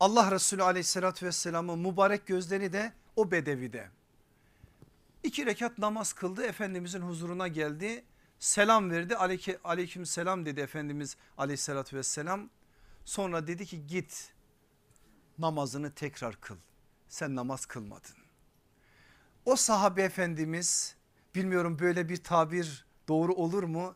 Allah 0.00 0.30
Resulü 0.30 0.62
aleyhissalatü 0.62 1.26
vesselamın 1.26 1.78
mübarek 1.78 2.26
gözleri 2.26 2.72
de 2.72 2.92
o 3.16 3.30
bedevide. 3.30 3.90
İki 5.22 5.46
rekat 5.46 5.78
namaz 5.78 6.12
kıldı 6.12 6.42
Efendimizin 6.42 7.00
huzuruna 7.00 7.48
geldi. 7.48 8.04
Selam 8.38 8.90
verdi 8.90 9.16
aleyküm 9.64 10.06
selam 10.06 10.46
dedi 10.46 10.60
Efendimiz 10.60 11.16
aleyhissalatü 11.38 11.96
vesselam. 11.96 12.50
Sonra 13.04 13.46
dedi 13.46 13.66
ki 13.66 13.86
git 13.86 14.32
namazını 15.38 15.94
tekrar 15.94 16.40
kıl. 16.40 16.56
Sen 17.08 17.36
namaz 17.36 17.66
kılmadın. 17.66 18.16
O 19.44 19.56
sahabe 19.56 20.02
efendimiz 20.02 20.96
bilmiyorum 21.34 21.78
böyle 21.78 22.08
bir 22.08 22.16
tabir 22.16 22.84
doğru 23.08 23.34
olur 23.34 23.62
mu? 23.62 23.94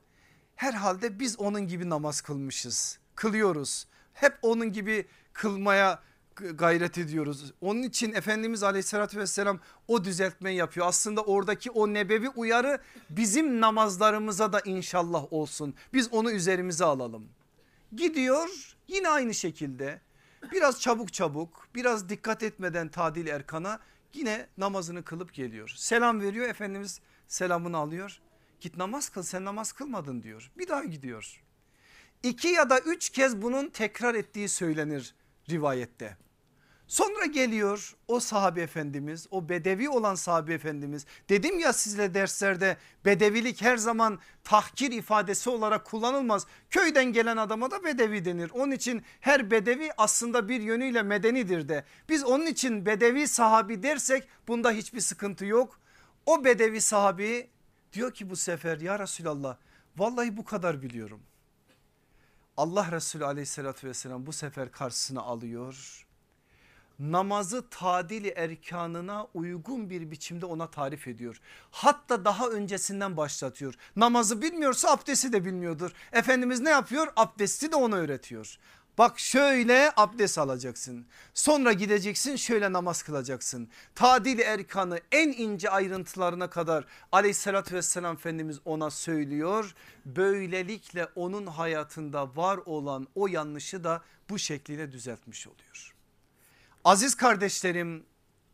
Herhalde 0.57 1.21
biz 1.21 1.39
onun 1.39 1.67
gibi 1.67 1.91
namaz 1.91 2.21
kılmışız. 2.21 2.99
Kılıyoruz. 3.15 3.87
Hep 4.13 4.39
onun 4.43 4.73
gibi 4.73 5.07
kılmaya 5.33 6.03
gayret 6.37 6.99
ediyoruz. 6.99 7.53
Onun 7.61 7.83
için 7.83 8.13
Efendimiz 8.13 8.63
aleyhissalatü 8.63 9.19
vesselam 9.19 9.61
o 9.89 10.05
düzeltmeyi 10.05 10.57
yapıyor. 10.57 10.87
Aslında 10.87 11.23
oradaki 11.23 11.71
o 11.71 11.95
nebevi 11.95 12.29
uyarı 12.29 12.79
bizim 13.11 13.61
namazlarımıza 13.61 14.53
da 14.53 14.61
inşallah 14.61 15.33
olsun. 15.33 15.75
Biz 15.93 16.13
onu 16.13 16.31
üzerimize 16.31 16.85
alalım. 16.85 17.29
Gidiyor 17.97 18.76
yine 18.89 19.09
aynı 19.09 19.34
şekilde 19.34 20.01
biraz 20.53 20.80
çabuk 20.80 21.12
çabuk 21.12 21.68
biraz 21.74 22.09
dikkat 22.09 22.43
etmeden 22.43 22.89
tadil 22.89 23.26
erkana 23.26 23.80
yine 24.14 24.47
namazını 24.59 25.05
kılıp 25.05 25.34
geliyor. 25.34 25.72
Selam 25.76 26.20
veriyor 26.20 26.49
Efendimiz 26.49 27.01
selamını 27.28 27.76
alıyor. 27.76 28.20
Git 28.61 28.76
namaz 28.76 29.09
kıl 29.09 29.22
sen 29.22 29.45
namaz 29.45 29.72
kılmadın 29.72 30.22
diyor. 30.22 30.51
Bir 30.59 30.68
daha 30.68 30.84
gidiyor. 30.84 31.43
İki 32.22 32.49
ya 32.49 32.70
da 32.70 32.78
üç 32.78 33.11
kez 33.11 33.43
bunun 33.43 33.68
tekrar 33.68 34.14
ettiği 34.14 34.49
söylenir 34.49 35.14
rivayette. 35.51 36.16
Sonra 36.89 37.26
geliyor 37.26 37.97
o 38.09 38.20
sahabe 38.20 38.62
efendimiz 38.62 39.26
o 39.30 39.49
bedevi 39.49 39.89
olan 39.89 40.14
sahabe 40.14 40.55
efendimiz 40.55 41.07
dedim 41.28 41.59
ya 41.59 41.72
sizle 41.72 42.14
derslerde 42.14 42.76
bedevilik 43.05 43.62
her 43.62 43.76
zaman 43.76 44.18
tahkir 44.45 44.93
ifadesi 44.93 45.51
olarak 45.51 45.84
kullanılmaz. 45.84 46.47
Köyden 46.70 47.12
gelen 47.12 47.37
adama 47.37 47.70
da 47.70 47.84
bedevi 47.84 48.24
denir. 48.24 48.51
Onun 48.55 48.70
için 48.70 49.03
her 49.20 49.51
bedevi 49.51 49.91
aslında 49.97 50.49
bir 50.49 50.61
yönüyle 50.61 51.03
medenidir 51.03 51.68
de. 51.68 51.84
Biz 52.09 52.24
onun 52.24 52.47
için 52.47 52.87
bedevi 52.87 53.28
sahabi 53.28 53.82
dersek 53.82 54.28
bunda 54.49 54.70
hiçbir 54.70 55.01
sıkıntı 55.01 55.45
yok. 55.47 55.80
O 56.26 56.45
bedevi 56.45 56.80
sahabi 56.80 57.51
diyor 57.93 58.14
ki 58.14 58.30
bu 58.30 58.37
sefer 58.37 58.80
ya 58.80 58.99
Resulallah 58.99 59.57
vallahi 59.97 60.37
bu 60.37 60.45
kadar 60.45 60.82
biliyorum. 60.82 61.20
Allah 62.57 62.93
Resulü 62.93 63.24
aleyhissalatü 63.24 63.89
vesselam 63.89 64.26
bu 64.26 64.32
sefer 64.32 64.72
karşısına 64.72 65.20
alıyor 65.20 66.06
namazı 66.99 67.68
tadili 67.70 68.28
erkanına 68.28 69.26
uygun 69.34 69.90
bir 69.90 70.11
biçimde 70.11 70.47
ona 70.47 70.70
tarif 70.70 71.09
ediyor. 71.09 71.40
Hatta 71.70 72.24
daha 72.24 72.49
öncesinden 72.49 73.16
başlatıyor. 73.16 73.74
Namazı 73.97 74.42
bilmiyorsa 74.42 74.90
abdesti 74.90 75.32
de 75.32 75.44
bilmiyordur. 75.44 75.92
Efendimiz 76.12 76.61
ne 76.61 76.70
yapıyor? 76.70 77.09
Abdesti 77.16 77.72
de 77.72 77.76
ona 77.76 77.97
öğretiyor. 77.97 78.59
Bak 78.99 79.18
şöyle 79.18 79.92
abdest 79.97 80.38
alacaksın. 80.38 81.07
Sonra 81.34 81.72
gideceksin 81.72 82.36
şöyle 82.36 82.72
namaz 82.72 83.03
kılacaksın. 83.03 83.68
Tadil 83.94 84.38
erkanı 84.38 85.01
en 85.12 85.28
ince 85.28 85.70
ayrıntılarına 85.70 86.51
kadar 86.51 86.84
aleyhissalatü 87.12 87.74
vesselam 87.74 88.16
Efendimiz 88.16 88.59
ona 88.64 88.90
söylüyor. 88.90 89.74
Böylelikle 90.07 91.09
onun 91.14 91.47
hayatında 91.47 92.36
var 92.36 92.59
olan 92.64 93.07
o 93.14 93.26
yanlışı 93.26 93.84
da 93.84 94.03
bu 94.30 94.38
şekliyle 94.38 94.92
düzeltmiş 94.92 95.47
oluyor. 95.47 95.95
Aziz 96.87 97.14
kardeşlerim 97.14 98.07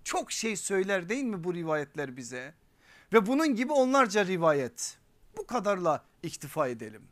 çok 0.04 0.32
şey 0.32 0.56
söyler 0.56 1.08
değil 1.08 1.24
mi 1.24 1.44
bu 1.44 1.54
rivayetler 1.54 2.16
bize? 2.16 2.54
Ve 3.12 3.26
bunun 3.26 3.54
gibi 3.54 3.72
onlarca 3.72 4.26
rivayet. 4.26 4.98
Bu 5.36 5.46
kadarla 5.46 6.04
iktifa 6.22 6.68
edelim. 6.68 7.02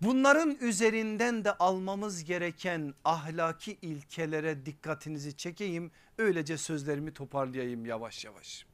Bunların 0.00 0.56
üzerinden 0.60 1.44
de 1.44 1.52
almamız 1.52 2.24
gereken 2.24 2.94
ahlaki 3.04 3.78
ilkelere 3.82 4.66
dikkatinizi 4.66 5.36
çekeyim. 5.36 5.90
Öylece 6.18 6.58
sözlerimi 6.58 7.14
toparlayayım 7.14 7.86
yavaş 7.86 8.24
yavaş. 8.24 8.66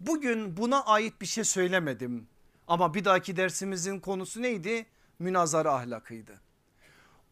Bugün 0.00 0.56
buna 0.56 0.84
ait 0.84 1.20
bir 1.20 1.26
şey 1.26 1.44
söylemedim. 1.44 2.28
Ama 2.68 2.94
bir 2.94 3.04
dahaki 3.04 3.36
dersimizin 3.36 4.00
konusu 4.00 4.42
neydi? 4.42 4.86
Münazara 5.18 5.74
ahlakıydı. 5.74 6.45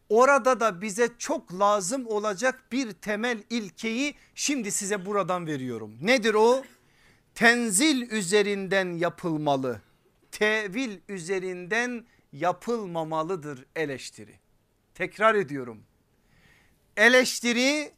Orada 0.09 0.59
da 0.59 0.81
bize 0.81 1.09
çok 1.17 1.59
lazım 1.59 2.07
olacak 2.07 2.63
bir 2.71 2.91
temel 2.91 3.43
ilkeyi 3.49 4.15
şimdi 4.35 4.71
size 4.71 5.05
buradan 5.05 5.47
veriyorum. 5.47 5.97
Nedir 6.01 6.33
o? 6.33 6.63
Tenzil 7.35 8.11
üzerinden 8.11 8.97
yapılmalı. 8.97 9.81
Tevil 10.31 10.99
üzerinden 11.09 12.05
yapılmamalıdır 12.33 13.65
eleştiri. 13.75 14.39
Tekrar 14.93 15.35
ediyorum. 15.35 15.83
Eleştiri 16.97 17.91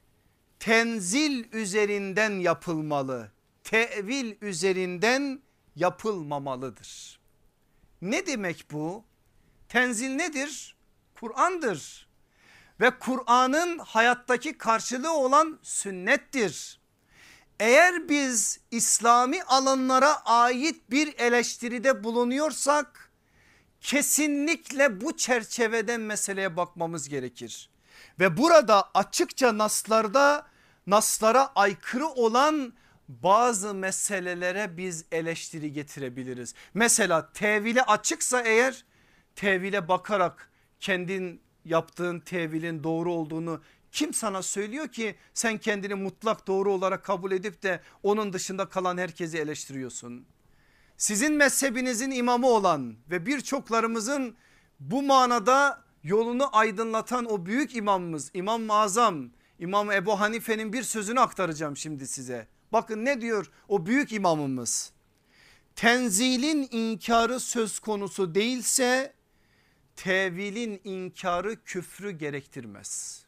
tenzil 0.59 1.53
üzerinden 1.53 2.31
yapılmalı. 2.31 3.31
Tevil 3.63 4.35
üzerinden 4.41 5.41
yapılmamalıdır. 5.75 7.19
Ne 8.01 8.27
demek 8.27 8.65
bu? 8.71 9.03
Tenzil 9.69 10.09
nedir? 10.09 10.76
Kur'an'dır. 11.19 12.07
Ve 12.79 12.91
Kur'an'ın 12.99 13.77
hayattaki 13.77 14.57
karşılığı 14.57 15.13
olan 15.13 15.59
sünnettir. 15.63 16.79
Eğer 17.59 18.09
biz 18.09 18.59
İslami 18.71 19.43
alanlara 19.43 20.25
ait 20.25 20.91
bir 20.91 21.19
eleştiride 21.19 22.03
bulunuyorsak 22.03 23.11
kesinlikle 23.81 25.01
bu 25.01 25.17
çerçeveden 25.17 26.01
meseleye 26.01 26.57
bakmamız 26.57 27.09
gerekir. 27.09 27.69
Ve 28.19 28.37
burada 28.37 28.89
açıkça 28.93 29.57
naslarda 29.57 30.47
naslara 30.87 31.51
aykırı 31.55 32.07
olan 32.07 32.73
bazı 33.07 33.73
meselelere 33.73 34.77
biz 34.77 35.05
eleştiri 35.11 35.73
getirebiliriz. 35.73 36.53
Mesela 36.73 37.33
tevile 37.33 37.83
açıksa 37.83 38.41
eğer 38.41 38.85
tevile 39.35 39.87
bakarak 39.87 40.51
kendin 40.79 41.41
yaptığın 41.65 42.19
tevilin 42.19 42.83
doğru 42.83 43.13
olduğunu 43.13 43.61
kim 43.91 44.13
sana 44.13 44.41
söylüyor 44.41 44.87
ki 44.87 45.15
sen 45.33 45.57
kendini 45.57 45.93
mutlak 45.93 46.47
doğru 46.47 46.73
olarak 46.73 47.03
kabul 47.03 47.31
edip 47.31 47.63
de 47.63 47.81
onun 48.03 48.33
dışında 48.33 48.69
kalan 48.69 48.97
herkesi 48.97 49.37
eleştiriyorsun. 49.37 50.25
Sizin 50.97 51.33
mezhebinizin 51.33 52.11
imamı 52.11 52.47
olan 52.47 52.95
ve 53.11 53.25
birçoklarımızın 53.25 54.35
bu 54.79 55.03
manada 55.03 55.83
yolunu 56.03 56.57
aydınlatan 56.57 57.25
o 57.25 57.45
büyük 57.45 57.75
imamımız 57.75 58.31
İmam-ı 58.33 58.73
Azam 58.73 59.29
İmam 59.59 59.91
Ebu 59.91 60.19
Hanife'nin 60.19 60.73
bir 60.73 60.83
sözünü 60.83 61.19
aktaracağım 61.19 61.77
şimdi 61.77 62.07
size. 62.07 62.47
Bakın 62.71 63.05
ne 63.05 63.21
diyor 63.21 63.51
o 63.67 63.85
büyük 63.85 64.11
imamımız. 64.11 64.91
Tenzilin 65.75 66.67
inkarı 66.71 67.39
söz 67.39 67.79
konusu 67.79 68.35
değilse 68.35 69.13
tevilin 69.97 70.81
inkarı 70.83 71.63
küfrü 71.63 72.11
gerektirmez. 72.11 73.23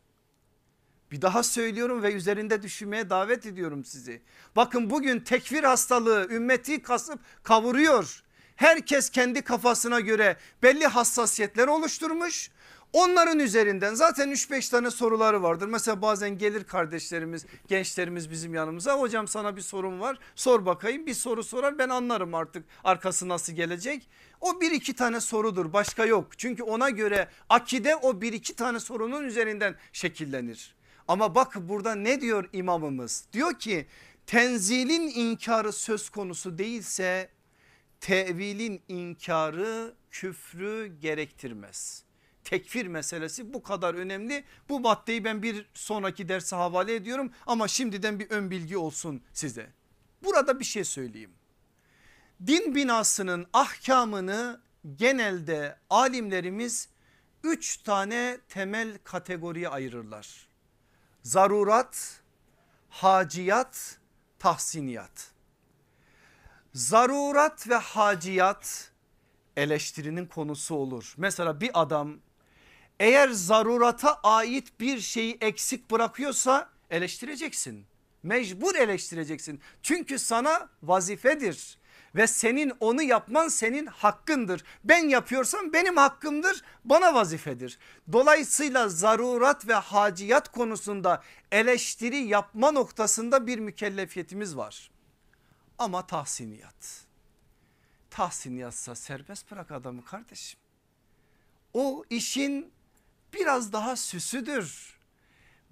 Bir 1.11 1.21
daha 1.21 1.43
söylüyorum 1.43 2.03
ve 2.03 2.13
üzerinde 2.13 2.61
düşünmeye 2.63 3.09
davet 3.09 3.45
ediyorum 3.45 3.85
sizi. 3.85 4.21
Bakın 4.55 4.89
bugün 4.89 5.19
tekfir 5.19 5.63
hastalığı 5.63 6.27
ümmeti 6.31 6.81
kasıp 6.81 7.19
kavuruyor. 7.43 8.23
Herkes 8.55 9.09
kendi 9.09 9.41
kafasına 9.41 9.99
göre 9.99 10.37
belli 10.63 10.87
hassasiyetler 10.87 11.67
oluşturmuş. 11.67 12.51
Onların 12.93 13.39
üzerinden 13.39 13.93
zaten 13.93 14.29
3-5 14.29 14.71
tane 14.71 14.91
soruları 14.91 15.43
vardır. 15.43 15.67
Mesela 15.67 16.01
bazen 16.01 16.37
gelir 16.37 16.63
kardeşlerimiz 16.63 17.45
gençlerimiz 17.67 18.31
bizim 18.31 18.53
yanımıza 18.53 18.99
hocam 18.99 19.27
sana 19.27 19.55
bir 19.55 19.61
sorum 19.61 19.99
var 19.99 20.19
sor 20.35 20.65
bakayım 20.65 21.05
bir 21.05 21.13
soru 21.13 21.43
sorar 21.43 21.77
ben 21.77 21.89
anlarım 21.89 22.33
artık 22.33 22.65
arkası 22.83 23.27
nasıl 23.27 23.53
gelecek. 23.53 24.09
O 24.41 24.61
bir 24.61 24.71
iki 24.71 24.93
tane 24.93 25.19
sorudur 25.19 25.73
başka 25.73 26.05
yok 26.05 26.37
çünkü 26.37 26.63
ona 26.63 26.89
göre 26.89 27.29
akide 27.49 27.95
o 27.95 28.21
bir 28.21 28.33
iki 28.33 28.55
tane 28.55 28.79
sorunun 28.79 29.23
üzerinden 29.23 29.75
şekillenir. 29.93 30.75
Ama 31.07 31.35
bak 31.35 31.55
burada 31.55 31.95
ne 31.95 32.21
diyor 32.21 32.49
imamımız 32.53 33.25
diyor 33.33 33.59
ki 33.59 33.87
tenzilin 34.25 35.07
inkarı 35.07 35.73
söz 35.73 36.09
konusu 36.09 36.57
değilse 36.57 37.29
tevilin 37.99 38.81
inkarı 38.87 39.93
küfrü 40.11 40.95
gerektirmez 41.01 42.08
tekfir 42.49 42.85
meselesi 42.85 43.53
bu 43.53 43.63
kadar 43.63 43.93
önemli. 43.93 44.43
Bu 44.69 44.79
maddeyi 44.79 45.23
ben 45.23 45.43
bir 45.43 45.69
sonraki 45.73 46.29
derse 46.29 46.55
havale 46.55 46.95
ediyorum 46.95 47.31
ama 47.45 47.67
şimdiden 47.67 48.19
bir 48.19 48.29
ön 48.29 48.51
bilgi 48.51 48.77
olsun 48.77 49.21
size. 49.33 49.69
Burada 50.23 50.59
bir 50.59 50.65
şey 50.65 50.83
söyleyeyim. 50.83 51.31
Din 52.47 52.75
binasının 52.75 53.47
ahkamını 53.53 54.61
genelde 54.95 55.77
alimlerimiz 55.89 56.89
üç 57.43 57.77
tane 57.77 58.37
temel 58.49 58.97
kategoriye 59.03 59.69
ayırırlar. 59.69 60.47
Zarurat, 61.23 62.21
haciyat, 62.89 63.99
tahsiniyat. 64.39 65.31
Zarurat 66.73 67.69
ve 67.69 67.75
haciyat 67.75 68.91
eleştirinin 69.57 70.25
konusu 70.25 70.75
olur. 70.75 71.13
Mesela 71.17 71.61
bir 71.61 71.71
adam 71.73 72.19
eğer 72.99 73.29
zarurata 73.29 74.19
ait 74.23 74.79
bir 74.79 74.99
şeyi 74.99 75.37
eksik 75.41 75.91
bırakıyorsa 75.91 76.69
eleştireceksin. 76.89 77.85
Mecbur 78.23 78.75
eleştireceksin. 78.75 79.61
Çünkü 79.83 80.19
sana 80.19 80.69
vazifedir 80.83 81.79
ve 82.15 82.27
senin 82.27 82.73
onu 82.79 83.01
yapman 83.01 83.47
senin 83.47 83.85
hakkındır. 83.85 84.63
Ben 84.83 85.09
yapıyorsam 85.09 85.73
benim 85.73 85.97
hakkımdır 85.97 86.63
bana 86.85 87.13
vazifedir. 87.13 87.79
Dolayısıyla 88.11 88.89
zarurat 88.89 89.67
ve 89.67 89.73
haciyat 89.73 90.51
konusunda 90.51 91.23
eleştiri 91.51 92.17
yapma 92.17 92.71
noktasında 92.71 93.47
bir 93.47 93.59
mükellefiyetimiz 93.59 94.57
var. 94.57 94.91
Ama 95.77 96.07
tahsiniyat. 96.07 97.05
Tahsiniyatsa 98.09 98.95
serbest 98.95 99.51
bırak 99.51 99.71
adamı 99.71 100.05
kardeşim. 100.05 100.59
O 101.73 102.03
işin 102.09 102.71
biraz 103.33 103.73
daha 103.73 103.95
süsüdür. 103.95 104.99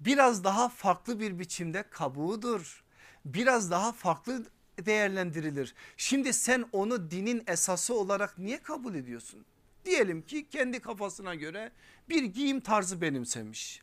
Biraz 0.00 0.44
daha 0.44 0.68
farklı 0.68 1.20
bir 1.20 1.38
biçimde 1.38 1.84
kabuğudur. 1.90 2.84
Biraz 3.24 3.70
daha 3.70 3.92
farklı 3.92 4.46
değerlendirilir. 4.78 5.74
Şimdi 5.96 6.32
sen 6.32 6.64
onu 6.72 7.10
dinin 7.10 7.42
esası 7.46 7.94
olarak 7.94 8.38
niye 8.38 8.62
kabul 8.62 8.94
ediyorsun? 8.94 9.44
Diyelim 9.84 10.22
ki 10.22 10.48
kendi 10.48 10.80
kafasına 10.80 11.34
göre 11.34 11.72
bir 12.08 12.24
giyim 12.24 12.60
tarzı 12.60 13.00
benimsemiş. 13.00 13.82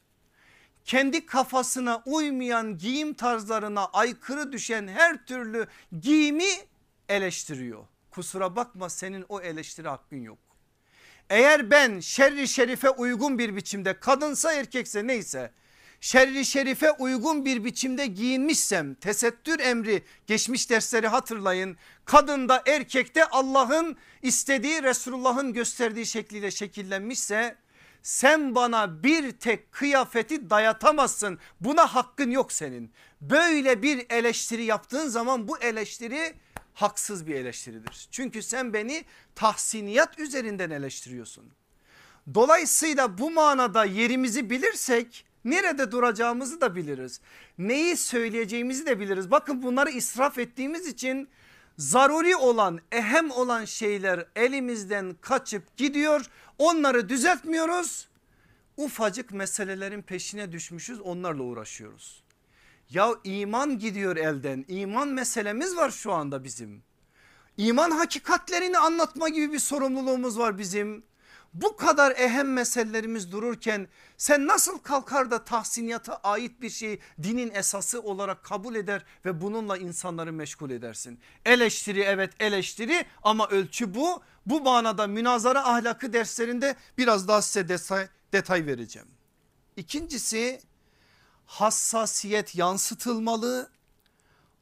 Kendi 0.86 1.26
kafasına 1.26 2.04
uymayan 2.06 2.78
giyim 2.78 3.14
tarzlarına 3.14 3.86
aykırı 3.86 4.52
düşen 4.52 4.88
her 4.88 5.26
türlü 5.26 5.68
giyimi 6.02 6.50
eleştiriyor. 7.10 7.86
Kusura 8.12 8.56
bakma 8.56 8.90
senin 8.90 9.26
o 9.30 9.42
eleştiri 9.42 9.88
hakkın 9.88 10.22
yok. 10.22 10.45
Eğer 11.30 11.72
ben 11.72 12.00
şerri 12.00 12.48
şerife 12.48 12.90
uygun 12.90 13.40
bir 13.40 13.56
biçimde 13.56 14.00
kadınsa 14.00 14.54
erkekse 14.54 15.08
neyse 15.08 15.52
şerri 16.02 16.46
şerife 16.46 16.92
uygun 16.92 17.46
bir 17.46 17.64
biçimde 17.64 18.06
giyinmişsem 18.06 18.94
tesettür 18.94 19.60
emri 19.60 20.04
geçmiş 20.28 20.70
dersleri 20.70 21.08
hatırlayın. 21.08 21.78
Kadında 22.06 22.64
erkekte 22.68 23.26
Allah'ın 23.26 23.98
istediği 24.22 24.84
Resulullah'ın 24.84 25.54
gösterdiği 25.54 26.06
şekliyle 26.06 26.52
şekillenmişse 26.52 27.56
sen 28.04 28.56
bana 28.56 29.04
bir 29.04 29.32
tek 29.32 29.72
kıyafeti 29.72 30.50
dayatamazsın. 30.50 31.40
Buna 31.62 31.96
hakkın 31.96 32.32
yok 32.32 32.52
senin. 32.52 32.92
Böyle 33.22 33.82
bir 33.82 34.06
eleştiri 34.10 34.64
yaptığın 34.64 35.08
zaman 35.08 35.48
bu 35.48 35.58
eleştiri 35.58 36.34
haksız 36.76 37.28
bir 37.28 37.36
eleştiridir. 37.36 38.08
Çünkü 38.12 38.42
sen 38.42 38.74
beni 38.74 39.06
tahsiniyat 39.36 40.20
üzerinden 40.20 40.70
eleştiriyorsun. 40.70 41.46
Dolayısıyla 42.34 43.18
bu 43.18 43.32
manada 43.32 43.86
yerimizi 43.86 44.50
bilirsek 44.50 45.26
nerede 45.46 45.92
duracağımızı 45.92 46.62
da 46.62 46.76
biliriz. 46.76 47.22
Neyi 47.58 47.98
söyleyeceğimizi 47.98 48.86
de 48.86 49.00
biliriz. 49.00 49.32
Bakın 49.32 49.64
bunları 49.64 49.90
israf 49.90 50.38
ettiğimiz 50.38 50.88
için 50.88 51.30
zaruri 51.78 52.36
olan 52.36 52.80
ehem 52.92 53.32
olan 53.32 53.66
şeyler 53.66 54.26
elimizden 54.36 55.16
kaçıp 55.22 55.78
gidiyor. 55.78 56.26
Onları 56.58 57.10
düzeltmiyoruz. 57.10 58.08
Ufacık 58.78 59.32
meselelerin 59.32 60.02
peşine 60.02 60.52
düşmüşüz 60.52 61.02
onlarla 61.02 61.44
uğraşıyoruz. 61.44 62.25
Ya 62.90 63.10
iman 63.24 63.80
gidiyor 63.80 64.18
elden. 64.18 64.66
İman 64.68 65.08
meselemiz 65.08 65.76
var 65.76 65.92
şu 65.92 66.14
anda 66.14 66.44
bizim. 66.44 66.84
İman 67.58 67.92
hakikatlerini 67.92 68.78
anlatma 68.78 69.30
gibi 69.30 69.54
bir 69.54 69.60
sorumluluğumuz 69.60 70.40
var 70.40 70.58
bizim. 70.58 71.04
Bu 71.54 71.76
kadar 71.76 72.12
ehem 72.12 72.54
meselelerimiz 72.54 73.32
dururken 73.32 73.88
sen 74.18 74.48
nasıl 74.48 74.80
kalkar 74.80 75.32
da 75.32 75.44
tahsiniyata 75.44 76.16
ait 76.16 76.62
bir 76.62 76.70
şeyi 76.70 77.00
dinin 77.24 77.52
esası 77.54 78.02
olarak 78.02 78.44
kabul 78.44 78.76
eder 78.76 79.06
ve 79.26 79.42
bununla 79.42 79.78
insanları 79.78 80.34
meşgul 80.34 80.70
edersin. 80.70 81.20
Eleştiri 81.46 82.02
evet 82.02 82.34
eleştiri 82.40 83.06
ama 83.24 83.48
ölçü 83.48 83.96
bu. 83.96 84.22
Bu 84.46 84.62
manada 84.62 85.08
münazara 85.08 85.70
ahlakı 85.70 86.14
derslerinde 86.14 86.76
biraz 86.98 87.28
daha 87.28 87.42
size 87.42 87.70
detay, 87.70 88.08
detay 88.34 88.66
vereceğim. 88.66 89.08
İkincisi 89.78 90.62
hassasiyet 91.46 92.56
yansıtılmalı 92.56 93.72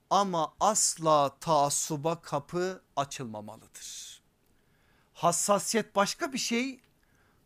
ama 0.09 0.53
asla 0.59 1.37
taassuba 1.39 2.21
kapı 2.21 2.81
açılmamalıdır. 2.95 4.21
Hassasiyet 5.13 5.95
başka 5.95 6.33
bir 6.33 6.37
şey 6.37 6.79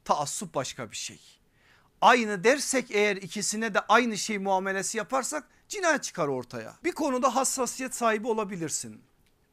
taassup 0.06 0.54
başka 0.56 0.92
bir 0.92 0.96
şey. 0.96 1.20
Aynı 2.02 2.44
dersek 2.44 2.92
eğer 2.92 3.16
ikisine 3.16 3.74
de 3.74 3.80
aynı 3.80 4.18
şey 4.18 4.38
muamelesi 4.38 4.98
yaparsak 4.98 5.50
cinayet 5.70 6.04
çıkar 6.04 6.28
ortaya. 6.28 6.76
Bir 6.84 6.92
konuda 6.92 7.36
hassasiyet 7.36 7.96
sahibi 7.96 8.28
olabilirsin. 8.28 9.02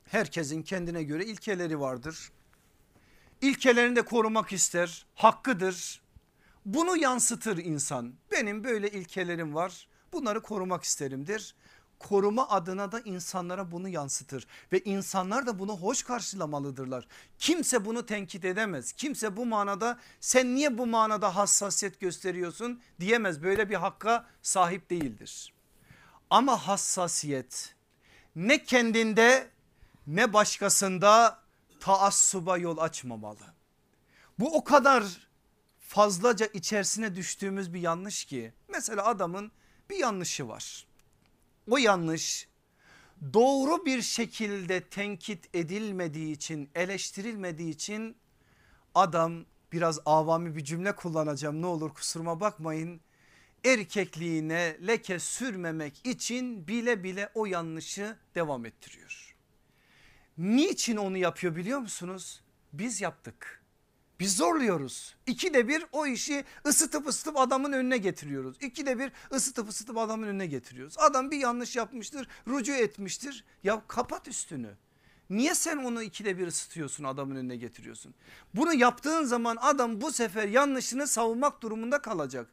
Herkesin 0.04 0.62
kendine 0.62 1.02
göre 1.02 1.24
ilkeleri 1.24 1.80
vardır. 1.80 2.32
İlkelerini 3.40 3.96
de 3.96 4.02
korumak 4.02 4.52
ister, 4.52 5.06
hakkıdır. 5.14 6.03
Bunu 6.64 6.96
yansıtır 6.96 7.56
insan. 7.58 8.14
Benim 8.32 8.64
böyle 8.64 8.90
ilkelerim 8.90 9.54
var. 9.54 9.88
Bunları 10.12 10.42
korumak 10.42 10.84
isterimdir. 10.84 11.54
Koruma 11.98 12.48
adına 12.48 12.92
da 12.92 13.00
insanlara 13.00 13.70
bunu 13.72 13.88
yansıtır 13.88 14.46
ve 14.72 14.80
insanlar 14.80 15.46
da 15.46 15.58
bunu 15.58 15.76
hoş 15.76 16.02
karşılamalıdırlar. 16.02 17.08
Kimse 17.38 17.84
bunu 17.84 18.06
tenkit 18.06 18.44
edemez. 18.44 18.92
Kimse 18.92 19.36
bu 19.36 19.46
manada 19.46 19.98
sen 20.20 20.54
niye 20.54 20.78
bu 20.78 20.86
manada 20.86 21.36
hassasiyet 21.36 22.00
gösteriyorsun 22.00 22.82
diyemez. 23.00 23.42
Böyle 23.42 23.70
bir 23.70 23.74
hakka 23.74 24.26
sahip 24.42 24.90
değildir. 24.90 25.54
Ama 26.30 26.68
hassasiyet 26.68 27.74
ne 28.36 28.64
kendinde 28.64 29.50
ne 30.06 30.32
başkasında 30.32 31.38
taassuba 31.80 32.58
yol 32.58 32.78
açmamalı. 32.78 33.54
Bu 34.38 34.56
o 34.56 34.64
kadar 34.64 35.04
fazlaca 35.84 36.46
içerisine 36.46 37.14
düştüğümüz 37.14 37.74
bir 37.74 37.80
yanlış 37.80 38.24
ki 38.24 38.52
mesela 38.68 39.04
adamın 39.04 39.52
bir 39.90 39.96
yanlışı 39.96 40.48
var. 40.48 40.86
O 41.70 41.78
yanlış 41.78 42.48
doğru 43.32 43.86
bir 43.86 44.02
şekilde 44.02 44.80
tenkit 44.80 45.54
edilmediği 45.54 46.32
için 46.32 46.70
eleştirilmediği 46.74 47.70
için 47.70 48.16
adam 48.94 49.44
biraz 49.72 50.00
avami 50.06 50.56
bir 50.56 50.64
cümle 50.64 50.96
kullanacağım 50.96 51.62
ne 51.62 51.66
olur 51.66 51.94
kusuruma 51.94 52.40
bakmayın. 52.40 53.00
Erkekliğine 53.64 54.76
leke 54.86 55.18
sürmemek 55.18 56.06
için 56.06 56.68
bile 56.68 57.04
bile 57.04 57.30
o 57.34 57.46
yanlışı 57.46 58.16
devam 58.34 58.66
ettiriyor. 58.66 59.36
Niçin 60.38 60.96
onu 60.96 61.16
yapıyor 61.16 61.56
biliyor 61.56 61.78
musunuz? 61.78 62.42
Biz 62.72 63.00
yaptık. 63.00 63.63
Biz 64.20 64.36
zorluyoruz. 64.36 65.14
İkide 65.26 65.68
bir 65.68 65.84
o 65.92 66.06
işi 66.06 66.44
ısıtıp 66.66 67.08
ısıtıp 67.08 67.38
adamın 67.38 67.72
önüne 67.72 67.98
getiriyoruz. 67.98 68.56
İkide 68.60 68.98
bir 68.98 69.12
ısıtıp 69.32 69.68
ısıtıp 69.68 69.98
adamın 69.98 70.26
önüne 70.26 70.46
getiriyoruz. 70.46 70.98
Adam 70.98 71.30
bir 71.30 71.36
yanlış 71.36 71.76
yapmıştır, 71.76 72.28
rucu 72.48 72.72
etmiştir. 72.72 73.44
Ya 73.62 73.82
kapat 73.88 74.28
üstünü. 74.28 74.70
Niye 75.30 75.54
sen 75.54 75.76
onu 75.76 76.02
ikide 76.02 76.38
bir 76.38 76.46
ısıtıyorsun 76.46 77.04
adamın 77.04 77.36
önüne 77.36 77.56
getiriyorsun? 77.56 78.14
Bunu 78.54 78.74
yaptığın 78.74 79.24
zaman 79.24 79.56
adam 79.60 80.00
bu 80.00 80.12
sefer 80.12 80.48
yanlışını 80.48 81.06
savunmak 81.06 81.62
durumunda 81.62 82.02
kalacak. 82.02 82.46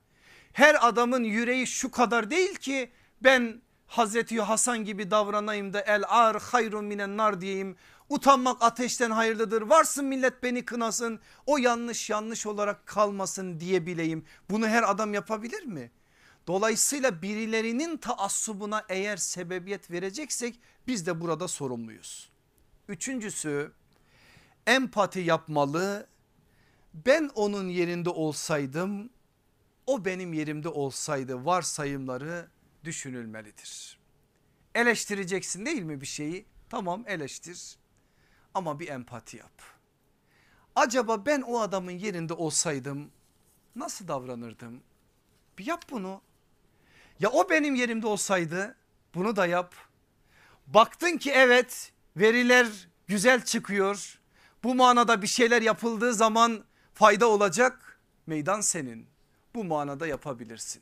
Her 0.54 0.88
adamın 0.88 1.24
yüreği 1.24 1.68
şu 1.68 1.92
kadar 1.92 2.32
değil 2.32 2.56
ki 2.56 2.92
ben 3.22 3.62
Hazreti 3.88 4.42
Hasan 4.42 4.86
gibi 4.86 5.12
davranayım 5.12 5.74
da 5.74 5.82
el 5.82 6.04
ar 6.08 6.42
hayrun 6.42 6.86
minen 6.86 7.18
nar 7.18 7.42
diyeyim. 7.42 7.76
Utanmak 8.12 8.64
ateşten 8.64 9.12
hayırlıdır 9.12 9.62
varsın 9.62 10.06
millet 10.06 10.44
beni 10.44 10.66
kınasın 10.66 11.20
o 11.46 11.58
yanlış 11.58 12.10
yanlış 12.10 12.46
olarak 12.46 12.88
kalmasın 12.88 13.60
diyebileyim. 13.60 14.26
Bunu 14.50 14.68
her 14.68 14.92
adam 14.92 15.14
yapabilir 15.14 15.64
mi? 15.64 15.92
Dolayısıyla 16.48 17.22
birilerinin 17.22 17.98
taassubuna 17.98 18.86
eğer 18.90 19.18
sebebiyet 19.18 19.92
vereceksek 19.92 20.60
biz 20.88 21.06
de 21.08 21.22
burada 21.22 21.48
sorumluyuz. 21.48 22.32
Üçüncüsü 22.88 23.72
empati 24.68 25.20
yapmalı. 25.20 26.08
Ben 26.94 27.32
onun 27.36 27.68
yerinde 27.68 28.10
olsaydım 28.10 29.10
o 29.88 30.06
benim 30.06 30.34
yerimde 30.34 30.70
olsaydı 30.70 31.46
varsayımları 31.46 32.48
düşünülmelidir. 32.84 34.00
Eleştireceksin 34.76 35.66
değil 35.66 35.84
mi 35.84 36.02
bir 36.02 36.06
şeyi? 36.06 36.46
Tamam 36.70 37.04
eleştir 37.08 37.81
ama 38.54 38.80
bir 38.80 38.88
empati 38.88 39.38
yap. 39.38 39.52
Acaba 40.76 41.26
ben 41.26 41.42
o 41.42 41.60
adamın 41.60 41.92
yerinde 41.92 42.34
olsaydım 42.34 43.12
nasıl 43.76 44.08
davranırdım? 44.08 44.82
Bir 45.58 45.66
yap 45.66 45.86
bunu. 45.92 46.22
Ya 47.20 47.30
o 47.30 47.50
benim 47.50 47.76
yerimde 47.76 48.08
olsaydı 48.08 48.76
bunu 49.16 49.36
da 49.36 49.46
yap. 49.46 49.76
Baktın 50.68 51.18
ki 51.18 51.32
evet 51.32 51.92
veriler 52.18 52.88
güzel 53.08 53.46
çıkıyor. 53.46 54.20
Bu 54.64 54.76
manada 54.76 55.22
bir 55.22 55.28
şeyler 55.28 55.62
yapıldığı 55.62 56.14
zaman 56.14 56.64
fayda 56.94 57.28
olacak. 57.28 58.00
Meydan 58.28 58.62
senin. 58.62 59.08
Bu 59.56 59.64
manada 59.64 60.08
yapabilirsin. 60.08 60.82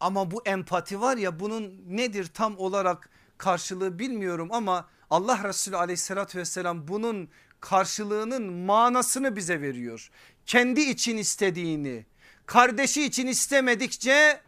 Ama 0.00 0.30
bu 0.30 0.42
empati 0.44 1.00
var 1.00 1.16
ya 1.16 1.40
bunun 1.40 1.82
nedir 1.86 2.30
tam 2.34 2.58
olarak 2.58 3.10
karşılığı 3.38 3.98
bilmiyorum 3.98 4.48
ama 4.52 4.88
Allah 5.10 5.44
Resulü 5.44 5.76
aleyhissalatü 5.76 6.38
vesselam 6.38 6.88
bunun 6.88 7.28
karşılığının 7.60 8.52
manasını 8.52 9.36
bize 9.36 9.60
veriyor. 9.60 10.10
Kendi 10.46 10.80
için 10.80 11.16
istediğini 11.16 12.06
kardeşi 12.46 13.04
için 13.04 13.26
istemedikçe 13.26 14.40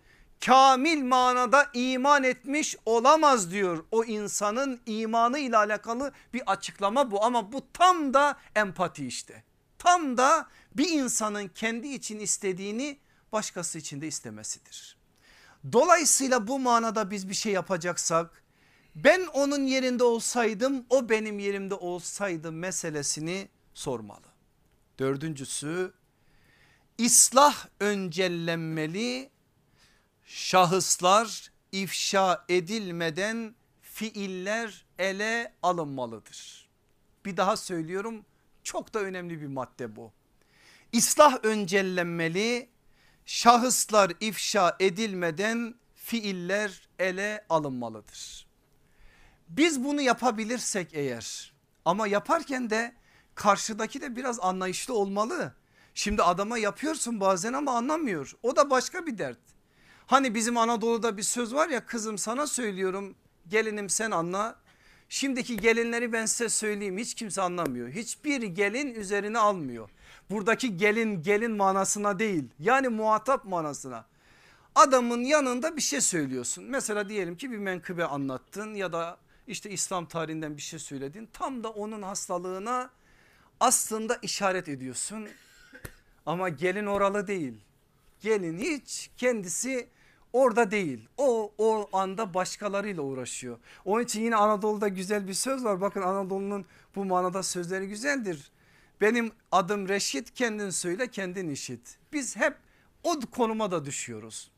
kamil 0.46 1.02
manada 1.02 1.70
iman 1.72 2.24
etmiş 2.24 2.76
olamaz 2.86 3.50
diyor. 3.50 3.84
O 3.90 4.04
insanın 4.04 4.80
imanı 4.86 5.38
ile 5.38 5.56
alakalı 5.56 6.12
bir 6.34 6.42
açıklama 6.52 7.10
bu 7.10 7.24
ama 7.24 7.52
bu 7.52 7.72
tam 7.72 8.14
da 8.14 8.38
empati 8.54 9.06
işte. 9.06 9.44
Tam 9.78 10.16
da 10.16 10.48
bir 10.74 10.88
insanın 10.90 11.48
kendi 11.48 11.88
için 11.88 12.18
istediğini 12.18 12.98
başkası 13.32 13.78
için 13.78 14.00
de 14.00 14.06
istemesidir. 14.06 14.98
Dolayısıyla 15.72 16.48
bu 16.48 16.58
manada 16.58 17.10
biz 17.10 17.28
bir 17.28 17.34
şey 17.34 17.52
yapacaksak 17.52 18.42
ben 18.94 19.26
onun 19.26 19.66
yerinde 19.66 20.04
olsaydım 20.04 20.86
o 20.90 21.08
benim 21.08 21.38
yerimde 21.38 21.74
olsaydı 21.74 22.52
meselesini 22.52 23.48
sormalı. 23.74 24.26
Dördüncüsü 24.98 25.92
ıslah 27.00 27.66
öncellenmeli 27.80 29.30
şahıslar 30.24 31.52
ifşa 31.72 32.44
edilmeden 32.48 33.54
fiiller 33.82 34.86
ele 34.98 35.54
alınmalıdır. 35.62 36.68
Bir 37.24 37.36
daha 37.36 37.56
söylüyorum 37.56 38.24
çok 38.62 38.94
da 38.94 39.00
önemli 39.00 39.40
bir 39.40 39.46
madde 39.46 39.96
bu. 39.96 40.12
İslah 40.92 41.44
öncellenmeli 41.44 42.68
şahıslar 43.26 44.12
ifşa 44.20 44.76
edilmeden 44.80 45.74
fiiller 45.94 46.88
ele 46.98 47.46
alınmalıdır. 47.48 48.47
Biz 49.48 49.84
bunu 49.84 50.00
yapabilirsek 50.00 50.88
eğer 50.92 51.52
ama 51.84 52.06
yaparken 52.06 52.70
de 52.70 52.94
karşıdaki 53.34 54.00
de 54.00 54.16
biraz 54.16 54.40
anlayışlı 54.40 54.94
olmalı. 54.94 55.54
Şimdi 55.94 56.22
adama 56.22 56.58
yapıyorsun 56.58 57.20
bazen 57.20 57.52
ama 57.52 57.72
anlamıyor. 57.72 58.36
O 58.42 58.56
da 58.56 58.70
başka 58.70 59.06
bir 59.06 59.18
dert. 59.18 59.38
Hani 60.06 60.34
bizim 60.34 60.56
Anadolu'da 60.56 61.16
bir 61.16 61.22
söz 61.22 61.54
var 61.54 61.68
ya 61.68 61.86
kızım 61.86 62.18
sana 62.18 62.46
söylüyorum 62.46 63.14
gelinim 63.48 63.88
sen 63.88 64.10
anla. 64.10 64.56
Şimdiki 65.08 65.56
gelinleri 65.56 66.12
ben 66.12 66.26
size 66.26 66.48
söyleyeyim 66.48 66.98
hiç 66.98 67.14
kimse 67.14 67.42
anlamıyor. 67.42 67.88
Hiçbir 67.88 68.42
gelin 68.42 68.94
üzerine 68.94 69.38
almıyor. 69.38 69.90
Buradaki 70.30 70.76
gelin 70.76 71.22
gelin 71.22 71.50
manasına 71.50 72.18
değil 72.18 72.44
yani 72.58 72.88
muhatap 72.88 73.44
manasına. 73.44 74.04
Adamın 74.74 75.24
yanında 75.24 75.76
bir 75.76 75.80
şey 75.80 76.00
söylüyorsun. 76.00 76.64
Mesela 76.64 77.08
diyelim 77.08 77.36
ki 77.36 77.50
bir 77.50 77.58
menkıbe 77.58 78.04
anlattın 78.04 78.74
ya 78.74 78.92
da 78.92 79.18
işte 79.48 79.70
İslam 79.70 80.06
tarihinden 80.06 80.56
bir 80.56 80.62
şey 80.62 80.78
söyledin. 80.78 81.28
Tam 81.32 81.64
da 81.64 81.70
onun 81.70 82.02
hastalığına 82.02 82.90
aslında 83.60 84.18
işaret 84.22 84.68
ediyorsun. 84.68 85.28
Ama 86.26 86.48
gelin 86.48 86.86
oralı 86.86 87.26
değil. 87.26 87.54
Gelin 88.20 88.58
hiç 88.58 89.10
kendisi 89.16 89.88
orada 90.32 90.70
değil. 90.70 91.08
O 91.16 91.52
o 91.58 91.88
anda 91.92 92.34
başkalarıyla 92.34 93.02
uğraşıyor. 93.02 93.58
Onun 93.84 94.02
için 94.02 94.22
yine 94.22 94.36
Anadolu'da 94.36 94.88
güzel 94.88 95.28
bir 95.28 95.34
söz 95.34 95.64
var. 95.64 95.80
Bakın 95.80 96.02
Anadolu'nun 96.02 96.66
bu 96.94 97.04
manada 97.04 97.42
sözleri 97.42 97.88
güzeldir. 97.88 98.50
Benim 99.00 99.32
adım 99.52 99.88
Reşit 99.88 100.34
kendin 100.34 100.70
söyle 100.70 101.10
kendin 101.10 101.48
işit. 101.48 101.98
Biz 102.12 102.36
hep 102.36 102.56
o 103.02 103.20
konuma 103.20 103.70
da 103.70 103.84
düşüyoruz. 103.84 104.50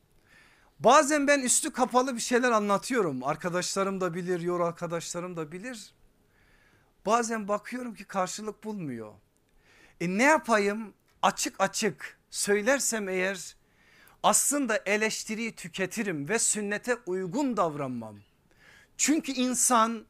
Bazen 0.83 1.27
ben 1.27 1.39
üstü 1.39 1.71
kapalı 1.71 2.15
bir 2.15 2.21
şeyler 2.21 2.51
anlatıyorum. 2.51 3.23
Arkadaşlarım 3.23 4.01
da 4.01 4.13
bilir, 4.13 4.39
yor 4.39 4.59
arkadaşlarım 4.59 5.37
da 5.37 5.51
bilir. 5.51 5.93
Bazen 7.05 7.47
bakıyorum 7.47 7.95
ki 7.95 8.05
karşılık 8.05 8.63
bulmuyor. 8.63 9.13
E 10.01 10.09
ne 10.09 10.23
yapayım? 10.23 10.93
Açık 11.21 11.61
açık 11.61 12.19
söylersem 12.29 13.09
eğer 13.09 13.55
aslında 14.23 14.79
eleştiriyi 14.85 15.55
tüketirim 15.55 16.29
ve 16.29 16.39
sünnete 16.39 16.95
uygun 17.05 17.57
davranmam. 17.57 18.19
Çünkü 18.97 19.31
insan 19.31 20.05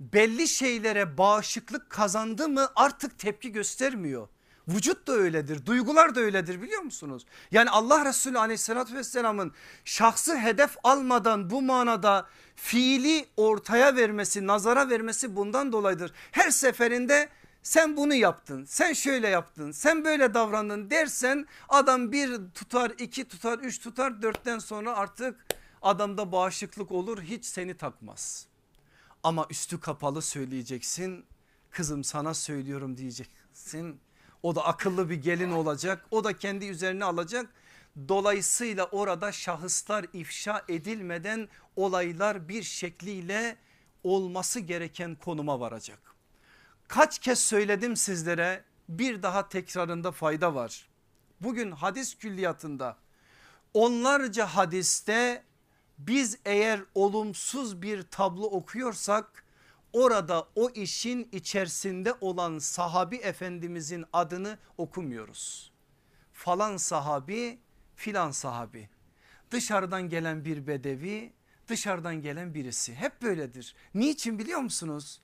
belli 0.00 0.48
şeylere 0.48 1.18
bağışıklık 1.18 1.90
kazandı 1.90 2.48
mı 2.48 2.68
artık 2.76 3.18
tepki 3.18 3.52
göstermiyor. 3.52 4.28
Vücut 4.68 5.06
da 5.06 5.12
öyledir 5.12 5.66
duygular 5.66 6.14
da 6.14 6.20
öyledir 6.20 6.62
biliyor 6.62 6.82
musunuz? 6.82 7.26
Yani 7.50 7.70
Allah 7.70 8.04
Resulü 8.04 8.38
aleyhissalatü 8.38 8.94
vesselamın 8.94 9.52
şahsı 9.84 10.38
hedef 10.38 10.76
almadan 10.84 11.50
bu 11.50 11.62
manada 11.62 12.26
fiili 12.56 13.26
ortaya 13.36 13.96
vermesi 13.96 14.46
nazara 14.46 14.90
vermesi 14.90 15.36
bundan 15.36 15.72
dolayıdır. 15.72 16.12
Her 16.32 16.50
seferinde 16.50 17.28
sen 17.62 17.96
bunu 17.96 18.14
yaptın 18.14 18.64
sen 18.64 18.92
şöyle 18.92 19.28
yaptın 19.28 19.72
sen 19.72 20.04
böyle 20.04 20.34
davrandın 20.34 20.90
dersen 20.90 21.46
adam 21.68 22.12
bir 22.12 22.40
tutar 22.54 22.92
iki 22.98 23.28
tutar 23.28 23.58
üç 23.58 23.80
tutar 23.80 24.22
dörtten 24.22 24.58
sonra 24.58 24.96
artık 24.96 25.46
adamda 25.82 26.32
bağışıklık 26.32 26.92
olur 26.92 27.22
hiç 27.22 27.44
seni 27.44 27.76
takmaz. 27.76 28.46
Ama 29.22 29.46
üstü 29.50 29.80
kapalı 29.80 30.22
söyleyeceksin 30.22 31.24
kızım 31.70 32.04
sana 32.04 32.34
söylüyorum 32.34 32.96
diyeceksin 32.96 34.00
o 34.44 34.54
da 34.54 34.64
akıllı 34.64 35.10
bir 35.10 35.14
gelin 35.14 35.50
olacak 35.50 36.06
o 36.10 36.24
da 36.24 36.36
kendi 36.36 36.66
üzerine 36.66 37.04
alacak. 37.04 37.46
Dolayısıyla 38.08 38.84
orada 38.84 39.32
şahıslar 39.32 40.06
ifşa 40.12 40.62
edilmeden 40.68 41.48
olaylar 41.76 42.48
bir 42.48 42.62
şekliyle 42.62 43.56
olması 44.02 44.60
gereken 44.60 45.14
konuma 45.14 45.60
varacak. 45.60 45.98
Kaç 46.88 47.18
kez 47.18 47.38
söyledim 47.38 47.96
sizlere 47.96 48.64
bir 48.88 49.22
daha 49.22 49.48
tekrarında 49.48 50.12
fayda 50.12 50.54
var. 50.54 50.88
Bugün 51.40 51.70
hadis 51.70 52.14
külliyatında 52.14 52.96
onlarca 53.74 54.46
hadiste 54.46 55.44
biz 55.98 56.38
eğer 56.44 56.80
olumsuz 56.94 57.82
bir 57.82 58.02
tablo 58.02 58.44
okuyorsak 58.44 59.43
orada 59.94 60.48
o 60.54 60.70
işin 60.70 61.28
içerisinde 61.32 62.14
olan 62.20 62.58
sahabi 62.58 63.16
efendimizin 63.16 64.04
adını 64.12 64.58
okumuyoruz. 64.78 65.72
Falan 66.32 66.76
sahabi 66.76 67.58
filan 67.96 68.30
sahabi 68.30 68.88
dışarıdan 69.50 70.08
gelen 70.08 70.44
bir 70.44 70.66
bedevi 70.66 71.32
dışarıdan 71.68 72.22
gelen 72.22 72.54
birisi 72.54 72.94
hep 72.94 73.22
böyledir. 73.22 73.74
Niçin 73.94 74.38
biliyor 74.38 74.60
musunuz? 74.60 75.20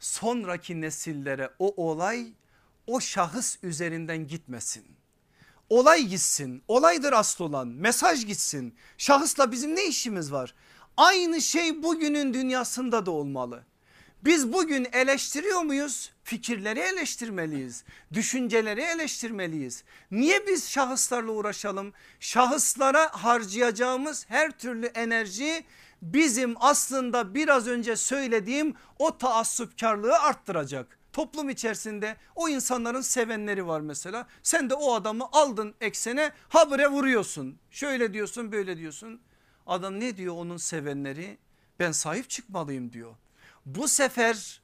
sonraki 0.00 0.80
nesillere 0.80 1.50
o 1.58 1.90
olay 1.90 2.32
o 2.86 3.00
şahıs 3.00 3.56
üzerinden 3.62 4.26
gitmesin. 4.26 4.86
Olay 5.68 6.02
gitsin 6.06 6.62
olaydır 6.68 7.12
asıl 7.12 7.44
olan 7.44 7.68
mesaj 7.68 8.26
gitsin 8.26 8.74
şahısla 8.98 9.52
bizim 9.52 9.76
ne 9.76 9.86
işimiz 9.86 10.32
var? 10.32 10.54
Aynı 10.96 11.40
şey 11.40 11.82
bugünün 11.82 12.34
dünyasında 12.34 13.06
da 13.06 13.10
olmalı. 13.10 13.64
Biz 14.24 14.52
bugün 14.52 14.86
eleştiriyor 14.92 15.60
muyuz? 15.60 16.12
Fikirleri 16.24 16.80
eleştirmeliyiz. 16.80 17.84
Düşünceleri 18.12 18.80
eleştirmeliyiz. 18.80 19.84
Niye 20.10 20.46
biz 20.46 20.70
şahıslarla 20.70 21.32
uğraşalım? 21.32 21.92
Şahıslara 22.20 23.08
harcayacağımız 23.12 24.26
her 24.28 24.50
türlü 24.58 24.86
enerji 24.86 25.64
bizim 26.02 26.54
aslında 26.60 27.34
biraz 27.34 27.68
önce 27.68 27.96
söylediğim 27.96 28.74
o 28.98 29.18
taassupkarlığı 29.18 30.18
arttıracak. 30.18 30.98
Toplum 31.12 31.50
içerisinde 31.50 32.16
o 32.34 32.48
insanların 32.48 33.00
sevenleri 33.00 33.66
var 33.66 33.80
mesela. 33.80 34.26
Sen 34.42 34.70
de 34.70 34.74
o 34.74 34.94
adamı 34.94 35.24
aldın 35.32 35.74
eksene 35.80 36.32
habire 36.48 36.88
vuruyorsun. 36.88 37.58
Şöyle 37.70 38.12
diyorsun 38.12 38.52
böyle 38.52 38.78
diyorsun. 38.78 39.20
Adam 39.66 40.00
ne 40.00 40.16
diyor 40.16 40.34
onun 40.34 40.56
sevenleri? 40.56 41.38
Ben 41.78 41.92
sahip 41.92 42.30
çıkmalıyım 42.30 42.92
diyor. 42.92 43.14
Bu 43.74 43.88
sefer 43.88 44.60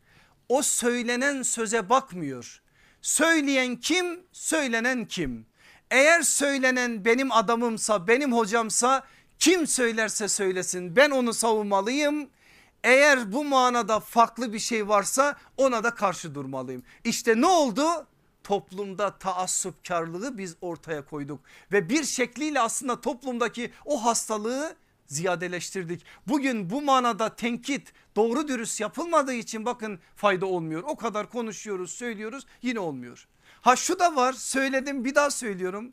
o 0.49 0.63
söylenen 0.63 1.43
söze 1.43 1.91
bakmıyor. 1.91 2.63
Söyleyen 3.03 3.77
kim? 3.77 4.21
Söylenen 4.33 5.05
kim? 5.05 5.47
Eğer 5.91 6.23
söylenen 6.23 7.05
benim 7.05 7.33
adamımsa, 7.33 8.09
benim 8.09 8.33
hocamsa 8.33 9.07
kim 9.39 9.67
söylerse 9.67 10.29
söylesin 10.29 10.97
ben 10.97 11.11
onu 11.11 11.35
savunmalıyım. 11.35 12.31
Eğer 12.85 13.33
bu 13.33 13.45
manada 13.45 14.01
farklı 14.01 14.53
bir 14.53 14.59
şey 14.59 14.89
varsa 14.89 15.37
ona 15.57 15.85
da 15.85 15.95
karşı 15.95 16.35
durmalıyım. 16.35 16.83
İşte 17.05 17.41
ne 17.41 17.47
oldu? 17.47 18.07
Toplumda 18.45 19.19
taassupkarlığı 19.19 20.39
biz 20.39 20.57
ortaya 20.61 21.05
koyduk 21.05 21.41
ve 21.73 21.89
bir 21.89 22.05
şekliyle 22.05 22.61
aslında 22.61 23.01
toplumdaki 23.01 23.73
o 23.85 24.05
hastalığı 24.05 24.77
ziyadeleştirdik. 25.07 26.05
Bugün 26.27 26.71
bu 26.71 26.83
manada 26.83 27.37
tenkit 27.37 27.93
doğru 28.17 28.49
dürüst 28.49 28.81
yapılmadığı 28.81 29.35
için 29.35 29.65
bakın 29.65 30.01
fayda 30.17 30.47
olmuyor. 30.47 30.83
O 30.87 30.97
kadar 30.97 31.31
konuşuyoruz 31.31 31.91
söylüyoruz 31.91 32.47
yine 32.63 32.81
olmuyor. 32.81 33.29
Ha 33.61 33.77
şu 33.77 33.99
da 33.99 34.17
var 34.17 34.33
söyledim 34.33 35.05
bir 35.05 35.15
daha 35.15 35.31
söylüyorum. 35.31 35.93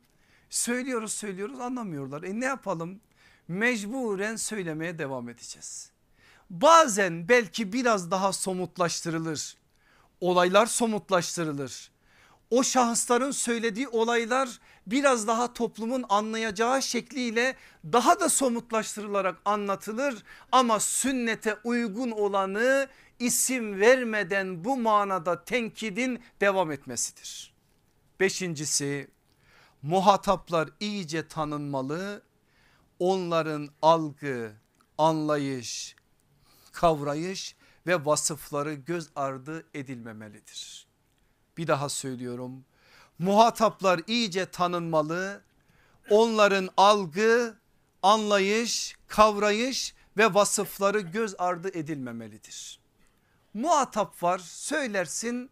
Söylüyoruz 0.49 1.14
söylüyoruz 1.14 1.59
anlamıyorlar. 1.59 2.24
E 2.24 2.39
ne 2.39 2.45
yapalım? 2.45 3.01
Mecburen 3.47 4.36
söylemeye 4.36 4.99
devam 4.99 5.30
edeceğiz. 5.30 5.91
Bazen 6.49 7.30
belki 7.30 7.74
biraz 7.74 8.11
daha 8.11 8.34
somutlaştırılır. 8.34 9.57
Olaylar 10.22 10.66
somutlaştırılır. 10.66 11.91
O 12.54 12.64
şahısların 12.64 13.32
söylediği 13.32 13.88
olaylar 13.88 14.60
biraz 14.88 15.28
daha 15.28 15.54
toplumun 15.54 16.06
anlayacağı 16.10 16.82
şekliyle 16.82 17.56
daha 17.86 18.20
da 18.20 18.30
somutlaştırılarak 18.30 19.38
anlatılır 19.45 20.24
ama 20.51 20.80
sünnete 20.80 21.58
uygun 21.64 22.12
olanı 22.12 22.88
isim 23.20 23.80
vermeden 23.80 24.64
bu 24.64 24.78
manada 24.78 25.43
tenkidin 25.43 26.24
devam 26.41 26.72
etmesidir. 26.72 27.54
Beşincisi 28.20 29.08
muhataplar 29.82 30.70
iyice 30.80 31.28
tanınmalı 31.28 32.24
onların 32.99 33.70
algı, 33.82 34.54
anlayış, 34.97 35.95
kavrayış 36.72 37.56
ve 37.88 38.06
vasıfları 38.06 38.74
göz 38.74 39.10
ardı 39.16 39.66
edilmemelidir. 39.74 40.82
Bir 41.58 41.68
daha 41.68 41.89
söylüyorum 41.89 42.66
muhataplar 43.20 44.01
iyice 44.08 44.45
tanınmalı. 44.45 45.41
Onların 46.10 46.70
algı, 46.78 47.58
anlayış, 48.01 48.95
kavrayış 49.08 49.95
ve 50.18 50.34
vasıfları 50.34 50.99
göz 50.99 51.36
ardı 51.38 51.70
edilmemelidir. 51.78 52.80
Muhatap 53.54 54.24
var 54.24 54.39
söylersin 54.39 55.49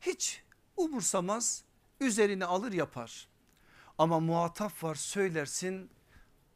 hiç 0.00 0.42
umursamaz 0.76 1.64
üzerine 2.00 2.44
alır 2.44 2.72
yapar. 2.72 3.28
Ama 3.98 4.20
muhatap 4.20 4.84
var 4.84 4.94
söylersin 4.94 5.90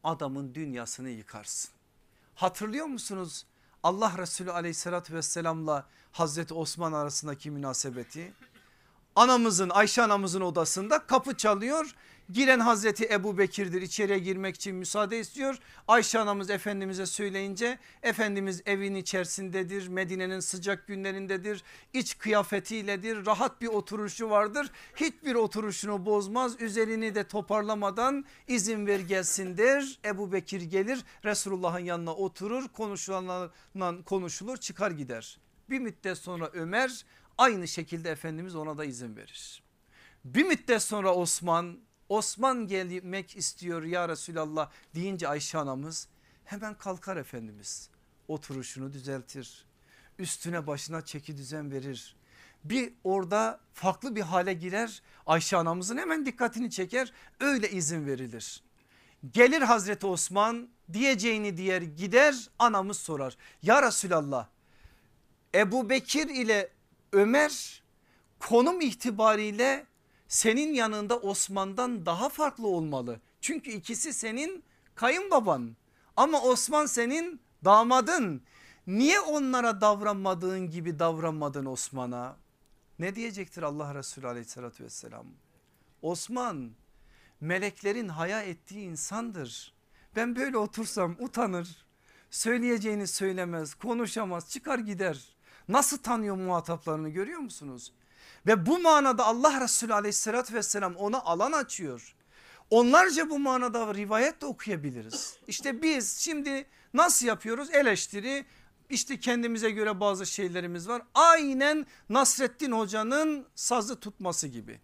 adamın 0.05 0.55
dünyasını 0.55 1.11
yıkarsın. 1.11 1.71
Hatırlıyor 2.35 2.87
musunuz 2.87 3.47
Allah 3.83 4.19
Resulü 4.19 4.53
aleyhissalatü 4.53 5.15
vesselamla 5.15 5.87
Hazreti 6.13 6.55
Osman 6.55 6.93
arasındaki 6.93 7.51
münasebeti? 7.51 8.33
Anamızın 9.17 9.71
Ayşe 9.71 10.03
anamızın 10.03 10.41
odasında 10.41 10.99
kapı 10.99 11.37
çalıyor. 11.37 11.95
Giren 12.33 12.61
Hazreti 12.61 13.09
Ebu 13.11 13.39
Bekir'dir 13.39 13.83
içeriye 13.83 14.19
girmek 14.19 14.57
için 14.57 14.77
müsaade 14.77 15.19
istiyor. 15.19 15.59
Ayşe 15.89 16.19
anamız 16.19 16.51
Efendimiz'e 16.51 17.07
söyleyince 17.07 17.79
Efendimiz 18.03 18.63
evin 18.67 18.95
içerisindedir. 18.95 19.89
Medine'nin 19.89 20.41
sıcak 20.41 20.87
günlerindedir. 20.87 21.63
İç 21.93 22.19
kıyafetiyledir. 22.19 23.27
Rahat 23.27 23.61
bir 23.61 23.67
oturuşu 23.67 24.31
vardır. 24.31 24.71
Hiçbir 24.97 25.35
oturuşunu 25.35 26.07
bozmaz. 26.07 26.61
Üzerini 26.61 27.15
de 27.15 27.25
toparlamadan 27.25 28.25
izin 28.49 28.87
ver 28.87 29.01
gelsin 29.01 29.57
der. 29.57 29.99
Ebu 30.05 30.33
Bekir 30.33 30.61
gelir 30.61 31.05
Resulullah'ın 31.25 31.85
yanına 31.85 32.15
oturur. 32.15 32.69
Konuşulanla 32.69 33.51
konuşulur 34.05 34.57
çıkar 34.57 34.91
gider. 34.91 35.39
Bir 35.71 35.79
müddet 35.79 36.19
sonra 36.19 36.51
Ömer 36.53 37.05
Aynı 37.39 37.69
şekilde 37.69 38.11
Efendimiz 38.11 38.57
ona 38.57 38.79
da 38.79 38.85
izin 38.85 39.17
verir. 39.17 39.63
Bir 40.25 40.45
müddet 40.45 40.83
sonra 40.83 41.15
Osman 41.15 41.79
Osman 42.09 42.67
gelmek 42.67 43.37
istiyor 43.37 43.83
ya 43.83 44.09
Resulallah 44.09 44.71
deyince 44.95 45.29
Ayşe 45.29 45.59
anamız 45.59 46.09
hemen 46.45 46.75
kalkar 46.75 47.17
Efendimiz. 47.17 47.91
Oturuşunu 48.29 48.93
düzeltir. 48.93 49.67
Üstüne 50.19 50.67
başına 50.67 51.05
çeki 51.05 51.37
düzen 51.37 51.73
verir. 51.73 52.17
Bir 52.65 52.93
orada 53.05 53.61
farklı 53.73 54.17
bir 54.17 54.21
hale 54.21 54.53
girer. 54.53 55.03
Ayşe 55.27 55.57
anamızın 55.57 55.97
hemen 55.97 56.27
dikkatini 56.27 56.71
çeker. 56.71 57.13
Öyle 57.41 57.71
izin 57.71 58.07
verilir. 58.07 58.63
Gelir 59.33 59.63
Hazreti 59.63 60.07
Osman 60.07 60.69
diyeceğini 60.93 61.57
diyer 61.57 61.83
gider 61.83 62.51
anamız 62.59 62.99
sorar. 62.99 63.37
Ya 63.63 63.83
Resulallah 63.83 64.49
Ebu 65.55 65.91
Bekir 65.91 66.29
ile 66.29 66.71
Ömer 67.15 67.83
konum 68.41 68.81
itibariyle 68.81 69.87
senin 70.29 70.75
yanında 70.75 71.19
Osman'dan 71.19 72.07
daha 72.07 72.29
farklı 72.29 72.67
olmalı. 72.67 73.21
Çünkü 73.41 73.71
ikisi 73.71 74.13
senin 74.13 74.65
kayınbaban 74.95 75.77
ama 76.17 76.43
Osman 76.43 76.87
senin 76.87 77.41
damadın. 77.65 78.43
Niye 78.87 79.21
onlara 79.21 79.81
davranmadığın 79.81 80.71
gibi 80.71 80.99
davranmadın 80.99 81.67
Osman'a? 81.67 82.37
Ne 82.99 83.15
diyecektir 83.15 83.63
Allah 83.63 83.95
Resulü 83.95 84.29
aleyhissalatü 84.29 84.85
vesselam? 84.85 85.27
Osman 86.03 86.71
meleklerin 87.41 88.09
haya 88.09 88.43
ettiği 88.43 88.81
insandır. 88.81 89.75
Ben 90.17 90.37
böyle 90.37 90.57
otursam 90.57 91.17
utanır. 91.21 91.85
Söyleyeceğini 92.31 93.07
söylemez, 93.07 93.75
konuşamaz, 93.75 94.51
çıkar 94.51 94.79
gider. 94.79 95.34
Nasıl 95.69 95.99
tanıyor 95.99 96.37
muhataplarını 96.37 97.09
görüyor 97.09 97.39
musunuz? 97.39 97.93
Ve 98.47 98.67
bu 98.67 98.79
manada 98.79 99.25
Allah 99.25 99.61
Resulü 99.61 99.95
aleyhissalatü 99.95 100.55
vesselam 100.55 100.97
ona 100.97 101.21
alan 101.21 101.53
açıyor. 101.53 102.15
Onlarca 102.71 103.31
bu 103.31 103.39
manada 103.39 103.95
rivayet 103.95 104.41
de 104.41 104.47
okuyabiliriz. 104.47 105.37
İşte 105.49 105.83
biz 105.83 106.19
şimdi 106.19 106.67
nasıl 106.95 107.27
yapıyoruz? 107.27 107.71
Eleştiri 107.71 108.47
işte 108.91 109.21
kendimize 109.21 109.71
göre 109.71 110.01
bazı 110.01 110.27
şeylerimiz 110.27 110.89
var. 110.89 111.03
Aynen 111.15 111.87
Nasreddin 112.09 112.73
hocanın 112.73 113.47
sazı 113.55 114.01
tutması 114.01 114.49
gibi. 114.49 114.81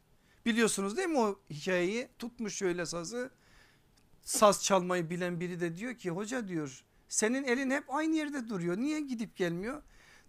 Biliyorsunuz 0.46 0.96
değil 0.96 1.08
mi 1.08 1.18
o 1.18 1.38
hikayeyi? 1.50 2.08
Tutmuş 2.18 2.54
şöyle 2.54 2.86
sazı. 2.86 3.30
Saz 4.22 4.64
çalmayı 4.64 5.10
bilen 5.10 5.40
biri 5.40 5.60
de 5.60 5.76
diyor 5.76 5.94
ki 5.94 6.10
hoca 6.10 6.48
diyor 6.48 6.84
senin 7.08 7.44
elin 7.44 7.70
hep 7.70 7.84
aynı 7.94 8.16
yerde 8.16 8.48
duruyor. 8.48 8.76
Niye 8.76 9.00
gidip 9.00 9.36
gelmiyor? 9.36 9.82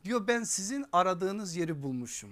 Diyor 0.05 0.27
ben 0.27 0.43
sizin 0.43 0.85
aradığınız 0.93 1.55
yeri 1.55 1.83
bulmuşum. 1.83 2.31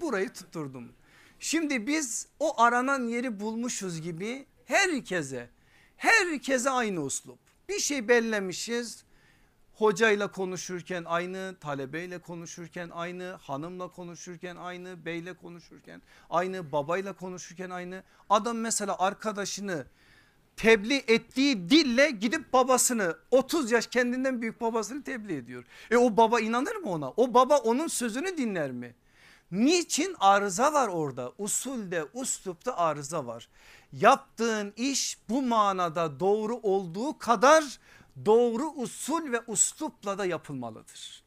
Burayı 0.00 0.32
tutturdum. 0.32 0.92
Şimdi 1.38 1.86
biz 1.86 2.28
o 2.40 2.60
aranan 2.60 3.08
yeri 3.08 3.40
bulmuşuz 3.40 4.00
gibi 4.00 4.46
herkese 4.64 5.50
herkese 5.96 6.70
aynı 6.70 7.00
uslup. 7.00 7.38
Bir 7.68 7.78
şey 7.78 8.08
bellemişiz. 8.08 9.04
Hocayla 9.74 10.30
konuşurken 10.30 11.04
aynı, 11.06 11.56
talebeyle 11.60 12.18
konuşurken 12.18 12.90
aynı, 12.92 13.24
hanımla 13.24 13.88
konuşurken 13.88 14.56
aynı, 14.56 15.04
beyle 15.04 15.34
konuşurken 15.34 16.02
aynı, 16.30 16.72
babayla 16.72 17.12
konuşurken 17.12 17.70
aynı. 17.70 18.02
Adam 18.30 18.58
mesela 18.58 18.98
arkadaşını 18.98 19.86
tebliğ 20.56 21.04
ettiği 21.08 21.70
dille 21.70 22.10
gidip 22.10 22.52
babasını 22.52 23.16
30 23.30 23.70
yaş 23.70 23.86
kendinden 23.86 24.42
büyük 24.42 24.60
babasını 24.60 25.04
tebliğ 25.04 25.36
ediyor. 25.36 25.64
E 25.90 25.96
o 25.96 26.16
baba 26.16 26.40
inanır 26.40 26.76
mı 26.76 26.90
ona? 26.90 27.10
O 27.10 27.34
baba 27.34 27.58
onun 27.58 27.86
sözünü 27.86 28.36
dinler 28.36 28.70
mi? 28.70 28.94
Niçin 29.50 30.16
arıza 30.20 30.72
var 30.72 30.88
orada? 30.88 31.32
Usulde, 31.38 32.04
uslupta 32.14 32.76
arıza 32.76 33.26
var. 33.26 33.48
Yaptığın 33.92 34.72
iş 34.76 35.18
bu 35.28 35.42
manada 35.42 36.20
doğru 36.20 36.56
olduğu 36.56 37.18
kadar 37.18 37.78
doğru 38.26 38.70
usul 38.70 39.32
ve 39.32 39.40
uslupla 39.46 40.18
da 40.18 40.26
yapılmalıdır. 40.26 41.24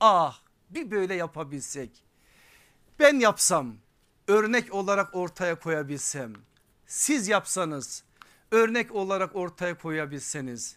Ah 0.00 0.40
bir 0.70 0.90
böyle 0.90 1.14
yapabilsek. 1.14 2.04
Ben 2.98 3.20
yapsam 3.20 3.74
örnek 4.28 4.74
olarak 4.74 5.14
ortaya 5.14 5.58
koyabilsem. 5.58 6.32
Siz 6.86 7.28
yapsanız 7.28 8.04
örnek 8.50 8.94
olarak 8.94 9.36
ortaya 9.36 9.78
koyabilseniz. 9.78 10.76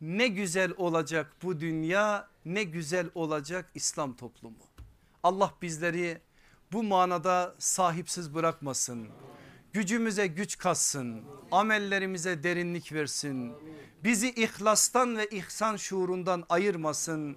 Ne 0.00 0.28
güzel 0.28 0.72
olacak 0.76 1.32
bu 1.42 1.60
dünya 1.60 2.28
ne 2.44 2.62
güzel 2.62 3.10
olacak 3.14 3.70
İslam 3.74 4.16
toplumu. 4.16 4.56
Allah 5.22 5.54
bizleri 5.62 6.20
bu 6.72 6.82
manada 6.82 7.54
sahipsiz 7.58 8.34
bırakmasın. 8.34 9.08
Gücümüze 9.72 10.26
güç 10.26 10.58
katsın. 10.58 11.22
Amellerimize 11.50 12.42
derinlik 12.42 12.92
versin. 12.92 13.52
Bizi 14.04 14.30
ihlastan 14.30 15.16
ve 15.16 15.26
ihsan 15.26 15.76
şuurundan 15.76 16.44
ayırmasın. 16.48 17.36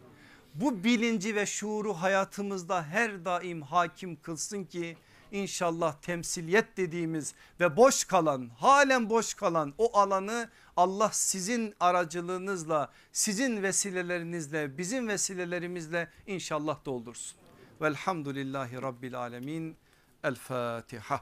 Bu 0.56 0.84
bilinci 0.84 1.36
ve 1.36 1.46
şuuru 1.46 1.94
hayatımızda 1.94 2.84
her 2.84 3.26
daim 3.26 3.62
hakim 3.62 4.22
kılsın 4.22 4.64
ki 4.64 4.98
inşallah 5.32 6.02
temsiliyet 6.02 6.78
dediğimiz 6.78 7.34
ve 7.60 7.78
boş 7.78 8.04
kalan 8.04 8.50
halen 8.58 9.10
boş 9.10 9.34
kalan 9.34 9.74
o 9.78 9.98
alanı 9.98 10.50
Allah 10.78 11.10
sizin 11.12 11.74
aracılığınızla 11.80 12.92
sizin 13.12 13.64
vesilelerinizle 13.64 14.78
bizim 14.78 15.08
vesilelerimizle 15.08 16.10
inşallah 16.28 16.86
doldursun. 16.86 17.38
Velhamdülillahi 17.82 18.82
Rabbil 18.82 19.20
Alemin. 19.20 19.78
El 20.24 20.36
Fatiha. 20.36 21.22